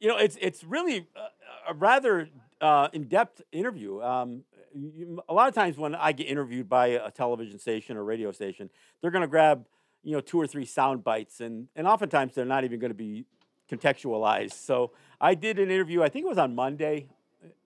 you 0.00 0.08
know, 0.08 0.18
it's 0.18 0.36
it's 0.38 0.62
really 0.62 1.06
a, 1.16 1.70
a 1.70 1.74
rather 1.74 2.28
uh, 2.60 2.88
in-depth 2.92 3.40
interview. 3.52 4.02
Um, 4.02 4.44
you, 4.74 5.22
a 5.26 5.32
lot 5.32 5.48
of 5.48 5.54
times 5.54 5.78
when 5.78 5.94
I 5.94 6.12
get 6.12 6.26
interviewed 6.26 6.68
by 6.68 6.88
a 6.88 7.10
television 7.10 7.58
station 7.58 7.96
or 7.96 8.04
radio 8.04 8.32
station, 8.32 8.68
they're 9.00 9.10
going 9.10 9.22
to 9.22 9.28
grab 9.28 9.64
you 10.02 10.12
know 10.12 10.20
two 10.20 10.38
or 10.38 10.46
three 10.46 10.66
sound 10.66 11.02
bites, 11.02 11.40
and 11.40 11.68
and 11.74 11.86
oftentimes 11.86 12.34
they're 12.34 12.44
not 12.44 12.64
even 12.64 12.80
going 12.80 12.90
to 12.90 12.94
be 12.94 13.24
contextualized. 13.70 14.52
So 14.52 14.92
I 15.18 15.34
did 15.34 15.58
an 15.58 15.70
interview. 15.70 16.02
I 16.02 16.10
think 16.10 16.26
it 16.26 16.28
was 16.28 16.36
on 16.36 16.54
Monday. 16.54 17.08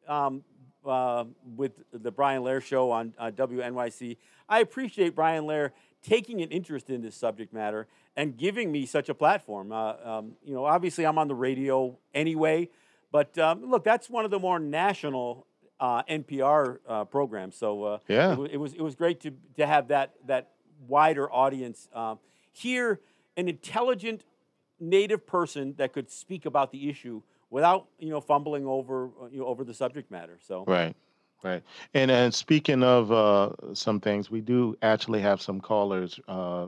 Um, 0.09 0.43
uh, 0.87 1.25
with 1.57 1.73
the 1.93 2.13
Brian 2.13 2.43
Lehrer 2.43 2.63
show 2.63 2.93
on 2.93 3.13
uh, 3.19 3.31
WNYC. 3.31 4.17
I 4.49 4.61
appreciate 4.61 5.17
Brian 5.17 5.45
Lehrer 5.45 5.73
taking 6.03 6.41
an 6.43 6.51
interest 6.51 6.91
in 6.91 7.03
this 7.03 7.17
subject 7.17 7.53
matter 7.53 7.89
and 8.17 8.37
giving 8.37 8.71
me 8.71 8.87
such 8.87 9.09
a 9.09 9.15
platform. 9.15 9.73
Uh, 9.73 9.95
um, 10.05 10.33
you 10.45 10.55
know, 10.55 10.65
obviously 10.65 11.05
I'm 11.05 11.19
on 11.19 11.29
the 11.29 11.35
radio 11.35 11.99
anyway, 12.15 12.71
but 13.11 13.37
um, 13.39 13.69
look, 13.69 13.83
that's 13.85 14.09
one 14.09 14.25
of 14.25 14.31
the 14.31 14.39
more 14.39 14.59
national 14.59 15.47
uh, 15.81 16.03
NPR 16.05 16.79
uh, 16.89 17.05
programs. 17.05 17.57
So 17.57 17.83
uh, 17.85 17.99
yeah, 18.09 18.35
it, 18.35 18.53
it, 18.53 18.57
was 18.57 18.73
it 18.73 18.81
was 18.81 18.95
great 18.95 19.21
to 19.23 19.33
to 19.57 19.67
have 19.67 19.89
that 19.89 20.15
that 20.27 20.53
wider 20.87 21.31
audience 21.31 21.89
um, 21.93 22.19
hear 22.53 23.01
an 23.37 23.49
intelligent 23.49 24.25
native 24.79 25.27
person 25.27 25.75
that 25.77 25.93
could 25.93 26.11
speak 26.11 26.47
about 26.47 26.71
the 26.71 26.89
issue 26.89 27.23
without 27.51 27.87
you 27.99 28.11
know 28.11 28.21
fumbling 28.21 28.67
over 28.67 29.11
uh, 29.23 29.27
you 29.31 29.41
know 29.41 29.47
over 29.47 29.65
the 29.65 29.75
subject 29.75 30.11
matter. 30.11 30.39
So 30.47 30.65
right. 30.67 30.95
Right. 31.43 31.63
And 31.95 32.11
and 32.11 32.35
speaking 32.35 32.83
of 32.83 33.13
uh, 33.13 33.75
some 33.75 34.01
things, 34.01 34.31
we 34.31 34.41
do 34.41 34.77
actually 34.83 35.21
have 35.21 35.41
some 35.41 35.61
callers 35.61 36.19
uh, 36.27 36.67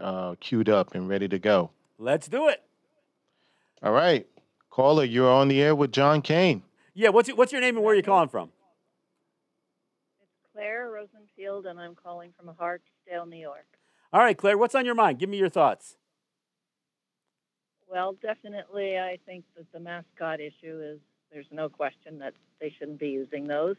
uh, 0.00 0.34
queued 0.40 0.68
up 0.68 0.94
and 0.94 1.08
ready 1.08 1.28
to 1.28 1.38
go. 1.38 1.70
Let's 1.98 2.28
do 2.28 2.48
it. 2.48 2.62
All 3.82 3.92
right. 3.92 4.26
Caller, 4.70 5.04
you're 5.04 5.30
on 5.30 5.48
the 5.48 5.62
air 5.62 5.74
with 5.74 5.92
John 5.92 6.20
Kane. 6.20 6.62
Yeah, 6.94 7.10
what's, 7.10 7.28
what's 7.30 7.52
your 7.52 7.60
name 7.60 7.76
and 7.76 7.84
where 7.84 7.94
are 7.94 7.96
you 7.96 8.02
calling 8.02 8.28
from? 8.28 8.50
It's 10.20 10.30
Claire 10.52 10.90
Rosenfield, 10.90 11.66
and 11.66 11.78
I'm 11.78 11.94
calling 11.94 12.32
from 12.36 12.52
Hartsdale, 12.54 13.28
New 13.28 13.38
York. 13.38 13.66
All 14.12 14.20
right, 14.20 14.36
Claire, 14.36 14.58
what's 14.58 14.74
on 14.74 14.84
your 14.84 14.94
mind? 14.94 15.18
Give 15.18 15.28
me 15.28 15.36
your 15.36 15.48
thoughts. 15.48 15.96
Well, 17.90 18.14
definitely, 18.22 18.98
I 18.98 19.18
think 19.26 19.44
that 19.56 19.70
the 19.72 19.80
mascot 19.80 20.40
issue 20.40 20.80
is 20.82 21.00
there's 21.32 21.46
no 21.50 21.68
question 21.68 22.18
that 22.18 22.34
they 22.60 22.72
shouldn't 22.78 22.98
be 22.98 23.08
using 23.08 23.46
those. 23.46 23.76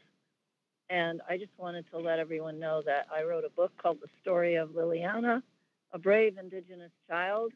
And 0.90 1.22
I 1.30 1.38
just 1.38 1.52
wanted 1.58 1.86
to 1.92 2.00
let 2.00 2.20
everyone 2.20 2.60
know 2.60 2.82
that 2.86 3.08
I 3.16 3.24
wrote 3.24 3.46
a 3.46 3.50
book 3.50 3.72
called 3.82 4.00
The 4.02 4.08
Story 4.22 4.56
of 4.56 4.70
Liliana, 4.70 5.44
a 5.94 6.00
brave 6.00 6.38
indigenous 6.38 6.92
child, 7.08 7.54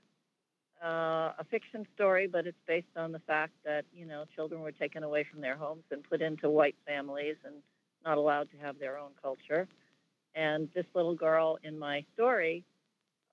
uh, 0.83 1.33
a 1.39 1.45
fiction 1.49 1.87
story, 1.95 2.27
but 2.27 2.47
it's 2.47 2.57
based 2.67 2.95
on 2.97 3.11
the 3.11 3.19
fact 3.19 3.53
that, 3.65 3.85
you 3.93 4.05
know, 4.05 4.25
children 4.35 4.61
were 4.61 4.71
taken 4.71 5.03
away 5.03 5.25
from 5.31 5.41
their 5.41 5.55
homes 5.55 5.83
and 5.91 6.03
put 6.09 6.21
into 6.21 6.49
white 6.49 6.75
families 6.85 7.37
and 7.45 7.55
not 8.05 8.17
allowed 8.17 8.49
to 8.51 8.57
have 8.57 8.79
their 8.79 8.97
own 8.99 9.11
culture. 9.21 9.67
And 10.35 10.69
this 10.75 10.85
little 10.93 11.15
girl 11.15 11.57
in 11.63 11.79
my 11.79 12.05
story 12.13 12.63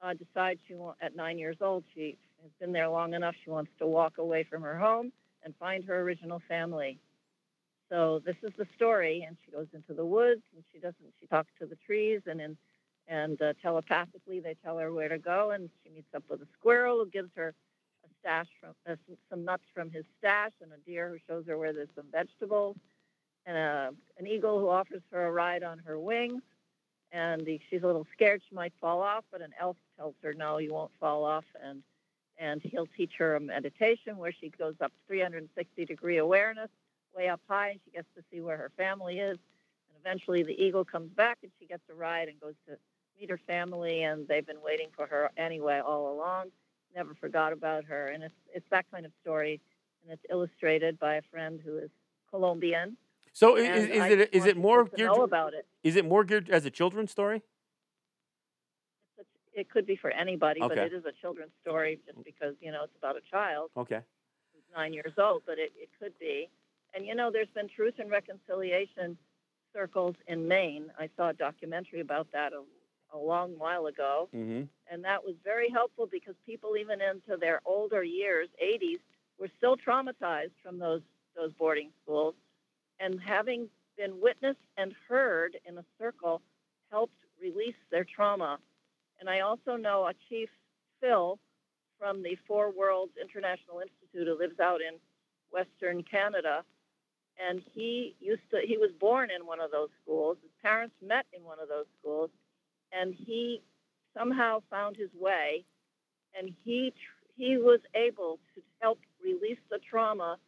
uh, 0.02 0.14
decides 0.14 0.60
she, 0.68 0.74
at 1.02 1.16
nine 1.16 1.38
years 1.38 1.56
old, 1.60 1.84
she 1.94 2.16
has 2.42 2.50
been 2.60 2.72
there 2.72 2.88
long 2.88 3.14
enough. 3.14 3.34
She 3.44 3.50
wants 3.50 3.70
to 3.78 3.86
walk 3.86 4.18
away 4.18 4.44
from 4.44 4.62
her 4.62 4.78
home 4.78 5.12
and 5.42 5.54
find 5.58 5.84
her 5.84 6.00
original 6.00 6.40
family. 6.48 6.98
So 7.90 8.22
this 8.24 8.36
is 8.42 8.52
the 8.56 8.66
story, 8.76 9.24
and 9.26 9.36
she 9.44 9.50
goes 9.50 9.66
into 9.74 9.94
the 9.94 10.04
woods, 10.04 10.42
and 10.54 10.62
she 10.72 10.78
doesn't. 10.78 11.14
She 11.20 11.26
talks 11.26 11.50
to 11.58 11.66
the 11.66 11.76
trees, 11.86 12.20
and 12.26 12.40
in, 12.40 12.56
and 13.08 13.40
uh, 13.42 13.54
telepathically 13.60 14.38
they 14.38 14.54
tell 14.62 14.78
her 14.78 14.92
where 14.92 15.08
to 15.08 15.18
go, 15.18 15.50
and 15.50 15.68
she 15.82 15.90
meets 15.90 16.14
up 16.14 16.22
with 16.28 16.40
a 16.40 16.46
squirrel 16.58 16.98
who 17.04 17.10
gives 17.10 17.30
her 17.36 17.52
a 18.04 18.08
stash 18.20 18.46
from 18.60 18.70
uh, 18.88 18.94
some, 19.28 19.44
nuts 19.44 19.64
from 19.74 19.90
his 19.90 20.04
stash, 20.18 20.52
and 20.62 20.70
a 20.72 20.78
deer 20.88 21.08
who 21.08 21.18
shows 21.26 21.46
her 21.48 21.58
where 21.58 21.72
there's 21.72 21.88
some 21.96 22.06
vegetables, 22.12 22.76
and 23.44 23.56
a, 23.56 23.90
an 24.18 24.26
eagle 24.28 24.60
who 24.60 24.68
offers 24.68 25.02
her 25.10 25.26
a 25.26 25.32
ride 25.32 25.64
on 25.64 25.78
her 25.80 25.98
wings. 25.98 26.42
And 27.12 27.44
the, 27.44 27.58
she's 27.68 27.82
a 27.82 27.86
little 27.86 28.06
scared 28.12 28.40
she 28.48 28.54
might 28.54 28.72
fall 28.80 29.02
off, 29.02 29.24
but 29.32 29.40
an 29.40 29.52
elf 29.60 29.76
tells 29.96 30.14
her, 30.22 30.32
"No, 30.32 30.58
you 30.58 30.72
won't 30.72 30.92
fall 31.00 31.24
off." 31.24 31.44
And 31.60 31.82
and 32.40 32.62
he'll 32.62 32.88
teach 32.96 33.12
her 33.18 33.36
a 33.36 33.40
meditation 33.40 34.16
where 34.16 34.32
she 34.32 34.48
goes 34.48 34.74
up 34.80 34.90
360 35.06 35.84
degree 35.84 36.16
awareness 36.16 36.70
way 37.14 37.28
up 37.28 37.40
high 37.48 37.70
and 37.70 37.80
she 37.84 37.90
gets 37.90 38.08
to 38.16 38.22
see 38.32 38.40
where 38.40 38.56
her 38.56 38.70
family 38.76 39.18
is. 39.18 39.38
And 39.88 39.98
eventually 40.00 40.42
the 40.42 40.60
eagle 40.60 40.84
comes 40.84 41.10
back 41.10 41.38
and 41.42 41.52
she 41.60 41.66
gets 41.66 41.82
a 41.90 41.94
ride 41.94 42.28
and 42.28 42.40
goes 42.40 42.54
to 42.66 42.76
meet 43.18 43.30
her 43.30 43.40
family 43.46 44.02
and 44.02 44.26
they've 44.26 44.46
been 44.46 44.62
waiting 44.64 44.88
for 44.96 45.06
her 45.06 45.30
anyway 45.36 45.80
all 45.84 46.12
along. 46.12 46.46
Never 46.94 47.14
forgot 47.14 47.52
about 47.52 47.84
her. 47.84 48.08
And 48.08 48.24
it's 48.24 48.34
it's 48.54 48.66
that 48.70 48.86
kind 48.90 49.04
of 49.04 49.12
story 49.22 49.60
and 50.02 50.12
it's 50.12 50.24
illustrated 50.30 50.98
by 50.98 51.16
a 51.16 51.22
friend 51.30 51.60
who 51.64 51.78
is 51.78 51.90
Colombian. 52.30 52.96
So 53.32 53.56
is, 53.56 53.88
is 53.88 54.10
it 54.12 54.30
is 54.32 54.46
it 54.46 54.56
more 54.56 54.84
geared 54.84 55.12
know 55.12 55.22
about 55.22 55.54
it? 55.54 55.66
Is 55.84 55.96
it 55.96 56.04
more 56.04 56.24
geared 56.24 56.50
as 56.50 56.64
a 56.64 56.70
children's 56.70 57.10
story? 57.10 57.42
It 59.60 59.70
could 59.70 59.86
be 59.86 59.96
for 59.96 60.10
anybody, 60.10 60.60
okay. 60.60 60.74
but 60.74 60.78
it 60.78 60.92
is 60.92 61.04
a 61.04 61.12
children's 61.20 61.52
story 61.62 62.00
just 62.06 62.24
because 62.24 62.54
you 62.60 62.72
know 62.72 62.84
it's 62.84 62.96
about 62.98 63.16
a 63.16 63.20
child. 63.30 63.70
Okay. 63.76 64.00
Who's 64.52 64.62
nine 64.74 64.92
years 64.92 65.12
old, 65.18 65.42
but 65.46 65.58
it, 65.58 65.72
it 65.76 65.90
could 66.00 66.18
be. 66.18 66.48
And 66.94 67.06
you 67.06 67.14
know, 67.14 67.30
there's 67.30 67.50
been 67.54 67.68
truth 67.68 67.94
and 67.98 68.10
reconciliation 68.10 69.16
circles 69.72 70.16
in 70.26 70.48
Maine. 70.48 70.86
I 70.98 71.08
saw 71.16 71.28
a 71.28 71.32
documentary 71.32 72.00
about 72.00 72.26
that 72.32 72.52
a, 72.52 72.62
a 73.16 73.18
long 73.18 73.52
while 73.58 73.86
ago, 73.86 74.28
mm-hmm. 74.34 74.62
and 74.90 75.04
that 75.04 75.22
was 75.24 75.34
very 75.44 75.68
helpful 75.70 76.08
because 76.10 76.34
people, 76.46 76.76
even 76.76 77.00
into 77.00 77.38
their 77.38 77.60
older 77.64 78.02
years, 78.02 78.48
80s, 78.62 78.98
were 79.38 79.50
still 79.58 79.76
traumatized 79.76 80.56
from 80.62 80.78
those 80.78 81.02
those 81.36 81.52
boarding 81.52 81.90
schools, 82.02 82.34
and 82.98 83.20
having 83.20 83.68
been 83.96 84.20
witnessed 84.20 84.58
and 84.76 84.94
heard 85.08 85.56
in 85.66 85.78
a 85.78 85.84
circle 85.98 86.40
helped 86.90 87.14
release 87.40 87.74
their 87.90 88.04
trauma. 88.04 88.58
And 89.20 89.28
I 89.28 89.40
also 89.40 89.76
know 89.76 90.06
a 90.06 90.14
chief 90.28 90.48
Phil 91.00 91.38
from 91.98 92.22
the 92.22 92.36
Four 92.48 92.70
Worlds 92.70 93.12
International 93.20 93.80
Institute 93.80 94.26
who 94.26 94.38
lives 94.38 94.58
out 94.58 94.80
in 94.80 94.98
Western 95.52 96.02
Canada. 96.02 96.64
And 97.38 97.62
he 97.74 98.16
used 98.18 98.42
to 98.50 98.60
he 98.66 98.78
was 98.78 98.90
born 98.98 99.30
in 99.30 99.46
one 99.46 99.60
of 99.60 99.70
those 99.70 99.90
schools. 100.02 100.38
His 100.42 100.50
parents 100.62 100.94
met 101.06 101.26
in 101.32 101.44
one 101.44 101.58
of 101.60 101.68
those 101.68 101.86
schools. 102.00 102.30
And 102.92 103.14
he 103.14 103.62
somehow 104.16 104.62
found 104.70 104.96
his 104.96 105.10
way. 105.18 105.64
And 106.38 106.54
he 106.64 106.92
he 107.36 107.58
was 107.58 107.80
able 107.94 108.38
to 108.54 108.62
help 108.80 108.98
release 109.22 109.60
the 109.70 109.78
trauma 109.78 110.38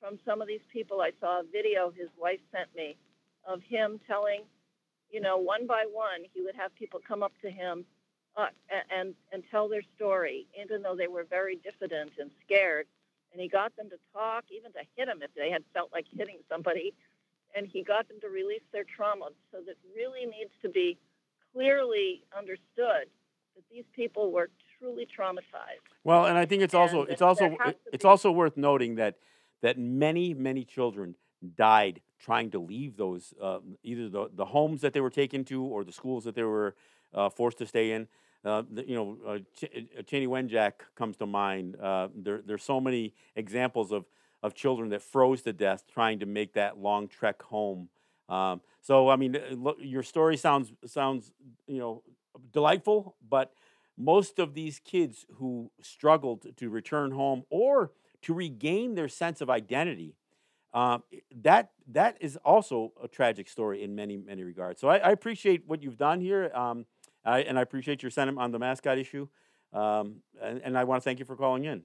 from 0.00 0.18
some 0.24 0.42
of 0.42 0.48
these 0.48 0.66
people. 0.72 1.00
I 1.00 1.12
saw 1.20 1.40
a 1.40 1.44
video 1.52 1.90
his 1.90 2.08
wife 2.20 2.40
sent 2.52 2.74
me 2.74 2.96
of 3.46 3.62
him 3.62 4.00
telling 4.06 4.42
you 5.10 5.20
know 5.20 5.38
one 5.38 5.66
by 5.66 5.84
one 5.90 6.24
he 6.34 6.42
would 6.42 6.54
have 6.56 6.74
people 6.74 7.00
come 7.06 7.22
up 7.22 7.32
to 7.42 7.50
him 7.50 7.84
uh, 8.38 8.46
and 8.90 9.14
and 9.32 9.42
tell 9.50 9.68
their 9.68 9.82
story 9.96 10.46
even 10.58 10.80
though 10.80 10.96
they 10.96 11.08
were 11.08 11.24
very 11.28 11.56
diffident 11.56 12.12
and 12.18 12.30
scared 12.44 12.86
and 13.32 13.40
he 13.40 13.48
got 13.48 13.76
them 13.76 13.90
to 13.90 13.96
talk, 14.12 14.44
even 14.50 14.72
to 14.72 14.80
hit 14.96 15.08
him 15.08 15.20
if 15.22 15.30
they 15.34 15.50
had 15.50 15.62
felt 15.74 15.90
like 15.92 16.06
hitting 16.16 16.38
somebody. 16.48 16.94
And 17.54 17.66
he 17.66 17.82
got 17.82 18.08
them 18.08 18.18
to 18.20 18.28
release 18.28 18.62
their 18.72 18.84
trauma. 18.84 19.28
So 19.52 19.58
that 19.66 19.76
really 19.94 20.26
needs 20.26 20.50
to 20.62 20.68
be 20.68 20.98
clearly 21.52 22.22
understood 22.36 23.08
that 23.56 23.64
these 23.70 23.84
people 23.94 24.32
were 24.32 24.50
truly 24.78 25.06
traumatized. 25.06 25.84
Well, 26.04 26.26
and 26.26 26.38
I 26.38 26.46
think 26.46 26.62
it's 26.62 26.74
also 26.74 27.02
and 27.02 27.10
it's 27.10 27.22
also 27.22 27.56
it's 27.92 28.04
be- 28.04 28.08
also 28.08 28.30
worth 28.30 28.56
noting 28.56 28.96
that 28.96 29.16
that 29.62 29.78
many 29.78 30.34
many 30.34 30.64
children 30.64 31.16
died 31.56 32.00
trying 32.18 32.50
to 32.50 32.58
leave 32.58 32.96
those 32.96 33.32
uh, 33.40 33.58
either 33.82 34.08
the, 34.08 34.28
the 34.32 34.44
homes 34.44 34.82
that 34.82 34.92
they 34.92 35.00
were 35.00 35.10
taken 35.10 35.44
to 35.44 35.62
or 35.62 35.84
the 35.84 35.92
schools 35.92 36.24
that 36.24 36.34
they 36.34 36.42
were 36.42 36.74
uh, 37.14 37.28
forced 37.28 37.58
to 37.58 37.66
stay 37.66 37.92
in. 37.92 38.08
Uh, 38.44 38.62
you 38.86 38.94
know, 38.94 39.18
uh, 39.26 39.38
Ch- 39.56 39.64
uh, 39.64 40.02
Chanie 40.02 40.28
Wenjack 40.28 40.72
comes 40.94 41.16
to 41.16 41.26
mind. 41.26 41.76
Uh, 41.76 42.08
there, 42.14 42.40
there's 42.44 42.62
so 42.62 42.80
many 42.80 43.14
examples 43.34 43.90
of, 43.90 44.04
of 44.42 44.54
children 44.54 44.90
that 44.90 45.02
froze 45.02 45.42
to 45.42 45.52
death 45.52 45.84
trying 45.92 46.20
to 46.20 46.26
make 46.26 46.52
that 46.54 46.78
long 46.78 47.08
trek 47.08 47.42
home. 47.42 47.88
Um, 48.28 48.60
so, 48.80 49.08
I 49.08 49.16
mean, 49.16 49.36
uh, 49.36 49.54
look, 49.54 49.78
your 49.80 50.02
story 50.02 50.36
sounds 50.36 50.72
sounds 50.86 51.32
you 51.66 51.78
know 51.78 52.02
delightful, 52.52 53.16
but 53.28 53.52
most 53.96 54.38
of 54.38 54.54
these 54.54 54.78
kids 54.78 55.26
who 55.34 55.70
struggled 55.80 56.46
to 56.56 56.70
return 56.70 57.10
home 57.10 57.42
or 57.50 57.90
to 58.22 58.34
regain 58.34 58.94
their 58.94 59.08
sense 59.08 59.40
of 59.40 59.50
identity, 59.50 60.14
um, 60.74 61.02
that 61.42 61.70
that 61.88 62.18
is 62.20 62.36
also 62.44 62.92
a 63.02 63.08
tragic 63.08 63.48
story 63.48 63.82
in 63.82 63.94
many 63.96 64.16
many 64.16 64.44
regards. 64.44 64.80
So, 64.80 64.88
I, 64.88 64.98
I 64.98 65.10
appreciate 65.10 65.64
what 65.66 65.82
you've 65.82 65.98
done 65.98 66.20
here. 66.20 66.52
Um, 66.54 66.86
I, 67.24 67.40
and 67.40 67.58
I 67.58 67.62
appreciate 67.62 68.02
your 68.02 68.10
sentiment 68.10 68.42
on 68.42 68.52
the 68.52 68.58
mascot 68.58 68.98
issue. 68.98 69.28
Um, 69.72 70.16
and, 70.40 70.60
and 70.64 70.78
I 70.78 70.84
want 70.84 71.02
to 71.02 71.04
thank 71.04 71.18
you 71.18 71.24
for 71.24 71.36
calling 71.36 71.64
in. 71.64 71.82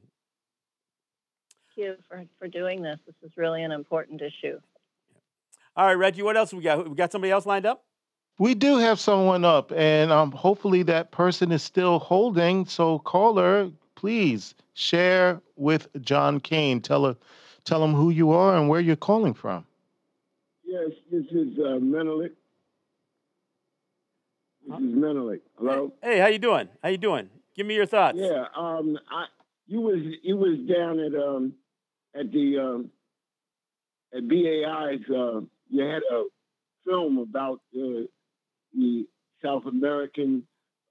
Thank 1.75 1.87
you 1.87 1.95
for, 2.07 2.23
for 2.39 2.47
doing 2.47 2.81
this. 2.81 2.99
This 3.05 3.15
is 3.23 3.31
really 3.35 3.63
an 3.63 3.71
important 3.71 4.21
issue. 4.21 4.59
All 5.75 5.85
right, 5.87 5.93
Reggie, 5.93 6.21
what 6.21 6.37
else 6.37 6.53
we 6.53 6.61
got? 6.61 6.87
We 6.87 6.95
got 6.95 7.11
somebody 7.11 7.31
else 7.31 7.45
lined 7.45 7.65
up? 7.65 7.83
We 8.39 8.55
do 8.55 8.77
have 8.77 8.99
someone 8.99 9.43
up, 9.45 9.71
and 9.71 10.11
um, 10.11 10.31
hopefully 10.31 10.83
that 10.83 11.11
person 11.11 11.51
is 11.51 11.61
still 11.61 11.99
holding. 11.99 12.65
So, 12.65 12.99
caller, 12.99 13.69
please 13.95 14.55
share 14.73 15.41
with 15.55 15.87
John 16.01 16.39
Kane. 16.39 16.81
Tell 16.81 17.05
her, 17.05 17.15
tell 17.63 17.83
him 17.83 17.93
who 17.93 18.09
you 18.09 18.31
are 18.31 18.55
and 18.55 18.69
where 18.69 18.79
you're 18.79 18.95
calling 18.95 19.33
from. 19.33 19.65
Yes, 20.63 20.91
this 21.11 21.25
is 21.31 21.59
uh, 21.59 21.79
Menelik. 21.79 22.33
This 24.65 24.79
is 24.79 24.95
Menelik. 24.95 25.41
Hello. 25.57 25.93
Hey, 26.01 26.19
how 26.19 26.27
you 26.27 26.39
doing? 26.39 26.69
How 26.81 26.89
you 26.89 26.97
doing? 26.97 27.29
Give 27.55 27.65
me 27.65 27.75
your 27.75 27.85
thoughts. 27.85 28.17
Yeah. 28.19 28.45
Um. 28.55 28.97
I 29.09 29.25
you 29.67 29.81
was 29.81 29.99
you 30.21 30.37
was 30.37 30.57
down 30.67 30.99
at 30.99 31.13
um 31.15 31.53
at 32.15 32.31
the 32.31 32.59
um 32.59 32.89
at 34.15 34.27
BAI's. 34.27 35.01
Uh, 35.09 35.41
you 35.69 35.83
had 35.83 36.01
a 36.11 36.23
film 36.85 37.17
about 37.17 37.59
uh, 37.75 38.05
the 38.73 39.05
South 39.43 39.65
American 39.65 40.43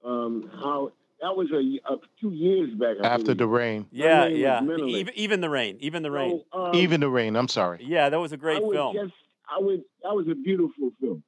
um 0.05 0.49
how 0.61 0.91
that 1.21 1.35
was 1.35 1.49
a, 1.51 1.93
a 1.93 1.97
two 2.19 2.31
years 2.31 2.69
back. 2.75 2.97
I 3.01 3.07
After 3.07 3.33
the 3.33 3.47
rain, 3.47 3.87
Yeah, 3.91 4.27
name 4.27 4.37
yeah. 4.37 4.61
Even, 4.61 5.13
even 5.15 5.41
the 5.41 5.49
rain. 5.49 5.77
Even 5.79 6.03
the 6.03 6.11
rain. 6.11 6.43
So, 6.51 6.59
um, 6.59 6.75
even 6.75 6.99
the 6.99 7.09
rain. 7.09 7.35
I'm 7.35 7.47
sorry. 7.47 7.83
Yeah, 7.83 8.09
that 8.09 8.19
was 8.19 8.33
a 8.33 8.37
great 8.37 8.57
I 8.57 8.59
would 8.59 8.75
film. 8.75 8.93
Just, 8.95 9.13
I 9.49 9.59
would. 9.59 9.83
That 10.03 10.13
was 10.13 10.27
a 10.29 10.35
beautiful 10.35 10.91
film. 10.99 11.23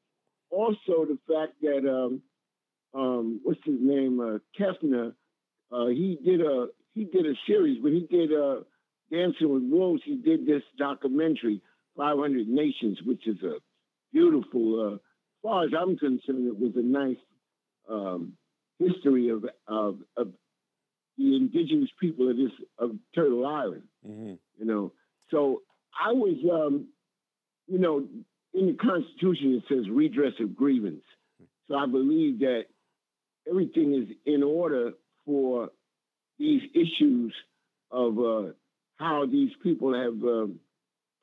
Also, 0.51 1.05
the 1.05 1.17
fact 1.27 1.53
that 1.61 1.89
um, 1.89 2.21
um, 2.95 3.41
what's 3.43 3.59
his 3.65 3.75
name, 3.79 4.19
uh, 4.19 4.37
Costner, 4.59 5.13
uh, 5.71 5.87
he 5.87 6.17
did 6.23 6.41
a 6.41 6.67
he 6.93 7.03
did 7.03 7.25
a 7.25 7.33
series, 7.45 7.81
but 7.81 7.91
he 7.91 8.07
did 8.09 8.31
uh, 8.31 8.61
Dancing 9.11 9.53
with 9.53 9.63
Wolves. 9.63 10.01
He 10.05 10.15
did 10.15 10.45
this 10.45 10.63
documentary, 10.77 11.61
500 11.97 12.47
Nations, 12.47 12.99
which 13.05 13.27
is 13.27 13.41
a 13.43 13.55
beautiful. 14.13 14.79
Uh, 14.79 14.93
as 14.95 14.99
far 15.43 15.63
as 15.65 15.71
I'm 15.77 15.97
concerned, 15.97 16.47
it 16.47 16.57
was 16.57 16.71
a 16.75 16.81
nice 16.81 17.17
um, 17.89 18.33
history 18.79 19.29
of, 19.29 19.45
of 19.67 19.99
of 20.17 20.29
the 21.17 21.35
indigenous 21.35 21.89
people 21.99 22.29
of 22.29 22.37
this 22.37 22.51
of 22.77 22.91
Turtle 23.13 23.45
Island 23.45 23.83
hmm 24.05 24.33
you 24.57 24.65
know. 24.65 24.93
So 25.31 25.61
I 25.99 26.11
was, 26.11 26.37
um, 26.51 26.87
you 27.67 27.79
know, 27.79 28.05
in 28.53 28.67
the 28.67 28.73
Constitution 28.73 29.55
it 29.55 29.63
says 29.67 29.89
redress 29.89 30.33
of 30.39 30.55
grievance. 30.55 31.03
So 31.67 31.75
I 31.75 31.87
believe 31.87 32.39
that 32.39 32.65
everything 33.49 33.93
is 33.93 34.15
in 34.25 34.43
order 34.43 34.91
for 35.25 35.69
these 36.37 36.61
issues 36.73 37.33
of 37.91 38.17
uh, 38.19 38.51
how 38.97 39.25
these 39.25 39.51
people 39.63 39.93
have 39.93 40.21
um, 40.23 40.59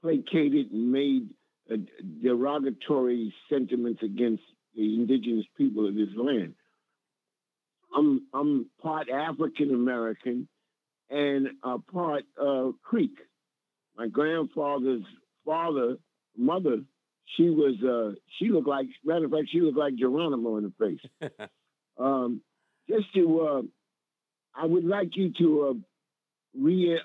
placated 0.02 0.70
and 0.72 0.92
made 0.92 1.28
uh, 1.70 1.76
derogatory 2.22 3.32
sentiments 3.48 4.02
against 4.02 4.42
the 4.74 4.94
indigenous 4.94 5.46
people 5.56 5.86
of 5.86 5.94
this 5.94 6.08
land. 6.16 6.54
I'm 7.94 8.26
I'm 8.32 8.70
part 8.80 9.08
African 9.10 9.74
American 9.74 10.48
and 11.10 11.48
uh, 11.62 11.78
part 11.92 12.24
uh, 12.40 12.70
Creek. 12.82 13.12
My 13.96 14.08
grandfather's 14.08 15.04
father, 15.44 15.96
mother, 16.36 16.78
she 17.36 17.50
was 17.50 17.74
uh, 17.82 18.18
she 18.38 18.48
looked 18.48 18.68
like 18.68 18.86
matter 19.04 19.26
of 19.26 19.30
fact 19.30 19.48
she 19.52 19.60
looked 19.60 19.76
like 19.76 19.94
Geronimo 19.96 20.56
in 20.56 20.64
the 20.64 20.72
face. 21.20 21.30
um, 21.98 22.40
just 22.88 23.12
to, 23.14 23.40
uh, 23.40 23.62
I 24.54 24.66
would 24.66 24.84
like 24.84 25.16
you 25.16 25.32
to 25.38 25.68
uh, 25.68 25.72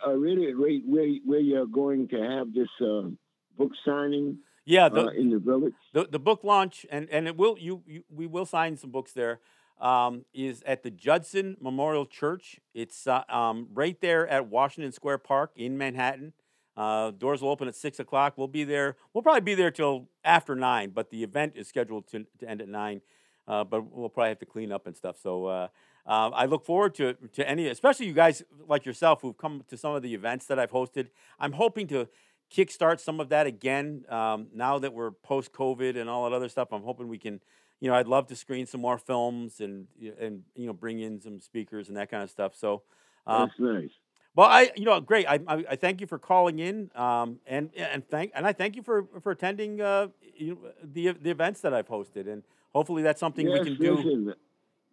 uh, 0.06 0.12
reiterate 0.12 0.84
where 0.86 1.08
where 1.26 1.40
you're 1.40 1.66
going 1.66 2.08
to 2.10 2.18
have 2.22 2.54
this 2.54 2.68
uh, 2.82 3.10
book 3.58 3.72
signing 3.86 4.40
Yeah, 4.66 4.90
the, 4.90 5.06
uh, 5.06 5.10
in 5.10 5.30
the 5.30 5.40
village. 5.40 5.74
the 5.94 6.08
the 6.10 6.20
book 6.20 6.44
launch 6.44 6.86
and 6.92 7.10
and 7.10 7.28
it 7.28 7.38
will 7.38 7.58
you, 7.58 7.84
you 7.86 8.04
we 8.10 8.28
will 8.28 8.46
sign 8.46 8.78
some 8.78 8.92
books 8.92 9.14
there. 9.14 9.40
Um, 9.80 10.26
is 10.34 10.64
at 10.66 10.82
the 10.82 10.90
Judson 10.90 11.56
Memorial 11.62 12.08
Church. 12.08 12.60
It's 12.74 13.06
uh, 13.06 13.22
um, 13.30 13.68
right 13.76 13.96
there 14.02 14.28
at 14.28 14.48
Washington 14.48 14.92
Square 14.92 15.20
Park 15.20 15.52
in 15.56 15.78
Manhattan. 15.78 16.34
Uh, 16.76 17.12
doors 17.12 17.44
will 17.44 17.50
open 17.50 17.68
at 17.68 17.76
six 17.76 18.00
o'clock. 18.00 18.34
We'll 18.38 18.48
be 18.48 18.64
there. 18.64 18.98
We'll 19.14 19.22
probably 19.22 19.42
be 19.42 19.54
there 19.54 19.70
till 19.70 20.10
after 20.24 20.56
nine, 20.56 20.90
but 20.96 21.12
the 21.12 21.24
event 21.24 21.54
is 21.56 21.68
scheduled 21.68 22.08
to, 22.08 22.26
to 22.40 22.50
end 22.50 22.62
at 22.62 22.68
nine. 22.68 23.02
Uh, 23.48 23.64
but 23.64 23.82
we'll 23.91 24.10
probably 24.10 24.30
have 24.30 24.39
to 24.39 24.45
clean 24.45 24.72
up 24.72 24.88
and 24.88 24.95
stuff. 24.95 25.18
So 25.22 25.45
uh, 25.45 25.68
uh, 26.06 26.30
I 26.34 26.45
look 26.45 26.66
forward 26.66 26.95
to 26.95 27.14
to 27.34 27.48
any, 27.48 27.68
especially 27.68 28.08
you 28.08 28.14
guys 28.14 28.43
like 28.68 28.86
yourself 28.86 29.22
who've 29.22 29.38
come 29.38 29.64
to 29.70 29.78
some 29.78 29.93
of 29.93 30.02
the 30.02 30.14
events 30.14 30.45
that 30.48 30.60
I've 30.60 30.72
hosted. 30.72 31.08
I'm 31.39 31.54
hoping 31.54 31.88
to 31.88 32.08
kickstart 32.54 33.00
some 33.00 33.20
of 33.20 33.30
that 33.30 33.48
again 33.48 34.06
um, 34.10 34.48
now 34.54 34.80
that 34.80 34.93
we're 34.93 35.12
post 35.12 35.52
COVID 35.54 35.98
and 35.98 36.10
all 36.10 36.30
that 36.30 36.36
other 36.36 36.50
stuff. 36.50 36.70
I'm 36.72 36.84
hoping 36.84 37.08
we 37.08 37.18
can, 37.18 37.41
you 37.80 37.89
know, 37.89 37.95
I'd 37.95 38.08
love 38.08 38.28
to 38.28 38.36
screen 38.36 38.66
some 38.66 38.82
more 38.82 38.98
films 38.98 39.60
and 39.60 39.88
and 40.20 40.43
you 40.56 40.66
know 40.68 40.74
bring 40.74 41.00
in 41.00 41.22
some 41.22 41.39
speakers 41.39 41.88
and 41.88 41.98
that 41.98 42.10
kind 42.10 42.24
of 42.24 42.30
stuff. 42.30 42.56
So. 42.56 42.84
Um, 43.26 43.50
That's 43.50 43.60
nice. 43.60 43.89
well, 44.36 44.48
I 44.48 44.72
you 44.78 44.86
know 44.86 45.02
great. 45.02 45.28
I, 45.28 45.39
I, 45.48 45.66
I 45.72 45.76
thank 45.76 46.00
you 46.00 46.08
for 46.08 46.18
calling 46.18 46.60
in, 46.60 46.89
um, 46.95 47.39
and 47.45 47.70
and 47.76 48.08
thank 48.08 48.32
and 48.34 48.48
I 48.48 48.54
thank 48.54 48.78
you 48.78 48.82
for 48.82 49.06
for 49.22 49.32
attending 49.34 49.82
uh, 49.82 50.08
you 50.38 50.56
know, 50.56 50.72
the 50.82 51.12
the 51.22 51.30
events 51.30 51.60
that 51.60 51.74
I've 51.74 51.89
hosted, 51.89 52.32
and 52.32 52.43
hopefully 52.74 53.03
that's 53.03 53.20
something 53.20 53.47
yes, 53.47 53.59
we 53.59 53.65
can 53.65 53.84
do. 53.84 53.95
listen, 53.95 54.34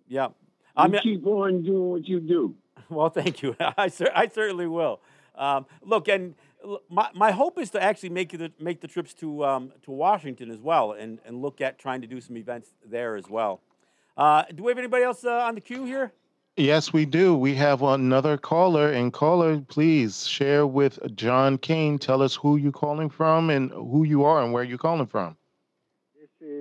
Yeah, 0.09 0.27
you 0.27 0.33
I 0.77 0.89
mean, 0.89 1.01
keep 1.03 1.27
on 1.27 1.63
doing 1.63 1.91
what 1.91 2.09
you 2.09 2.21
do. 2.21 2.55
well, 2.89 3.11
thank 3.11 3.43
you. 3.43 3.57
I 3.79 3.89
cer- 3.89 4.13
I 4.15 4.29
certainly 4.29 4.67
will. 4.67 5.01
Um, 5.37 5.67
look, 5.83 6.09
and 6.09 6.35
my, 6.89 7.11
my 7.15 7.31
hope 7.33 7.59
is 7.59 7.71
to 7.71 7.83
actually 7.83 8.11
make 8.11 8.31
the 8.31 8.53
make 8.59 8.81
the 8.81 8.89
trips 8.89 9.15
to 9.15 9.45
um, 9.45 9.73
to 9.83 9.91
Washington 9.91 10.51
as 10.51 10.59
well, 10.61 10.93
and 10.93 11.19
and 11.27 11.43
look 11.43 11.61
at 11.61 11.79
trying 11.79 12.01
to 12.03 12.07
do 12.07 12.21
some 12.21 12.37
events 12.37 12.71
there 12.85 13.17
as 13.17 13.29
well. 13.29 13.61
Uh, 14.17 14.45
do 14.55 14.63
we 14.63 14.71
have 14.71 14.79
anybody 14.79 15.03
else 15.05 15.25
uh, 15.25 15.31
on 15.41 15.55
the 15.57 15.61
queue 15.61 15.85
here? 15.85 16.13
Yes, 16.57 16.93
we 16.93 17.05
do. 17.05 17.35
We 17.35 17.53
have 17.57 17.83
another 17.83 18.37
caller, 18.37 18.91
and 18.93 19.13
caller, 19.13 19.59
please 19.59 20.25
share 20.25 20.69
with 20.69 21.01
John 21.17 21.59
Kane. 21.59 21.99
Tell 21.99 22.23
us 22.23 22.37
who 22.37 22.57
you're 22.57 22.71
calling 22.71 23.11
from 23.11 23.51
and 23.51 23.73
who 23.73 24.05
you 24.05 24.23
are 24.23 24.41
and 24.41 24.53
where 24.53 24.63
you're 24.63 24.79
calling 24.79 25.07
from. 25.07 25.37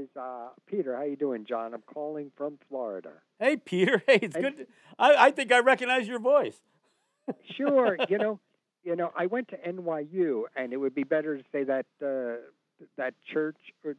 Is 0.04 0.10
uh, 0.20 0.50
Peter. 0.68 0.96
How 0.98 1.04
you 1.04 1.16
doing, 1.16 1.46
John? 1.46 1.74
I'm 1.74 1.82
calling 1.82 2.32
from 2.36 2.58
Florida. 2.70 3.12
Hey, 3.40 3.56
Peter. 3.58 4.04
Hey, 4.08 4.20
it's 4.22 4.36
I- 4.36 4.42
good. 4.42 4.58
to- 4.58 4.68
I, 5.00 5.28
I 5.28 5.32
think 5.32 5.52
I 5.52 5.60
recognize 5.60 6.08
your 6.08 6.20
voice. 6.20 6.60
Sure. 7.56 7.98
you 8.10 8.18
know, 8.18 8.40
you 8.84 8.98
know, 8.98 9.14
I 9.16 9.28
went 9.28 9.48
to 9.50 9.58
NYU, 9.58 10.44
and 10.58 10.74
it 10.74 10.78
would 10.78 10.94
be 10.94 11.04
better 11.06 11.38
to 11.38 11.44
say 11.54 11.64
that 11.64 11.86
uh, 12.06 12.42
that 12.98 13.14
church 13.32 13.56
or 13.86 13.96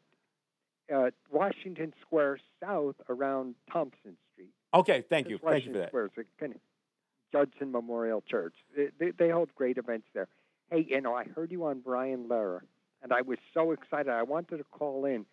uh, 0.94 1.10
Washington 1.30 1.94
Square 2.02 2.38
South 2.62 2.96
around 3.08 3.54
Thompson 3.72 4.18
Street. 4.34 4.50
Okay, 4.74 5.02
thank 5.08 5.30
you. 5.30 5.36
It's 5.36 5.44
Thank 5.44 5.64
you 5.64 5.72
for 5.72 5.74
Washington 5.74 5.80
that. 5.80 5.88
Square. 5.88 6.10
Kind 6.38 6.52
of 6.54 6.60
Judson 7.32 7.72
Memorial 7.72 8.22
Church. 8.28 8.54
They, 8.76 8.88
they, 9.00 9.10
they 9.12 9.30
hold 9.30 9.54
great 9.54 9.78
events 9.78 10.06
there. 10.12 10.28
Hey, 10.70 10.84
you 10.86 11.00
know, 11.00 11.14
I 11.14 11.24
heard 11.24 11.50
you 11.50 11.64
on 11.64 11.80
Brian 11.80 12.28
Lehrer, 12.28 12.60
and 13.02 13.10
I 13.10 13.22
was 13.22 13.38
so 13.54 13.72
excited. 13.72 14.10
I 14.10 14.22
wanted 14.22 14.58
to 14.58 14.64
call 14.64 15.06
in 15.06 15.24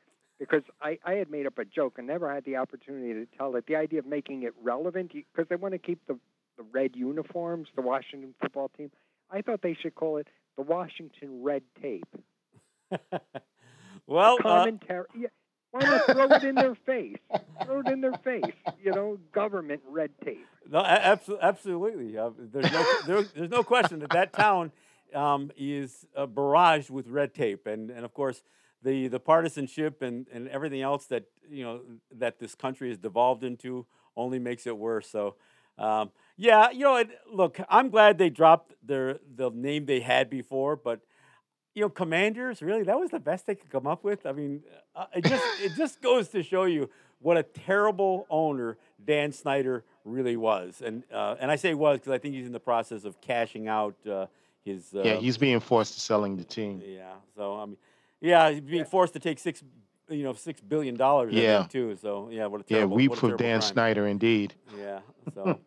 because 0.42 0.64
I, 0.82 0.98
I 1.06 1.14
had 1.14 1.30
made 1.30 1.46
up 1.46 1.60
a 1.60 1.66
joke 1.66 2.00
and 2.00 2.08
never 2.08 2.34
had 2.34 2.44
the 2.46 2.56
opportunity 2.56 3.14
to 3.14 3.28
tell 3.38 3.56
it. 3.56 3.68
The 3.68 3.76
idea 3.76 4.00
of 4.00 4.08
making 4.08 4.42
it 4.42 4.54
relevant, 4.64 5.12
because 5.14 5.48
they 5.50 5.56
want 5.56 5.76
to 5.76 5.78
keep 5.78 6.00
the, 6.08 6.18
the 6.58 6.64
red 6.74 6.96
uniforms, 6.96 7.68
the 7.76 7.84
Washington 7.84 8.34
football 8.42 8.72
team. 8.76 8.90
I 9.30 9.44
thought 9.44 9.62
they 9.62 9.78
should 9.80 9.94
call 9.94 10.18
it 10.18 10.28
the 10.58 10.64
Washington 10.64 11.44
Red 11.44 11.62
Tape. 11.80 12.08
well, 14.08 14.38
uh, 14.40 14.42
Commentary. 14.42 15.06
yeah, 15.16 15.28
why 15.70 15.82
not 15.82 16.06
throw 16.08 16.26
it 16.26 16.44
in 16.44 16.56
their 16.56 16.76
face? 16.88 17.18
Throw 17.64 17.82
it 17.82 17.88
in 17.88 18.02
their 18.02 18.18
face. 18.24 18.44
You 18.84 18.94
know, 18.94 19.20
government 19.32 19.82
red 19.88 20.10
tape. 20.26 20.48
no, 20.68 20.80
absolutely, 20.80 21.46
absolutely. 21.48 22.18
Uh, 22.18 22.32
there's 22.38 22.72
no, 22.72 22.86
there, 23.06 23.22
there's 23.36 23.52
no 23.52 23.64
question 23.64 24.00
that 24.00 24.10
that 24.10 24.34
town 24.34 24.72
um, 25.14 25.52
is 25.56 26.08
uh, 26.18 26.26
barraged 26.26 26.90
with 26.90 27.08
red 27.08 27.36
tape, 27.36 27.68
and 27.68 27.92
and 27.92 28.04
of 28.04 28.14
course 28.16 28.42
the 28.84 29.08
the 29.08 29.20
partisanship 29.20 30.02
and 30.02 30.28
and 30.32 30.48
everything 30.50 30.82
else 30.82 31.06
that 31.06 31.26
you 31.50 31.64
know 31.64 31.82
that 32.12 32.40
this 32.40 32.56
country 32.56 32.90
has 32.90 32.98
devolved 32.98 33.44
into 33.44 33.86
only 34.16 34.40
makes 34.40 34.66
it 34.68 34.78
worse. 34.78 35.10
So. 35.10 35.36
Um, 35.78 36.12
yeah, 36.38 36.70
you 36.70 36.82
know, 36.82 36.98
it, 36.98 37.10
look, 37.32 37.60
I'm 37.70 37.90
glad 37.90 38.18
they 38.18 38.30
dropped 38.30 38.74
their 38.84 39.20
the 39.36 39.50
name 39.52 39.86
they 39.86 40.00
had 40.00 40.30
before, 40.30 40.76
but 40.76 41.02
you 41.74 41.82
know, 41.82 41.90
Commanders 41.90 42.62
really 42.62 42.84
that 42.84 43.00
was 43.00 43.12
the 43.12 43.20
best 43.20 43.48
they 43.48 43.56
could 43.56 43.70
come 43.70 43.88
up 43.88 44.04
with. 44.04 44.26
I 44.26 44.32
mean, 44.32 44.64
uh, 44.96 45.06
it 45.16 45.26
just 45.26 45.44
it 45.62 45.72
just 45.76 46.02
goes 46.02 46.30
to 46.30 46.44
show 46.44 46.66
you 46.66 46.90
what 47.20 47.38
a 47.38 47.44
terrible 47.44 48.26
owner 48.30 48.78
Dan 49.04 49.32
Snyder 49.32 49.84
really 50.04 50.36
was, 50.36 50.82
and 50.84 51.04
uh, 51.14 51.36
and 51.40 51.50
I 51.52 51.56
say 51.56 51.74
was 51.74 52.00
because 52.00 52.12
I 52.12 52.18
think 52.18 52.36
he's 52.36 52.48
in 52.48 52.54
the 52.54 52.60
process 52.60 53.06
of 53.06 53.20
cashing 53.22 53.68
out 53.68 53.96
uh, 54.08 54.28
his. 54.64 54.94
Uh, 54.94 55.04
yeah, 55.04 55.16
he's 55.16 55.38
being 55.38 55.60
forced 55.60 55.94
to 55.94 56.00
selling 56.00 56.38
the 56.38 56.44
team. 56.44 56.82
yeah. 56.86 57.14
So 57.36 57.58
I 57.58 57.66
mean, 57.66 57.78
yeah, 58.22 58.52
being 58.60 58.86
forced 58.86 59.14
to 59.14 59.20
take 59.20 59.40
six, 59.40 59.64
you 60.10 60.24
know, 60.24 60.34
six 60.34 60.62
billion 60.62 60.96
dollars. 60.96 61.34
Yeah. 61.34 61.66
too. 61.70 61.96
So 62.02 62.30
yeah, 62.32 62.46
what 62.46 62.62
a 62.62 62.64
Yeah, 62.68 62.78
terrible. 62.78 62.96
weep 62.98 63.16
for 63.16 63.36
Dan 63.36 63.60
crime. 63.60 63.62
Snyder, 63.62 64.08
indeed. 64.08 64.54
Yeah. 64.78 65.00
So, 65.36 65.60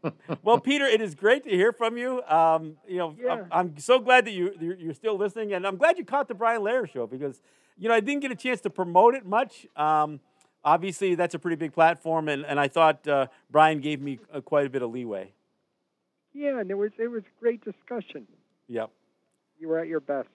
well, 0.42 0.58
Peter, 0.58 0.84
it 0.86 1.00
is 1.00 1.14
great 1.14 1.44
to 1.44 1.50
hear 1.50 1.72
from 1.72 1.96
you. 1.96 2.22
Um, 2.24 2.76
you 2.88 2.98
know, 2.98 3.16
Yeah. 3.20 3.32
I'm, 3.32 3.46
I'm 3.52 3.78
so 3.78 3.98
glad 3.98 4.24
that 4.26 4.32
you 4.32 4.54
you're, 4.60 4.76
you're 4.76 4.94
still 4.94 5.16
listening, 5.16 5.52
and 5.52 5.66
I'm 5.66 5.76
glad 5.76 5.98
you 5.98 6.04
caught 6.04 6.28
the 6.28 6.34
Brian 6.34 6.62
Lehrer 6.62 6.88
show 6.88 7.06
because 7.06 7.40
you 7.78 7.88
know 7.88 7.94
I 7.94 8.00
didn't 8.00 8.20
get 8.22 8.30
a 8.30 8.36
chance 8.36 8.60
to 8.62 8.70
promote 8.70 9.14
it 9.14 9.24
much. 9.26 9.66
Um, 9.76 10.20
obviously, 10.64 11.14
that's 11.14 11.34
a 11.34 11.38
pretty 11.38 11.56
big 11.56 11.72
platform, 11.72 12.28
and, 12.28 12.44
and 12.44 12.58
I 12.60 12.68
thought 12.68 13.06
uh, 13.08 13.26
Brian 13.50 13.80
gave 13.80 14.00
me 14.00 14.18
uh, 14.32 14.40
quite 14.40 14.66
a 14.66 14.70
bit 14.70 14.82
of 14.82 14.90
leeway. 14.90 15.32
Yeah, 16.32 16.58
and 16.58 16.70
it 16.70 16.74
was 16.74 16.90
it 16.98 17.08
was 17.08 17.22
great 17.40 17.64
discussion. 17.64 18.26
Yep. 18.68 18.90
You 19.60 19.68
were 19.68 19.78
at 19.78 19.86
your 19.86 20.00
best. 20.00 20.28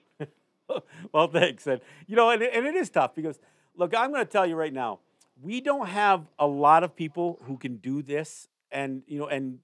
well, 1.12 1.28
thanks. 1.28 1.66
And 1.66 1.80
you 2.06 2.16
know, 2.16 2.30
and, 2.30 2.42
and 2.42 2.66
it 2.66 2.74
is 2.74 2.90
tough 2.90 3.14
because 3.14 3.38
look, 3.76 3.94
I'm 3.94 4.12
going 4.12 4.24
to 4.24 4.30
tell 4.30 4.46
you 4.46 4.56
right 4.56 4.72
now, 4.72 5.00
we 5.42 5.60
don't 5.60 5.88
have 5.88 6.26
a 6.38 6.46
lot 6.46 6.84
of 6.84 6.94
people 6.94 7.40
who 7.44 7.56
can 7.56 7.76
do 7.76 8.02
this, 8.02 8.48
and 8.70 9.02
you 9.06 9.18
know, 9.18 9.26
and 9.26 9.58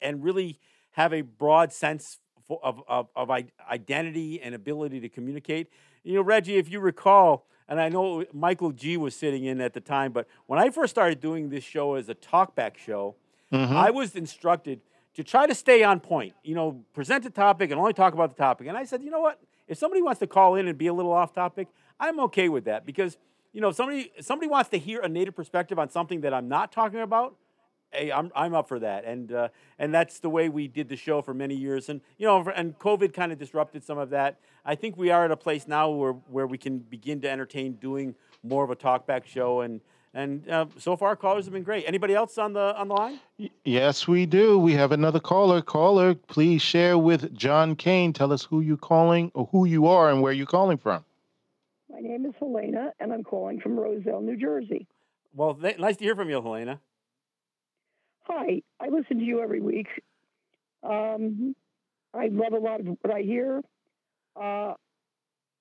and 0.00 0.22
really 0.22 0.58
have 0.92 1.12
a 1.12 1.22
broad 1.22 1.72
sense 1.72 2.18
for, 2.46 2.60
of, 2.62 2.82
of 2.88 3.08
of 3.14 3.30
identity 3.70 4.40
and 4.40 4.54
ability 4.54 5.00
to 5.00 5.08
communicate. 5.08 5.68
You 6.02 6.14
know, 6.14 6.22
Reggie, 6.22 6.56
if 6.56 6.70
you 6.70 6.80
recall, 6.80 7.46
and 7.68 7.80
I 7.80 7.88
know 7.88 8.24
Michael 8.32 8.72
G 8.72 8.96
was 8.96 9.14
sitting 9.14 9.44
in 9.44 9.60
at 9.60 9.74
the 9.74 9.80
time, 9.80 10.12
but 10.12 10.26
when 10.46 10.58
I 10.58 10.70
first 10.70 10.90
started 10.90 11.20
doing 11.20 11.50
this 11.50 11.64
show 11.64 11.94
as 11.94 12.08
a 12.08 12.14
talkback 12.14 12.78
show, 12.78 13.16
mm-hmm. 13.52 13.76
I 13.76 13.90
was 13.90 14.14
instructed 14.14 14.80
to 15.14 15.24
try 15.24 15.46
to 15.46 15.54
stay 15.54 15.82
on 15.82 16.00
point. 16.00 16.34
You 16.42 16.54
know, 16.54 16.84
present 16.94 17.26
a 17.26 17.30
topic 17.30 17.70
and 17.70 17.78
only 17.78 17.92
talk 17.92 18.14
about 18.14 18.30
the 18.34 18.42
topic. 18.42 18.68
And 18.68 18.76
I 18.76 18.84
said, 18.84 19.02
you 19.02 19.10
know 19.10 19.20
what? 19.20 19.40
If 19.68 19.78
somebody 19.78 20.02
wants 20.02 20.18
to 20.20 20.26
call 20.26 20.54
in 20.56 20.66
and 20.66 20.76
be 20.76 20.86
a 20.86 20.94
little 20.94 21.12
off 21.12 21.32
topic, 21.34 21.68
I'm 22.00 22.18
okay 22.20 22.48
with 22.48 22.64
that 22.64 22.86
because 22.86 23.18
you 23.52 23.60
know, 23.60 23.72
somebody 23.72 24.12
somebody 24.20 24.48
wants 24.48 24.70
to 24.70 24.78
hear 24.78 25.00
a 25.00 25.08
native 25.08 25.34
perspective 25.34 25.78
on 25.78 25.88
something 25.90 26.20
that 26.22 26.34
I'm 26.34 26.48
not 26.48 26.72
talking 26.72 27.00
about. 27.00 27.36
Hey, 27.90 28.12
I'm 28.12 28.30
I'm 28.36 28.54
up 28.54 28.68
for 28.68 28.78
that, 28.80 29.04
and 29.06 29.32
uh, 29.32 29.48
and 29.78 29.94
that's 29.94 30.20
the 30.20 30.28
way 30.28 30.50
we 30.50 30.68
did 30.68 30.88
the 30.88 30.96
show 30.96 31.22
for 31.22 31.32
many 31.32 31.54
years, 31.54 31.88
and 31.88 32.02
you 32.18 32.26
know, 32.26 32.46
and 32.54 32.78
COVID 32.78 33.14
kind 33.14 33.32
of 33.32 33.38
disrupted 33.38 33.82
some 33.82 33.96
of 33.96 34.10
that. 34.10 34.38
I 34.64 34.74
think 34.74 34.98
we 34.98 35.10
are 35.10 35.24
at 35.24 35.30
a 35.30 35.36
place 35.36 35.66
now 35.66 35.88
where 35.88 36.12
where 36.12 36.46
we 36.46 36.58
can 36.58 36.78
begin 36.78 37.22
to 37.22 37.30
entertain 37.30 37.72
doing 37.74 38.14
more 38.42 38.62
of 38.62 38.70
a 38.70 38.76
talkback 38.76 39.24
show, 39.24 39.62
and 39.62 39.80
and 40.14 40.48
uh, 40.48 40.66
so 40.78 40.96
far 40.96 41.16
callers 41.16 41.44
have 41.44 41.54
been 41.54 41.62
great. 41.62 41.84
Anybody 41.86 42.14
else 42.14 42.38
on 42.38 42.52
the 42.52 42.76
on 42.76 42.88
the 42.88 42.94
line? 42.94 43.20
Yes, 43.64 44.08
we 44.08 44.26
do. 44.26 44.58
We 44.58 44.72
have 44.74 44.92
another 44.92 45.20
caller. 45.20 45.62
Caller, 45.62 46.14
please 46.14 46.62
share 46.62 46.98
with 46.98 47.34
John 47.34 47.76
Kane. 47.76 48.12
Tell 48.12 48.32
us 48.32 48.44
who 48.44 48.60
you're 48.60 48.76
calling, 48.76 49.30
or 49.34 49.48
who 49.52 49.64
you 49.64 49.86
are, 49.86 50.10
and 50.10 50.22
where 50.22 50.32
you're 50.32 50.46
calling 50.46 50.78
from. 50.78 51.04
My 51.90 52.00
name 52.00 52.26
is 52.26 52.34
Helena, 52.38 52.92
and 53.00 53.12
I'm 53.12 53.24
calling 53.24 53.60
from 53.60 53.78
Roselle, 53.78 54.20
New 54.20 54.36
Jersey. 54.36 54.86
Well, 55.34 55.54
th- 55.54 55.78
nice 55.78 55.96
to 55.98 56.04
hear 56.04 56.16
from 56.16 56.30
you, 56.30 56.42
Helena. 56.42 56.80
Hi, 58.22 58.62
I 58.80 58.88
listen 58.88 59.18
to 59.18 59.24
you 59.24 59.40
every 59.40 59.60
week. 59.60 59.88
Um, 60.82 61.54
I 62.14 62.28
love 62.28 62.52
a 62.52 62.58
lot 62.58 62.80
of 62.80 62.86
what 62.86 63.14
I 63.14 63.22
hear. 63.22 63.62
Uh, 64.36 64.74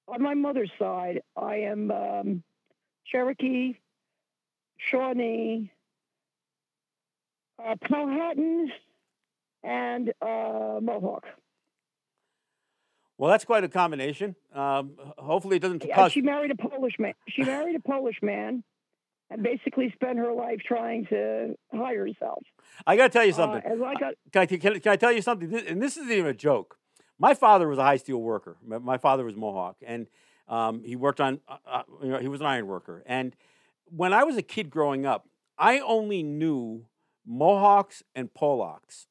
on 0.07 0.21
my 0.21 0.33
mother's 0.33 0.71
side, 0.77 1.21
I 1.35 1.55
am 1.57 1.91
um, 1.91 2.43
Cherokee, 3.05 3.75
Shawnee, 4.77 5.71
uh, 7.63 7.75
Powhatan, 7.81 8.71
and 9.63 10.13
uh, 10.21 10.79
Mohawk. 10.81 11.25
Well, 13.17 13.31
that's 13.31 13.45
quite 13.45 13.63
a 13.63 13.69
combination. 13.69 14.35
Um, 14.53 14.93
hopefully, 15.17 15.57
it 15.57 15.61
doesn't. 15.61 15.83
Yeah, 15.83 16.07
she 16.07 16.21
married 16.21 16.51
a 16.51 16.55
Polish 16.55 16.99
man. 16.99 17.13
She 17.27 17.41
married 17.43 17.75
a 17.75 17.79
Polish 17.79 18.19
man, 18.21 18.63
and 19.31 19.41
basically 19.41 19.91
spent 19.93 20.19
her 20.19 20.31
life 20.33 20.59
trying 20.65 21.07
to 21.07 21.55
hire 21.73 22.05
herself. 22.07 22.43
I 22.85 22.95
got 22.95 23.07
to 23.07 23.09
tell 23.09 23.25
you 23.25 23.33
uh, 23.33 23.35
something. 23.35 23.63
Uh, 23.65 23.85
I 23.85 23.95
got, 23.95 24.13
can, 24.31 24.41
I, 24.43 24.45
can, 24.45 24.79
can 24.79 24.91
I 24.91 24.95
tell 24.95 25.11
you 25.11 25.21
something? 25.23 25.53
And 25.67 25.81
this 25.81 25.97
isn't 25.97 26.11
even 26.11 26.27
a 26.27 26.33
joke. 26.33 26.77
My 27.19 27.33
father 27.33 27.67
was 27.67 27.79
a 27.79 27.83
high 27.83 27.97
steel 27.97 28.19
worker. 28.19 28.57
My 28.63 28.99
father 28.99 29.23
was 29.23 29.35
Mohawk, 29.35 29.77
and 29.83 30.05
um, 30.47 30.83
he 30.83 30.95
worked 30.95 31.19
on. 31.19 31.39
Uh, 31.47 31.57
uh, 31.65 31.83
you 32.03 32.09
know, 32.09 32.19
he 32.19 32.27
was 32.27 32.41
an 32.41 32.45
iron 32.45 32.67
worker. 32.67 33.03
And 33.07 33.35
when 33.89 34.13
I 34.13 34.23
was 34.23 34.37
a 34.37 34.41
kid 34.41 34.69
growing 34.69 35.05
up, 35.05 35.27
I 35.57 35.79
only 35.79 36.23
knew 36.23 36.85
Mohawks 37.25 38.03
and 38.15 38.33
Polacks 38.33 39.07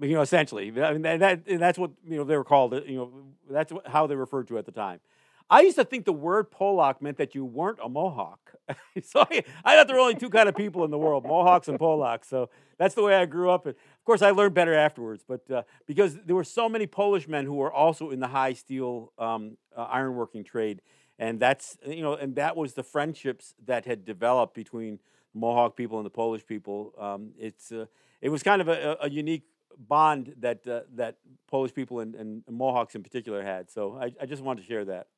you 0.00 0.14
know, 0.14 0.20
essentially, 0.20 0.72
I 0.82 0.92
mean, 0.92 1.02
that, 1.02 1.42
that's 1.46 1.78
what 1.78 1.90
you 2.06 2.16
know 2.16 2.24
they 2.24 2.36
were 2.36 2.44
called. 2.44 2.74
You 2.86 2.96
know, 2.96 3.12
that's 3.50 3.72
how 3.86 4.06
they 4.06 4.14
referred 4.14 4.48
to 4.48 4.58
at 4.58 4.66
the 4.66 4.72
time. 4.72 5.00
I 5.48 5.60
used 5.60 5.76
to 5.76 5.84
think 5.84 6.04
the 6.04 6.12
word 6.12 6.50
Polak 6.50 7.00
meant 7.00 7.18
that 7.18 7.34
you 7.34 7.44
weren't 7.44 7.78
a 7.82 7.88
Mohawk. 7.88 8.54
so 9.02 9.20
I, 9.20 9.44
I, 9.64 9.76
thought 9.76 9.86
there 9.86 9.94
were 9.94 10.02
only 10.02 10.16
two 10.16 10.28
kind 10.28 10.48
of 10.48 10.56
people 10.56 10.84
in 10.84 10.90
the 10.90 10.98
world: 10.98 11.24
Mohawks 11.24 11.68
and 11.68 11.78
Polacks. 11.78 12.26
So 12.26 12.50
that's 12.78 12.94
the 12.94 13.02
way 13.02 13.14
I 13.14 13.24
grew 13.26 13.50
up. 13.50 13.64
And 13.66 13.74
of 13.74 14.04
course, 14.04 14.22
I 14.22 14.32
learned 14.32 14.54
better 14.54 14.74
afterwards. 14.74 15.24
But 15.26 15.50
uh, 15.50 15.62
because 15.86 16.18
there 16.26 16.36
were 16.36 16.44
so 16.44 16.68
many 16.68 16.86
Polish 16.86 17.26
men 17.26 17.46
who 17.46 17.54
were 17.54 17.72
also 17.72 18.10
in 18.10 18.20
the 18.20 18.28
high 18.28 18.52
steel 18.52 19.12
um, 19.18 19.56
uh, 19.74 19.86
ironworking 19.86 20.44
trade, 20.44 20.82
and 21.18 21.40
that's 21.40 21.76
you 21.86 22.02
know, 22.02 22.14
and 22.14 22.36
that 22.36 22.56
was 22.56 22.74
the 22.74 22.82
friendships 22.82 23.54
that 23.64 23.86
had 23.86 24.04
developed 24.04 24.54
between 24.54 25.00
Mohawk 25.34 25.76
people 25.76 25.98
and 25.98 26.06
the 26.06 26.10
Polish 26.10 26.44
people. 26.46 26.92
Um, 26.98 27.32
it's 27.38 27.72
uh, 27.72 27.86
it 28.20 28.28
was 28.28 28.42
kind 28.42 28.60
of 28.60 28.68
a, 28.68 28.96
a 29.00 29.10
unique 29.10 29.44
bond 29.78 30.34
that 30.38 30.66
uh, 30.66 30.80
that 30.94 31.16
Polish 31.48 31.74
people 31.74 32.00
and, 32.00 32.14
and, 32.14 32.42
Mohawks 32.48 32.94
in 32.94 33.02
particular 33.02 33.42
had. 33.42 33.70
So 33.70 33.98
I, 34.00 34.12
I 34.20 34.26
just 34.26 34.42
wanted 34.42 34.62
to 34.62 34.66
share 34.66 34.84
that. 34.86 35.08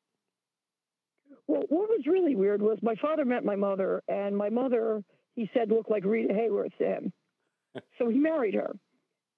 Well, 1.47 1.63
what 1.69 1.89
was 1.89 2.07
really 2.07 2.37
weird 2.37 2.61
was 2.61 2.79
my 2.83 2.95
father 2.97 3.25
met 3.25 3.45
my 3.45 3.57
mother, 3.57 4.03
and 4.09 4.37
my 4.37 4.51
mother, 4.51 5.03
he 5.35 5.51
said, 5.55 5.71
looked 5.71 5.91
like 5.91 6.05
Rita 6.05 6.35
Hayworth 6.35 6.77
to 6.79 6.85
him. 6.85 7.13
so 7.99 8.09
he 8.09 8.19
married 8.19 8.55
her. 8.55 8.75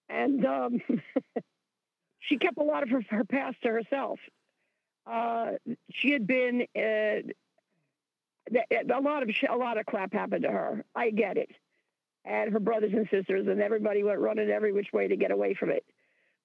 And 0.09 0.45
um, 0.45 0.81
she 2.21 2.39
kept 2.39 2.59
a 2.59 2.65
lot 2.65 2.83
of 2.83 2.89
her, 2.91 3.03
her 3.11 3.25
past 3.25 3.59
to 3.63 3.69
herself. 3.69 4.19
Uh, 5.11 5.53
she 5.93 6.13
had 6.13 6.27
been, 6.27 6.67
uh, 6.77 7.23
a 8.53 9.01
lot 9.01 9.23
of 9.23 9.31
a 9.49 9.57
lot 9.57 9.79
of 9.79 9.87
crap 9.87 10.13
happened 10.13 10.43
to 10.43 10.51
her. 10.51 10.85
I 10.95 11.11
get 11.11 11.37
it 11.37 11.51
and 12.25 12.53
her 12.53 12.61
brothers 12.61 12.93
and 12.93 13.09
sisters, 13.11 13.47
and 13.49 13.61
everybody 13.61 14.03
went 14.03 14.21
running 14.21 14.51
every 14.51 14.73
which 14.73 14.89
way 14.93 15.09
to 15.09 15.17
get 15.17 15.31
away 15.31 15.55
from 15.55 15.71
it. 15.71 15.85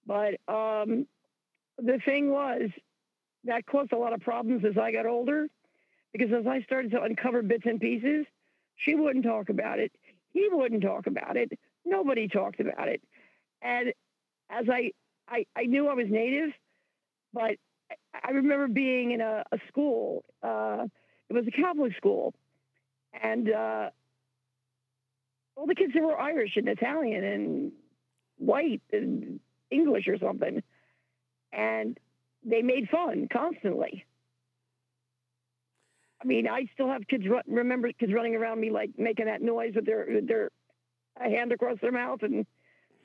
But 0.06 0.36
um, 0.48 1.08
the 1.78 2.00
thing 2.06 2.32
was, 2.32 2.70
that 3.44 3.66
caused 3.66 3.92
a 3.92 3.98
lot 3.98 4.14
of 4.14 4.22
problems 4.22 4.64
as 4.66 4.78
I 4.78 4.92
got 4.92 5.06
older, 5.06 5.48
because 6.14 6.32
as 6.32 6.48
I 6.48 6.62
started 6.62 6.92
to 6.92 7.02
uncover 7.02 7.42
bits 7.42 7.66
and 7.66 7.80
pieces, 7.80 8.26
she 8.78 8.96
wouldn't 8.96 9.26
talk 9.26 9.50
about 9.50 9.80
it. 9.80 9.92
He 10.32 10.48
wouldn't 10.52 10.82
talk 10.82 11.08
about 11.08 11.38
it. 11.38 11.52
Nobody 11.86 12.28
talked 12.28 12.60
about 12.60 12.88
it. 12.88 13.02
And 13.62 13.94
as 14.50 14.66
I, 14.72 14.92
I, 15.28 15.46
I 15.56 15.64
knew 15.64 15.88
I 15.88 15.94
was 15.94 16.08
Native, 16.10 16.52
but 17.34 17.56
I 18.24 18.32
remember 18.32 18.68
being 18.68 19.12
in 19.12 19.22
a, 19.22 19.44
a 19.52 19.58
school. 19.68 20.26
Uh, 20.42 20.86
it 21.30 21.34
was 21.34 21.46
a 21.48 21.52
Catholic 21.52 21.96
school, 21.98 22.34
and 23.22 23.52
uh, 23.52 23.90
all 25.56 25.66
the 25.66 25.76
kids 25.76 25.94
there 25.94 26.04
were 26.04 26.20
Irish 26.20 26.56
and 26.56 26.68
Italian 26.68 27.24
and 27.24 27.72
white 28.38 28.82
and 28.92 29.40
English 29.72 30.08
or 30.08 30.18
something. 30.18 30.62
And 31.52 31.98
they 32.44 32.62
made 32.62 32.90
fun 32.90 33.28
constantly. 33.32 34.06
I 36.22 36.28
mean, 36.28 36.48
I 36.48 36.66
still 36.74 36.88
have 36.88 37.08
kids 37.08 37.24
remember 37.48 37.92
kids 37.92 38.14
running 38.14 38.36
around 38.36 38.60
me 38.60 38.72
like 38.72 38.92
making 38.98 39.26
that 39.26 39.42
noise 39.42 39.74
with 39.76 39.86
their 39.86 40.06
with 40.10 40.28
their 40.28 40.50
hand 41.18 41.52
across 41.52 41.78
their 41.82 41.92
mouth 41.92 42.24
and 42.24 42.46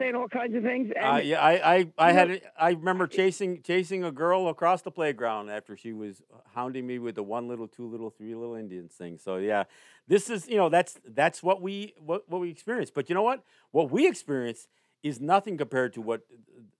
saying 0.00 0.14
all 0.14 0.28
kinds 0.28 0.56
of 0.56 0.62
things. 0.62 0.90
And, 0.96 1.06
uh, 1.06 1.20
yeah, 1.20 1.40
I, 1.40 1.76
I, 1.76 1.88
I 1.98 2.12
had 2.12 2.42
I 2.58 2.70
remember 2.70 3.06
chasing 3.06 3.62
chasing 3.62 4.02
a 4.02 4.10
girl 4.10 4.48
across 4.48 4.82
the 4.82 4.90
playground 4.90 5.50
after 5.50 5.76
she 5.76 5.92
was 5.92 6.22
hounding 6.54 6.86
me 6.86 6.98
with 6.98 7.14
the 7.14 7.22
one 7.22 7.48
little, 7.48 7.68
two 7.68 7.86
little, 7.86 8.10
three 8.10 8.34
little 8.34 8.54
Indians 8.54 8.92
thing. 8.92 9.18
So 9.18 9.36
yeah, 9.36 9.64
this 10.08 10.30
is 10.30 10.48
you 10.48 10.56
know 10.56 10.68
that's 10.68 10.98
that's 11.06 11.42
what 11.42 11.62
we 11.62 11.94
what, 11.98 12.28
what 12.28 12.40
we 12.40 12.50
experienced. 12.50 12.94
But 12.94 13.08
you 13.08 13.14
know 13.14 13.22
what? 13.22 13.44
What 13.70 13.90
we 13.90 14.08
experienced 14.08 14.68
is 15.02 15.20
nothing 15.20 15.56
compared 15.56 15.92
to 15.94 16.00
what 16.00 16.22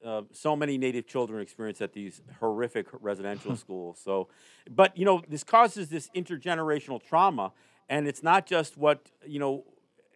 uh, 0.05 0.23
so 0.33 0.57
many 0.57 0.77
Native 0.79 1.07
children 1.07 1.41
experience 1.41 1.81
at 1.81 1.93
these 1.93 2.23
horrific 2.39 2.87
residential 3.01 3.57
schools. 3.65 4.01
So, 4.03 4.29
but 4.71 4.97
you 4.97 5.05
know, 5.05 5.23
this 5.29 5.45
causes 5.45 5.89
this 5.89 6.11
intergenerational 6.17 7.03
trauma, 7.03 7.53
and 7.89 8.09
it's 8.09 8.23
not 8.23 8.47
just 8.47 8.77
what 8.77 9.11
you 9.27 9.39
know. 9.39 9.65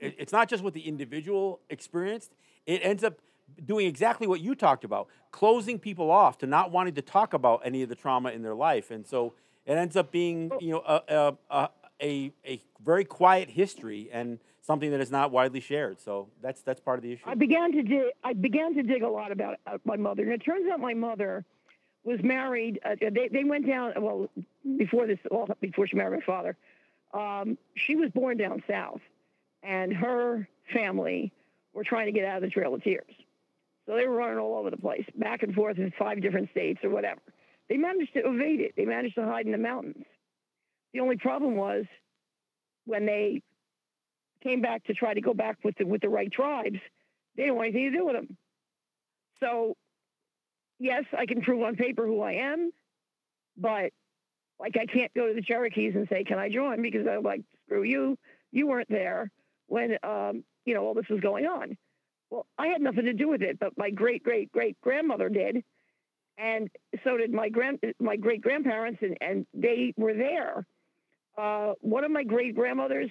It's 0.00 0.32
not 0.32 0.48
just 0.50 0.62
what 0.62 0.74
the 0.74 0.86
individual 0.86 1.60
experienced 1.70 2.34
it 2.66 2.80
ends 2.82 3.04
up 3.04 3.18
doing 3.64 3.86
exactly 3.86 4.26
what 4.26 4.40
you 4.40 4.54
talked 4.54 4.84
about, 4.84 5.08
closing 5.30 5.78
people 5.78 6.10
off 6.10 6.38
to 6.38 6.46
not 6.46 6.70
wanting 6.70 6.94
to 6.94 7.02
talk 7.02 7.34
about 7.34 7.62
any 7.64 7.82
of 7.82 7.88
the 7.88 7.94
trauma 7.94 8.30
in 8.30 8.42
their 8.42 8.54
life, 8.54 8.90
and 8.90 9.06
so 9.06 9.34
it 9.66 9.74
ends 9.74 9.96
up 9.96 10.10
being 10.10 10.50
you 10.60 10.72
know 10.72 10.82
a 10.86 11.36
a, 11.50 11.68
a, 12.00 12.32
a 12.44 12.62
very 12.82 13.04
quiet 13.04 13.50
history 13.50 14.08
and 14.12 14.38
something 14.62 14.90
that 14.90 15.00
is 15.00 15.10
not 15.10 15.30
widely 15.30 15.60
shared. 15.60 16.00
So 16.00 16.28
that's 16.42 16.62
that's 16.62 16.80
part 16.80 16.98
of 16.98 17.02
the 17.02 17.12
issue. 17.12 17.22
I 17.26 17.34
began 17.34 17.72
to 17.72 17.82
dig. 17.82 18.04
I 18.22 18.32
began 18.32 18.74
to 18.74 18.82
dig 18.82 19.02
a 19.02 19.08
lot 19.08 19.32
about 19.32 19.58
uh, 19.66 19.78
my 19.84 19.96
mother, 19.96 20.22
and 20.22 20.32
it 20.32 20.44
turns 20.44 20.70
out 20.70 20.80
my 20.80 20.94
mother 20.94 21.44
was 22.02 22.22
married. 22.22 22.80
Uh, 22.84 22.96
they 23.00 23.28
they 23.28 23.44
went 23.44 23.66
down 23.66 23.92
well 23.98 24.28
before 24.76 25.06
this. 25.06 25.18
Well, 25.30 25.48
before 25.60 25.86
she 25.86 25.96
married 25.96 26.20
my 26.20 26.24
father, 26.24 26.56
um, 27.12 27.58
she 27.74 27.96
was 27.96 28.10
born 28.10 28.36
down 28.36 28.62
south, 28.68 29.00
and 29.62 29.92
her 29.92 30.48
family 30.72 31.32
were 31.74 31.84
trying 31.84 32.06
to 32.06 32.12
get 32.12 32.24
out 32.24 32.36
of 32.38 32.42
the 32.42 32.50
Trail 32.50 32.74
of 32.74 32.82
Tears. 32.82 33.14
So 33.86 33.96
they 33.96 34.08
were 34.08 34.16
running 34.16 34.38
all 34.38 34.56
over 34.58 34.70
the 34.70 34.78
place, 34.78 35.04
back 35.16 35.42
and 35.42 35.54
forth 35.54 35.78
in 35.78 35.92
five 35.98 36.22
different 36.22 36.50
states 36.50 36.80
or 36.84 36.90
whatever. 36.90 37.20
They 37.68 37.76
managed 37.76 38.14
to 38.14 38.20
evade 38.20 38.60
it. 38.60 38.74
They 38.76 38.86
managed 38.86 39.16
to 39.16 39.24
hide 39.24 39.46
in 39.46 39.52
the 39.52 39.58
mountains. 39.58 40.04
The 40.94 41.00
only 41.00 41.16
problem 41.18 41.56
was 41.56 41.86
when 42.86 43.06
they 43.06 43.42
came 44.42 44.62
back 44.62 44.84
to 44.84 44.94
try 44.94 45.14
to 45.14 45.20
go 45.20 45.34
back 45.34 45.58
with 45.64 45.76
the, 45.78 45.84
with 45.86 46.02
the 46.02 46.08
right 46.08 46.32
tribes, 46.32 46.78
they 47.36 47.44
didn't 47.44 47.56
want 47.56 47.68
anything 47.68 47.92
to 47.92 47.98
do 47.98 48.06
with 48.06 48.16
them. 48.16 48.36
So, 49.40 49.76
yes, 50.78 51.04
I 51.16 51.26
can 51.26 51.42
prove 51.42 51.62
on 51.62 51.76
paper 51.76 52.06
who 52.06 52.22
I 52.22 52.32
am, 52.34 52.72
but 53.56 53.92
Like 54.60 54.76
I 54.80 54.86
can't 54.86 55.12
go 55.14 55.28
to 55.28 55.34
the 55.34 55.42
Cherokees 55.42 55.94
and 55.96 56.08
say, 56.08 56.24
"Can 56.24 56.38
I 56.38 56.48
join?" 56.48 56.82
Because 56.82 57.06
I'm 57.06 57.22
like, 57.22 57.42
"Screw 57.66 57.82
you! 57.82 58.18
You 58.52 58.66
weren't 58.68 58.88
there 58.88 59.30
when 59.66 59.98
um, 60.02 60.44
you 60.64 60.74
know 60.74 60.84
all 60.84 60.94
this 60.94 61.08
was 61.08 61.20
going 61.20 61.46
on." 61.46 61.76
Well, 62.30 62.46
I 62.58 62.68
had 62.68 62.80
nothing 62.80 63.04
to 63.04 63.12
do 63.12 63.28
with 63.28 63.42
it, 63.42 63.58
but 63.58 63.76
my 63.76 63.90
great 63.90 64.22
great 64.22 64.50
great 64.52 64.80
grandmother 64.80 65.28
did, 65.28 65.64
and 66.38 66.68
so 67.04 67.16
did 67.16 67.32
my 67.32 67.48
grand 67.48 67.80
my 68.00 68.16
great 68.16 68.42
grandparents, 68.42 69.00
and, 69.02 69.16
and 69.20 69.46
they 69.54 69.94
were 69.96 70.14
there. 70.14 70.66
Uh, 71.36 71.72
one 71.80 72.04
of 72.04 72.10
my 72.10 72.24
great 72.24 72.54
grandmothers 72.54 73.10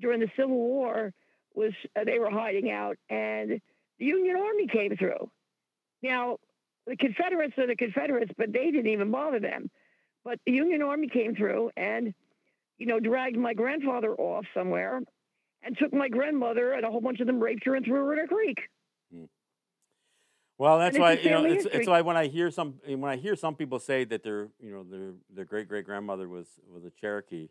during 0.00 0.20
the 0.20 0.30
Civil 0.36 0.56
War 0.56 1.12
was 1.54 1.72
uh, 1.96 2.04
they 2.04 2.18
were 2.18 2.30
hiding 2.30 2.70
out, 2.70 2.96
and 3.08 3.60
the 3.98 4.04
Union 4.04 4.36
Army 4.36 4.66
came 4.66 4.96
through. 4.96 5.30
Now, 6.02 6.38
the 6.86 6.96
Confederates 6.96 7.56
are 7.58 7.66
the 7.66 7.76
Confederates, 7.76 8.32
but 8.36 8.52
they 8.52 8.70
didn't 8.70 8.88
even 8.92 9.10
bother 9.10 9.40
them. 9.40 9.70
But 10.24 10.38
the 10.46 10.52
Union 10.52 10.82
Army 10.82 11.08
came 11.08 11.34
through 11.34 11.70
and, 11.76 12.14
you 12.78 12.86
know, 12.86 13.00
dragged 13.00 13.36
my 13.36 13.54
grandfather 13.54 14.14
off 14.14 14.44
somewhere 14.54 15.00
and 15.64 15.76
took 15.78 15.92
my 15.92 16.08
grandmother, 16.08 16.72
and 16.72 16.84
a 16.84 16.90
whole 16.90 17.00
bunch 17.00 17.20
of 17.20 17.26
them 17.26 17.40
raped 17.40 17.64
her 17.64 17.74
and 17.74 17.84
threw 17.84 17.94
her 18.06 18.12
in 18.12 18.18
a 18.20 18.26
creek. 18.28 18.58
Well, 20.56 20.78
that's 20.78 20.96
why 20.96 21.14
you 21.14 21.30
know 21.30 21.44
it's, 21.44 21.66
it's 21.66 21.88
why 21.88 22.00
when 22.02 22.16
I 22.16 22.28
hear 22.28 22.50
some 22.50 22.74
when 22.86 23.04
I 23.10 23.16
hear 23.16 23.34
some 23.34 23.56
people 23.56 23.80
say 23.80 24.04
that 24.04 24.22
their 24.22 24.48
you 24.60 24.70
know 24.70 24.84
their 24.84 25.12
their 25.34 25.44
great 25.44 25.68
great 25.68 25.84
grandmother 25.84 26.28
was 26.28 26.46
was 26.72 26.84
a 26.84 26.90
Cherokee. 26.90 27.48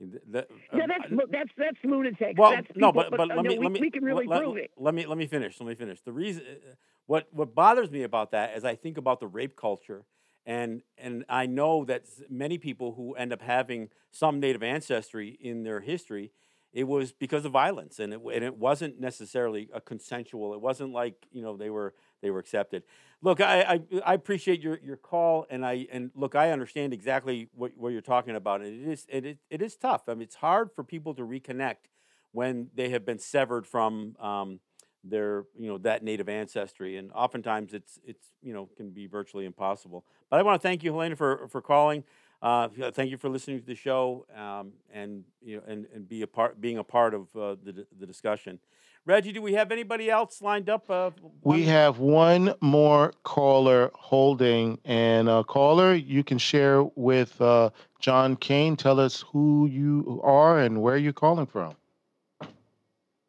th- 0.00 0.22
that- 0.30 0.48
Yeah, 0.74 0.82
um, 0.82 0.88
that's 0.88 1.30
that's 1.30 1.50
that's 1.56 1.76
lunatic. 1.84 2.34
well, 2.36 2.50
that's 2.50 2.66
no, 2.74 2.90
people- 2.90 3.04
but 3.10 3.16
but 3.16 3.30
uh, 3.30 3.36
let 3.36 3.44
me 3.44 3.58
we, 3.58 3.64
let 3.64 3.72
me 3.72 3.80
we 3.80 3.90
can 3.90 4.02
really 4.02 4.26
let, 4.26 4.40
prove 4.40 4.56
it. 4.56 4.72
Let 4.76 4.94
me 4.94 5.06
let 5.06 5.16
me 5.16 5.28
finish. 5.28 5.60
Let 5.60 5.68
me 5.68 5.76
finish. 5.76 6.00
The 6.00 6.12
reason 6.12 6.42
uh, 6.48 6.74
what 7.06 7.28
what 7.30 7.54
bothers 7.54 7.88
me 7.88 8.02
about 8.02 8.32
that 8.32 8.56
is 8.56 8.64
I 8.64 8.74
think 8.74 8.98
about 8.98 9.20
the 9.20 9.28
rape 9.28 9.54
culture, 9.54 10.04
and 10.44 10.82
and 10.98 11.24
I 11.28 11.46
know 11.46 11.84
that 11.84 12.06
many 12.28 12.58
people 12.58 12.94
who 12.94 13.14
end 13.14 13.32
up 13.32 13.42
having 13.42 13.90
some 14.10 14.40
Native 14.40 14.64
ancestry 14.64 15.38
in 15.40 15.62
their 15.62 15.78
history, 15.78 16.32
it 16.72 16.84
was 16.84 17.12
because 17.12 17.44
of 17.44 17.52
violence, 17.52 17.98
and 17.98 18.12
it 18.12 18.20
and 18.32 18.44
it 18.44 18.56
wasn't 18.56 19.00
necessarily 19.00 19.68
a 19.72 19.80
consensual. 19.80 20.54
It 20.54 20.60
wasn't 20.60 20.92
like 20.92 21.26
you 21.32 21.42
know 21.42 21.56
they 21.56 21.70
were 21.70 21.94
they 22.22 22.30
were 22.30 22.38
accepted. 22.38 22.84
Look, 23.22 23.40
I, 23.40 23.62
I 23.62 23.80
I 24.06 24.14
appreciate 24.14 24.60
your 24.60 24.78
your 24.82 24.96
call, 24.96 25.46
and 25.50 25.66
I 25.66 25.86
and 25.90 26.10
look, 26.14 26.34
I 26.34 26.50
understand 26.52 26.92
exactly 26.92 27.48
what 27.54 27.72
what 27.76 27.92
you're 27.92 28.00
talking 28.00 28.36
about, 28.36 28.60
and 28.60 28.86
it 28.86 28.92
is 28.92 29.06
it 29.08 29.26
is, 29.26 29.36
it 29.50 29.62
is 29.62 29.76
tough. 29.76 30.02
I 30.08 30.14
mean, 30.14 30.22
it's 30.22 30.36
hard 30.36 30.70
for 30.72 30.84
people 30.84 31.14
to 31.14 31.22
reconnect 31.22 31.88
when 32.32 32.68
they 32.74 32.90
have 32.90 33.04
been 33.04 33.18
severed 33.18 33.66
from 33.66 34.14
um, 34.20 34.60
their 35.02 35.44
you 35.58 35.68
know 35.68 35.78
that 35.78 36.04
native 36.04 36.28
ancestry, 36.28 36.96
and 36.96 37.10
oftentimes 37.12 37.74
it's 37.74 37.98
it's 38.04 38.28
you 38.42 38.52
know 38.54 38.68
can 38.76 38.90
be 38.90 39.06
virtually 39.06 39.44
impossible. 39.44 40.04
But 40.30 40.38
I 40.38 40.42
want 40.42 40.60
to 40.60 40.66
thank 40.66 40.84
you, 40.84 40.92
Helena, 40.92 41.16
for 41.16 41.48
for 41.48 41.60
calling. 41.60 42.04
Uh, 42.42 42.68
thank 42.92 43.10
you 43.10 43.18
for 43.18 43.28
listening 43.28 43.60
to 43.60 43.66
the 43.66 43.74
show, 43.74 44.26
um, 44.34 44.72
and 44.92 45.24
you 45.42 45.56
know, 45.56 45.62
and, 45.66 45.86
and 45.94 46.08
be 46.08 46.22
a 46.22 46.26
part, 46.26 46.58
being 46.60 46.78
a 46.78 46.84
part 46.84 47.12
of 47.12 47.34
uh, 47.36 47.56
the 47.62 47.86
the 47.98 48.06
discussion. 48.06 48.58
Reggie, 49.06 49.32
do 49.32 49.42
we 49.42 49.54
have 49.54 49.72
anybody 49.72 50.10
else 50.10 50.40
lined 50.42 50.68
up? 50.68 50.88
Uh, 50.90 51.10
We 51.42 51.64
have 51.64 51.98
one 51.98 52.54
more 52.60 53.12
caller 53.24 53.90
holding, 53.94 54.78
and 54.84 55.28
uh, 55.28 55.42
caller, 55.42 55.94
you 55.94 56.22
can 56.22 56.38
share 56.38 56.82
with 56.94 57.40
uh, 57.40 57.70
John 57.98 58.36
Kane. 58.36 58.76
Tell 58.76 59.00
us 59.00 59.24
who 59.32 59.66
you 59.66 60.20
are 60.22 60.58
and 60.60 60.80
where 60.80 60.96
you're 60.96 61.12
calling 61.12 61.46
from. 61.46 61.74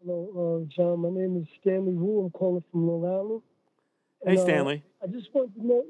Hello, 0.03 0.66
uh, 0.66 0.74
John. 0.74 0.99
My 1.01 1.09
name 1.09 1.38
is 1.41 1.47
Stanley 1.62 1.93
Wu. 1.93 2.26
I'm 2.26 2.32
calling 2.32 2.64
from 2.72 2.88
Long 2.88 3.05
Island. 3.05 3.41
Hey, 4.24 4.32
And, 4.32 4.39
uh, 4.39 4.43
Stanley. 4.43 4.84
I 5.03 5.07
just 5.07 5.34
want 5.34 5.53
to 5.55 5.66
know 5.66 5.84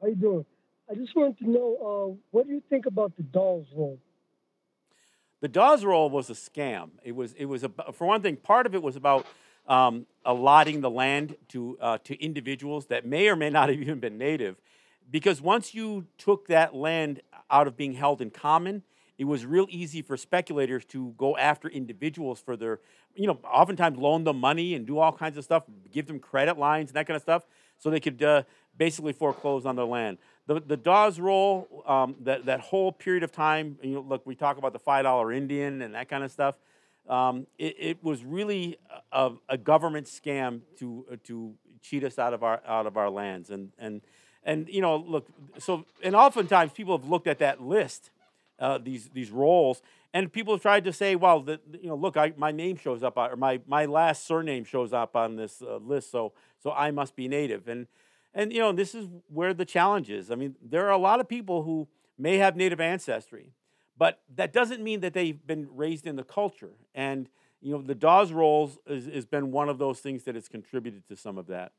how 0.00 0.08
you 0.08 0.14
doing. 0.14 0.46
I 0.90 0.94
just 0.94 1.14
wanted 1.14 1.38
to 1.38 1.50
know 1.50 1.76
uh, 1.76 2.18
what 2.30 2.46
do 2.46 2.52
you 2.52 2.62
think 2.70 2.86
about 2.86 3.16
the 3.16 3.22
Dawes 3.22 3.66
Roll? 3.76 3.98
The 5.40 5.48
Dawes 5.48 5.84
roll 5.84 6.10
was 6.10 6.30
a 6.30 6.32
scam. 6.32 6.90
It 7.04 7.14
was 7.14 7.32
it 7.34 7.44
was 7.44 7.62
a, 7.62 7.68
for 7.92 8.06
one 8.06 8.22
thing. 8.22 8.36
Part 8.36 8.66
of 8.66 8.74
it 8.74 8.82
was 8.82 8.96
about 8.96 9.26
um, 9.66 10.06
allotting 10.24 10.80
the 10.80 10.90
land 10.90 11.36
to 11.48 11.78
uh, 11.80 11.98
to 12.04 12.20
individuals 12.20 12.86
that 12.86 13.06
may 13.06 13.28
or 13.28 13.36
may 13.36 13.50
not 13.50 13.68
have 13.68 13.78
even 13.78 14.00
been 14.00 14.18
native, 14.18 14.56
because 15.10 15.40
once 15.40 15.74
you 15.74 16.06
took 16.16 16.48
that 16.48 16.74
land 16.74 17.20
out 17.50 17.68
of 17.68 17.76
being 17.76 17.92
held 17.92 18.20
in 18.20 18.30
common, 18.30 18.82
it 19.16 19.24
was 19.24 19.46
real 19.46 19.66
easy 19.68 20.02
for 20.02 20.16
speculators 20.16 20.84
to 20.86 21.14
go 21.16 21.36
after 21.36 21.68
individuals 21.68 22.40
for 22.40 22.56
their, 22.56 22.80
you 23.14 23.26
know, 23.26 23.38
oftentimes 23.44 23.98
loan 23.98 24.24
them 24.24 24.40
money 24.40 24.74
and 24.74 24.86
do 24.86 24.98
all 24.98 25.12
kinds 25.12 25.36
of 25.36 25.44
stuff, 25.44 25.64
give 25.92 26.06
them 26.06 26.18
credit 26.18 26.58
lines 26.58 26.90
and 26.90 26.96
that 26.96 27.06
kind 27.06 27.16
of 27.16 27.22
stuff, 27.22 27.44
so 27.76 27.90
they 27.90 28.00
could 28.00 28.22
uh, 28.22 28.42
basically 28.76 29.12
foreclose 29.12 29.66
on 29.66 29.76
their 29.76 29.84
land. 29.84 30.18
The 30.48 30.60
the 30.60 30.78
Dawes 30.78 31.20
roll, 31.20 31.84
um, 31.86 32.16
that 32.22 32.46
that 32.46 32.60
whole 32.60 32.90
period 32.90 33.22
of 33.22 33.30
time, 33.30 33.78
you 33.82 33.96
know, 33.96 34.00
look, 34.00 34.26
we 34.26 34.34
talk 34.34 34.56
about 34.56 34.72
the 34.72 34.78
five 34.78 35.04
dollar 35.04 35.30
Indian 35.30 35.82
and 35.82 35.94
that 35.94 36.08
kind 36.08 36.24
of 36.24 36.32
stuff. 36.32 36.56
Um, 37.06 37.46
it, 37.58 37.76
it 37.78 38.04
was 38.04 38.24
really 38.24 38.78
a, 39.12 39.32
a 39.50 39.58
government 39.58 40.06
scam 40.06 40.62
to 40.78 41.04
to 41.24 41.52
cheat 41.82 42.02
us 42.02 42.18
out 42.18 42.32
of 42.32 42.42
our 42.42 42.62
out 42.66 42.86
of 42.86 42.96
our 42.96 43.10
lands, 43.10 43.50
and 43.50 43.72
and 43.78 44.00
and 44.42 44.68
you 44.70 44.80
know, 44.80 44.96
look, 44.96 45.26
so 45.58 45.84
and 46.02 46.16
oftentimes 46.16 46.72
people 46.72 46.96
have 46.96 47.06
looked 47.08 47.26
at 47.26 47.38
that 47.40 47.62
list, 47.62 48.10
uh, 48.58 48.78
these 48.78 49.10
these 49.10 49.30
rolls, 49.30 49.82
and 50.14 50.32
people 50.32 50.54
have 50.54 50.62
tried 50.62 50.84
to 50.84 50.94
say, 50.94 51.14
well, 51.14 51.40
the- 51.40 51.60
you 51.82 51.88
know, 51.88 51.94
look, 51.94 52.16
I, 52.16 52.32
my 52.38 52.52
name 52.52 52.76
shows 52.76 53.02
up, 53.02 53.18
or 53.18 53.36
my 53.36 53.60
my 53.66 53.84
last 53.84 54.26
surname 54.26 54.64
shows 54.64 54.94
up 54.94 55.14
on 55.14 55.36
this 55.36 55.60
uh, 55.60 55.76
list, 55.76 56.10
so 56.10 56.32
so 56.62 56.72
I 56.72 56.90
must 56.90 57.16
be 57.16 57.28
native, 57.28 57.68
and 57.68 57.86
and 58.38 58.52
you 58.52 58.60
know, 58.60 58.70
this 58.70 58.94
is 58.94 59.08
where 59.26 59.52
the 59.52 59.64
challenge 59.64 60.10
is. 60.10 60.30
I 60.30 60.36
mean, 60.36 60.54
there 60.62 60.86
are 60.86 60.92
a 60.92 60.98
lot 60.98 61.18
of 61.18 61.28
people 61.28 61.64
who 61.64 61.88
may 62.16 62.38
have 62.38 62.56
native 62.56 62.80
ancestry, 62.80 63.52
but 63.98 64.20
that 64.36 64.52
doesn't 64.52 64.80
mean 64.80 65.00
that 65.00 65.12
they've 65.12 65.44
been 65.44 65.66
raised 65.74 66.06
in 66.06 66.14
the 66.14 66.22
culture. 66.22 66.74
And 66.94 67.28
you 67.60 67.72
know, 67.72 67.82
the 67.82 67.96
Dawes 67.96 68.30
rolls 68.30 68.78
has, 68.86 69.26
been 69.26 69.50
one 69.50 69.68
of 69.68 69.78
those 69.78 69.98
things 69.98 70.22
that 70.22 70.36
has 70.36 70.48
contributed 70.48 71.08
to 71.08 71.16
some 71.16 71.36
of 71.36 71.48
that. 71.48 71.72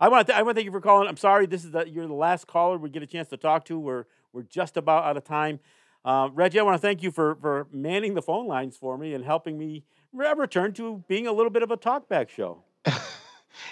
I 0.00 0.08
want 0.08 0.26
to 0.28 0.34
I 0.34 0.40
want 0.40 0.56
to 0.56 0.60
thank 0.60 0.64
you 0.64 0.72
for 0.72 0.80
calling. 0.80 1.08
I'm 1.08 1.18
sorry, 1.18 1.44
this 1.44 1.62
is 1.62 1.72
the, 1.72 1.86
you're 1.86 2.06
the 2.06 2.14
last 2.14 2.46
caller 2.46 2.78
we 2.78 2.88
get 2.88 3.02
a 3.02 3.06
chance 3.06 3.28
to 3.28 3.36
talk 3.36 3.66
to. 3.66 3.78
We're 3.78 4.06
we're 4.32 4.44
just 4.44 4.78
about 4.78 5.04
out 5.04 5.18
of 5.18 5.24
time. 5.24 5.60
Uh, 6.06 6.30
Reggie, 6.32 6.58
I 6.58 6.62
want 6.62 6.76
to 6.76 6.80
thank 6.80 7.02
you 7.02 7.10
for 7.10 7.34
for 7.34 7.66
manning 7.70 8.14
the 8.14 8.22
phone 8.22 8.46
lines 8.46 8.78
for 8.78 8.96
me 8.96 9.12
and 9.12 9.26
helping 9.26 9.58
me 9.58 9.84
re- 10.14 10.32
return 10.34 10.72
to 10.74 11.04
being 11.06 11.26
a 11.26 11.32
little 11.32 11.50
bit 11.50 11.62
of 11.62 11.70
a 11.70 11.76
talkback 11.76 12.30
show. 12.30 12.62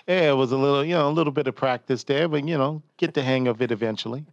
Yeah, 0.07 0.31
it 0.31 0.37
was 0.37 0.53
a 0.53 0.57
little, 0.57 0.85
you 0.85 0.95
know, 0.95 1.09
a 1.09 1.11
little 1.11 1.33
bit 1.33 1.47
of 1.47 1.57
practice 1.57 2.05
there, 2.05 2.29
but 2.29 2.47
you 2.47 2.59
know, 2.59 2.83
get 2.97 3.15
the 3.15 3.23
hang 3.23 3.49
of 3.49 3.63
it 3.63 3.71
eventually. 3.71 4.25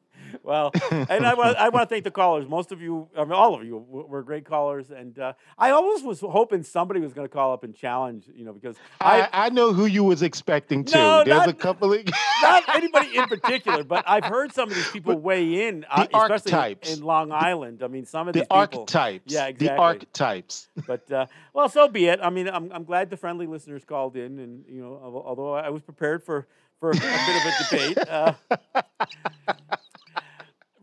Well, 0.44 0.72
and 0.92 1.26
I 1.26 1.34
want 1.36 1.56
I 1.58 1.70
want 1.70 1.88
to 1.88 1.94
thank 1.96 2.04
the 2.04 2.12
callers. 2.12 2.48
Most 2.50 2.74
of 2.74 2.82
you, 2.82 3.08
I 3.18 3.24
mean, 3.24 3.32
all 3.32 3.56
of 3.56 3.64
you, 3.66 3.78
were 3.90 4.22
great 4.24 4.44
callers, 4.46 4.92
and 4.92 5.18
uh, 5.18 5.34
I 5.58 5.72
always 5.72 6.04
was 6.04 6.20
hoping 6.20 6.64
somebody 6.64 7.00
was 7.00 7.14
going 7.14 7.26
to 7.28 7.34
call 7.34 7.54
up 7.54 7.64
and 7.64 7.74
challenge, 7.74 8.26
you 8.36 8.44
know, 8.44 8.52
because 8.52 8.76
I, 9.00 9.22
I 9.22 9.30
I 9.46 9.50
know 9.50 9.72
who 9.72 9.86
you 9.86 10.04
was 10.04 10.22
expecting 10.22 10.84
to. 10.84 10.96
No, 10.98 11.24
There's 11.24 11.38
not- 11.38 11.48
a 11.50 11.54
couple 11.54 11.94
of 11.94 12.06
not 12.42 12.64
anybody 12.76 13.16
in 13.16 13.26
particular, 13.28 13.86
but 13.86 14.04
I've 14.06 14.26
heard 14.26 14.52
some 14.54 14.68
of 14.70 14.76
these 14.76 14.90
people 14.92 15.16
weigh 15.16 15.68
in, 15.70 15.86
uh, 15.90 16.04
The 16.04 16.18
especially 16.18 16.52
in- 16.52 16.56
archetypes. 16.58 16.98
in 16.98 17.04
Long 17.04 17.32
Island. 17.32 17.82
I 17.82 17.88
mean, 17.88 18.06
some 18.06 18.28
of 18.28 18.34
the 18.34 18.42
these 18.42 18.44
people. 18.48 18.58
archetypes. 18.58 19.34
Yeah, 19.34 19.52
The 19.54 19.76
archetypes. 19.78 20.68
But 20.86 21.10
uh, 21.10 21.26
well, 21.54 21.70
so 21.70 21.88
be 21.88 22.08
it. 22.08 22.20
I 22.22 22.30
mean, 22.30 22.50
I'm, 22.50 22.70
I'm 22.74 22.84
glad 22.84 23.10
the 23.10 23.16
friendly 23.18 23.48
listeners 23.48 23.86
called 23.86 24.18
in, 24.18 24.40
and 24.40 24.66
you 24.68 24.82
know, 24.82 25.00
although 25.26 25.54
I 25.54 25.70
was 25.70 25.82
prepared 25.82 26.22
for 26.22 26.48
for 26.82 26.90
a 26.90 26.94
bit 26.94 27.04
of 27.06 27.46
a 27.46 27.54
debate. 27.94 27.98
Uh, 28.10 28.34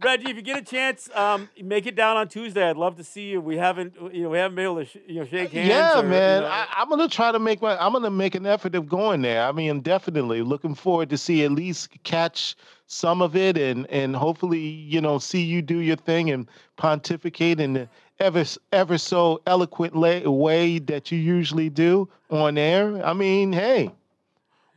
Reggie, 0.03 0.31
if 0.31 0.37
you 0.37 0.43
get 0.43 0.59
a 0.59 0.63
chance, 0.63 1.11
um, 1.15 1.49
make 1.63 1.87
it 1.87 1.95
down 1.95 2.17
on 2.17 2.29
Tuesday. 2.29 2.69
I'd 2.69 2.77
love 2.77 2.97
to 2.97 3.05
see 3.05 3.31
you. 3.31 3.41
We 3.41 3.57
haven't, 3.57 3.95
you 4.13 4.23
know, 4.23 4.31
we 4.31 4.39
haven't 4.39 4.55
been 4.57 4.65
able 4.65 4.77
to, 4.77 4.85
sh- 4.87 4.97
you 5.07 5.21
know, 5.21 5.27
shake 5.27 5.53
hands. 5.53 5.69
Yeah, 5.69 5.99
or, 5.99 6.03
you 6.03 6.09
man. 6.09 6.43
know- 6.43 6.49
I, 6.49 6.67
I'm 6.77 6.89
gonna 6.89 7.09
try 7.09 7.31
to 7.33 7.39
make 7.39 7.61
my. 7.61 7.77
I'm 7.77 7.93
gonna 7.93 8.11
make 8.11 8.35
an 8.35 8.47
effort 8.47 8.75
of 8.75 8.89
going 8.89 9.23
there. 9.23 9.43
I 9.47 9.53
mean, 9.53 9.81
definitely 9.81 10.43
looking 10.43 10.75
forward 10.75 11.11
to 11.11 11.19
see 11.19 11.45
at 11.45 11.53
least 11.53 11.91
catch 12.03 12.57
some 12.87 13.21
of 13.21 13.37
it, 13.37 13.59
and 13.59 13.87
and 13.91 14.17
hopefully, 14.17 14.61
you 14.61 15.01
know, 15.01 15.19
see 15.19 15.43
you 15.43 15.61
do 15.63 15.79
your 15.79 15.97
thing 15.97 16.31
and 16.31 16.49
pontificate 16.77 17.61
in 17.61 17.75
the 17.75 17.89
ever 18.21 18.45
ever 18.73 18.97
so 18.99 19.41
eloquent 19.47 19.95
la- 19.97 20.21
way 20.31 20.79
that 20.79 21.11
you 21.13 21.19
usually 21.19 21.69
do 21.71 22.09
on 22.31 22.57
air. 22.59 23.05
I 23.05 23.13
mean, 23.13 23.53
hey, 23.53 23.91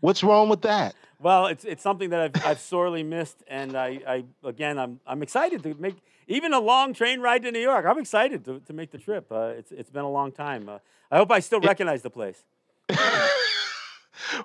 what's 0.01 0.23
wrong 0.23 0.49
with 0.49 0.61
that? 0.63 0.95
Well, 1.23 1.47
it's 1.47 1.63
it's 1.63 1.81
something 1.81 2.09
that 2.09 2.19
I've, 2.19 2.45
I've 2.45 2.59
sorely 2.59 3.01
missed, 3.01 3.43
and 3.47 3.77
I, 3.77 4.01
I 4.05 4.23
again 4.43 4.77
I'm 4.77 4.99
I'm 5.07 5.23
excited 5.23 5.63
to 5.63 5.73
make 5.75 5.95
even 6.27 6.53
a 6.53 6.59
long 6.59 6.93
train 6.93 7.21
ride 7.21 7.43
to 7.43 7.51
New 7.51 7.59
York. 7.59 7.85
I'm 7.85 7.97
excited 7.97 8.43
to, 8.45 8.59
to 8.59 8.73
make 8.73 8.91
the 8.91 8.97
trip. 8.97 9.31
Uh, 9.31 9.53
it's 9.57 9.71
it's 9.71 9.89
been 9.89 10.03
a 10.03 10.11
long 10.11 10.33
time. 10.33 10.67
Uh, 10.67 10.79
I 11.09 11.17
hope 11.17 11.31
I 11.31 11.39
still 11.39 11.61
recognize 11.61 12.01
the 12.01 12.09
place. 12.09 12.43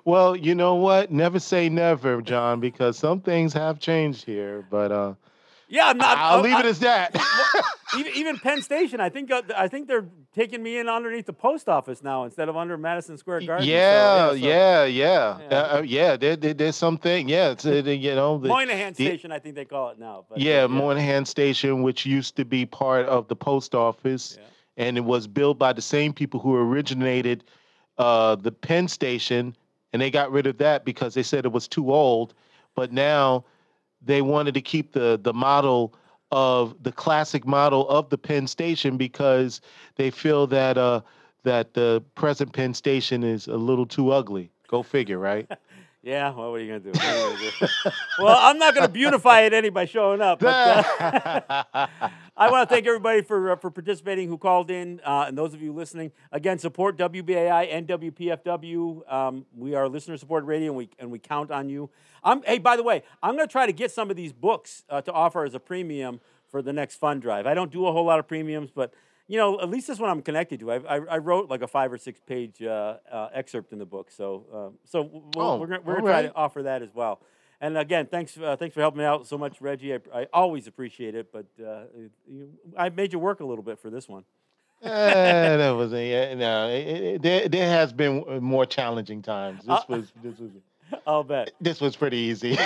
Well, 0.05 0.35
you 0.35 0.55
know 0.55 0.75
what? 0.75 1.11
Never 1.11 1.39
say 1.39 1.69
never, 1.69 2.21
John, 2.21 2.59
because 2.59 2.97
some 2.97 3.21
things 3.21 3.53
have 3.53 3.79
changed 3.79 4.25
here. 4.25 4.65
But 4.69 4.91
uh, 4.91 5.13
Yeah, 5.69 5.87
I'm 5.87 5.97
not. 5.97 6.17
I'll 6.17 6.39
I- 6.39 6.41
leave 6.41 6.55
I- 6.55 6.59
it 6.61 6.65
as 6.65 6.79
that. 6.79 7.15
even, 7.97 8.11
even 8.15 8.39
Penn 8.39 8.61
Station, 8.61 8.99
I 8.99 9.09
think 9.09 9.31
uh, 9.31 9.43
I 9.55 9.67
think 9.67 9.87
they're 9.87 10.07
taking 10.33 10.61
me 10.63 10.79
in 10.79 10.89
underneath 10.89 11.27
the 11.27 11.33
post 11.33 11.69
office 11.69 12.01
now 12.03 12.23
instead 12.23 12.49
of 12.49 12.57
under 12.57 12.75
Madison 12.77 13.17
Square 13.17 13.41
Garden. 13.41 13.65
So, 13.67 13.71
yeah, 13.71 14.29
so 14.29 14.33
yeah, 14.33 14.85
yeah, 14.85 15.37
Yeah. 15.39 15.47
Uh, 15.57 15.77
uh, 15.77 15.81
yeah. 15.85 16.17
There, 16.17 16.35
there, 16.35 16.53
there's 16.55 16.75
something. 16.75 17.29
Yeah, 17.29 17.51
it's 17.51 17.65
uh, 17.65 17.73
you 17.73 18.15
know 18.15 18.39
the, 18.39 18.47
Moynihan 18.55 18.93
the- 18.93 19.05
Station, 19.05 19.31
I 19.31 19.37
think 19.39 19.55
they 19.55 19.65
call 19.65 19.89
it 19.89 19.99
now. 19.99 20.25
But, 20.27 20.39
uh, 20.39 20.41
yeah, 20.41 20.65
Moynihan 20.67 21.25
Station, 21.25 21.83
which 21.83 22.05
used 22.05 22.35
to 22.37 22.45
be 22.45 22.65
part 22.65 23.05
of 23.05 23.27
the 23.27 23.35
post 23.35 23.75
office, 23.75 24.37
Yeah. 24.39 24.45
and 24.85 24.97
it 24.97 25.05
was 25.05 25.27
built 25.27 25.59
by 25.59 25.73
the 25.73 25.81
same 25.83 26.13
people 26.13 26.39
who 26.39 26.55
originated 26.55 27.43
uh, 27.99 28.35
the 28.35 28.51
Penn 28.51 28.87
Station, 28.87 29.55
and 29.93 30.01
they 30.01 30.09
got 30.09 30.31
rid 30.31 30.47
of 30.47 30.57
that 30.57 30.83
because 30.83 31.13
they 31.13 31.23
said 31.23 31.45
it 31.45 31.51
was 31.51 31.67
too 31.67 31.91
old. 31.93 32.33
But 32.75 32.91
now 32.93 33.43
they 34.01 34.21
wanted 34.21 34.53
to 34.53 34.61
keep 34.61 34.93
the 34.93 35.19
the 35.21 35.33
model 35.33 35.93
of 36.31 36.75
the 36.83 36.91
classic 36.91 37.45
model 37.45 37.87
of 37.89 38.09
the 38.09 38.17
Penn 38.17 38.47
Station 38.47 38.97
because 38.97 39.61
they 39.95 40.11
feel 40.11 40.47
that 40.47 40.77
uh, 40.77 41.01
that 41.43 41.73
the 41.73 42.03
present 42.15 42.53
Penn 42.53 42.73
Station 42.73 43.23
is 43.23 43.47
a 43.47 43.57
little 43.57 43.85
too 43.85 44.11
ugly. 44.11 44.51
Go 44.67 44.83
figure, 44.83 45.17
right? 45.19 45.49
Yeah, 46.01 46.33
well, 46.33 46.51
what 46.51 46.61
are 46.61 46.63
you 46.63 46.73
you 46.73 46.79
gonna 46.79 46.93
do? 46.93 47.67
well, 48.19 48.37
I'm 48.39 48.57
not 48.57 48.73
gonna 48.73 48.87
beautify 48.87 49.41
it 49.41 49.53
any 49.53 49.69
by 49.69 49.85
showing 49.85 50.21
up. 50.21 50.39
But, 50.39 50.85
uh, 50.99 51.63
I 52.37 52.49
want 52.49 52.69
to 52.69 52.73
thank 52.73 52.87
everybody 52.87 53.21
for 53.21 53.51
uh, 53.51 53.55
for 53.57 53.69
participating 53.69 54.29
who 54.29 54.37
called 54.37 54.71
in, 54.71 55.01
uh, 55.03 55.25
and 55.27 55.37
those 55.37 55.53
of 55.53 55.61
you 55.61 55.73
listening. 55.73 56.11
Again, 56.31 56.57
support 56.57 56.97
WBAI 56.97 57.67
and 57.69 57.85
WPFW. 57.85 59.11
Um, 59.11 59.45
we 59.57 59.75
are 59.75 59.89
listener 59.89 60.15
supported 60.17 60.45
radio, 60.45 60.67
and 60.67 60.77
we 60.77 60.89
and 60.99 61.11
we 61.11 61.19
count 61.19 61.51
on 61.51 61.67
you. 61.67 61.89
I'm, 62.23 62.43
hey, 62.43 62.59
by 62.59 62.77
the 62.77 62.83
way, 62.83 63.03
I'm 63.21 63.35
going 63.35 63.47
to 63.47 63.51
try 63.51 63.65
to 63.65 63.73
get 63.73 63.91
some 63.91 64.09
of 64.09 64.15
these 64.17 64.33
books 64.33 64.83
uh, 64.89 65.01
to 65.01 65.11
offer 65.11 65.45
as 65.45 65.53
a 65.53 65.59
premium 65.59 66.19
for 66.49 66.61
the 66.61 66.73
next 66.73 66.95
fund 66.95 67.21
drive. 67.21 67.45
I 67.47 67.53
don't 67.53 67.71
do 67.71 67.85
a 67.87 67.91
whole 67.91 68.05
lot 68.05 68.19
of 68.19 68.27
premiums, 68.27 68.71
but 68.71 68.93
you 69.29 69.37
know, 69.37 69.61
at 69.61 69.69
least 69.69 69.87
this 69.87 69.99
one 69.99 70.09
I'm 70.09 70.21
connected 70.21 70.59
to. 70.59 70.71
I, 70.71 70.75
I, 70.77 70.95
I 71.11 71.17
wrote 71.19 71.49
like 71.49 71.61
a 71.61 71.67
five 71.67 71.93
or 71.93 71.97
six 71.97 72.19
page 72.19 72.61
uh, 72.61 72.97
uh, 73.09 73.29
excerpt 73.33 73.71
in 73.71 73.79
the 73.79 73.85
book, 73.85 74.11
so 74.11 74.45
uh, 74.53 74.77
so 74.85 75.03
we'll, 75.35 75.45
Oh, 75.45 75.57
we're 75.57 75.67
gonna, 75.67 75.81
we're 75.85 75.95
gonna 76.01 76.07
try 76.07 76.21
to 76.23 76.35
offer 76.35 76.63
that 76.63 76.81
as 76.81 76.89
well. 76.93 77.21
And 77.61 77.77
again, 77.77 78.07
thanks 78.07 78.37
uh, 78.37 78.55
thanks 78.57 78.73
for 78.73 78.81
helping 78.81 78.99
me 78.99 79.05
out 79.05 79.27
so 79.27 79.37
much, 79.37 79.61
Reggie. 79.61 79.93
I, 79.93 79.99
I 80.13 80.27
always 80.33 80.65
appreciate 80.67 81.13
it, 81.15 81.31
but 81.31 81.45
uh, 81.63 81.83
you, 82.27 82.49
I 82.77 82.89
made 82.89 83.13
you 83.13 83.19
work 83.19 83.39
a 83.39 83.45
little 83.45 83.63
bit 83.63 83.79
for 83.79 83.89
this 83.89 84.09
one. 84.09 84.23
Eh, 84.81 85.57
that 85.57 85.71
was 85.71 85.91
a, 85.91 86.09
yeah, 86.09 86.33
no. 86.35 86.69
It, 86.69 86.87
it, 86.87 87.21
there, 87.21 87.49
there 87.49 87.69
has 87.69 87.91
been 87.91 88.23
more 88.41 88.65
challenging 88.65 89.21
times. 89.21 89.59
This 89.65 89.69
Uh, 89.69 89.81
was 89.89 90.13
this 90.23 90.39
was 90.39 90.51
I'll 91.05 91.23
bet. 91.25 91.51
this 91.59 91.81
was 91.81 91.97
pretty 91.97 92.15
easy. 92.17 92.57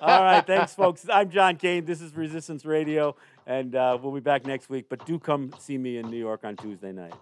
All 0.00 0.22
right, 0.22 0.46
thanks, 0.46 0.74
folks. 0.82 1.04
I'm 1.12 1.28
John 1.28 1.56
Kane. 1.56 1.84
This 1.84 2.00
is 2.00 2.14
Resistance 2.16 2.64
Radio, 2.64 3.16
and 3.46 3.74
uh, 3.76 3.96
we'll 4.02 4.12
be 4.12 4.20
back 4.20 4.44
next 4.44 4.68
week. 4.68 4.86
But 4.88 5.06
do 5.06 5.18
come 5.18 5.52
see 5.58 5.78
me 5.78 5.98
in 5.98 6.10
New 6.10 6.18
York 6.18 6.44
on 6.44 6.56
Tuesday 6.56 6.92
night. 6.92 7.14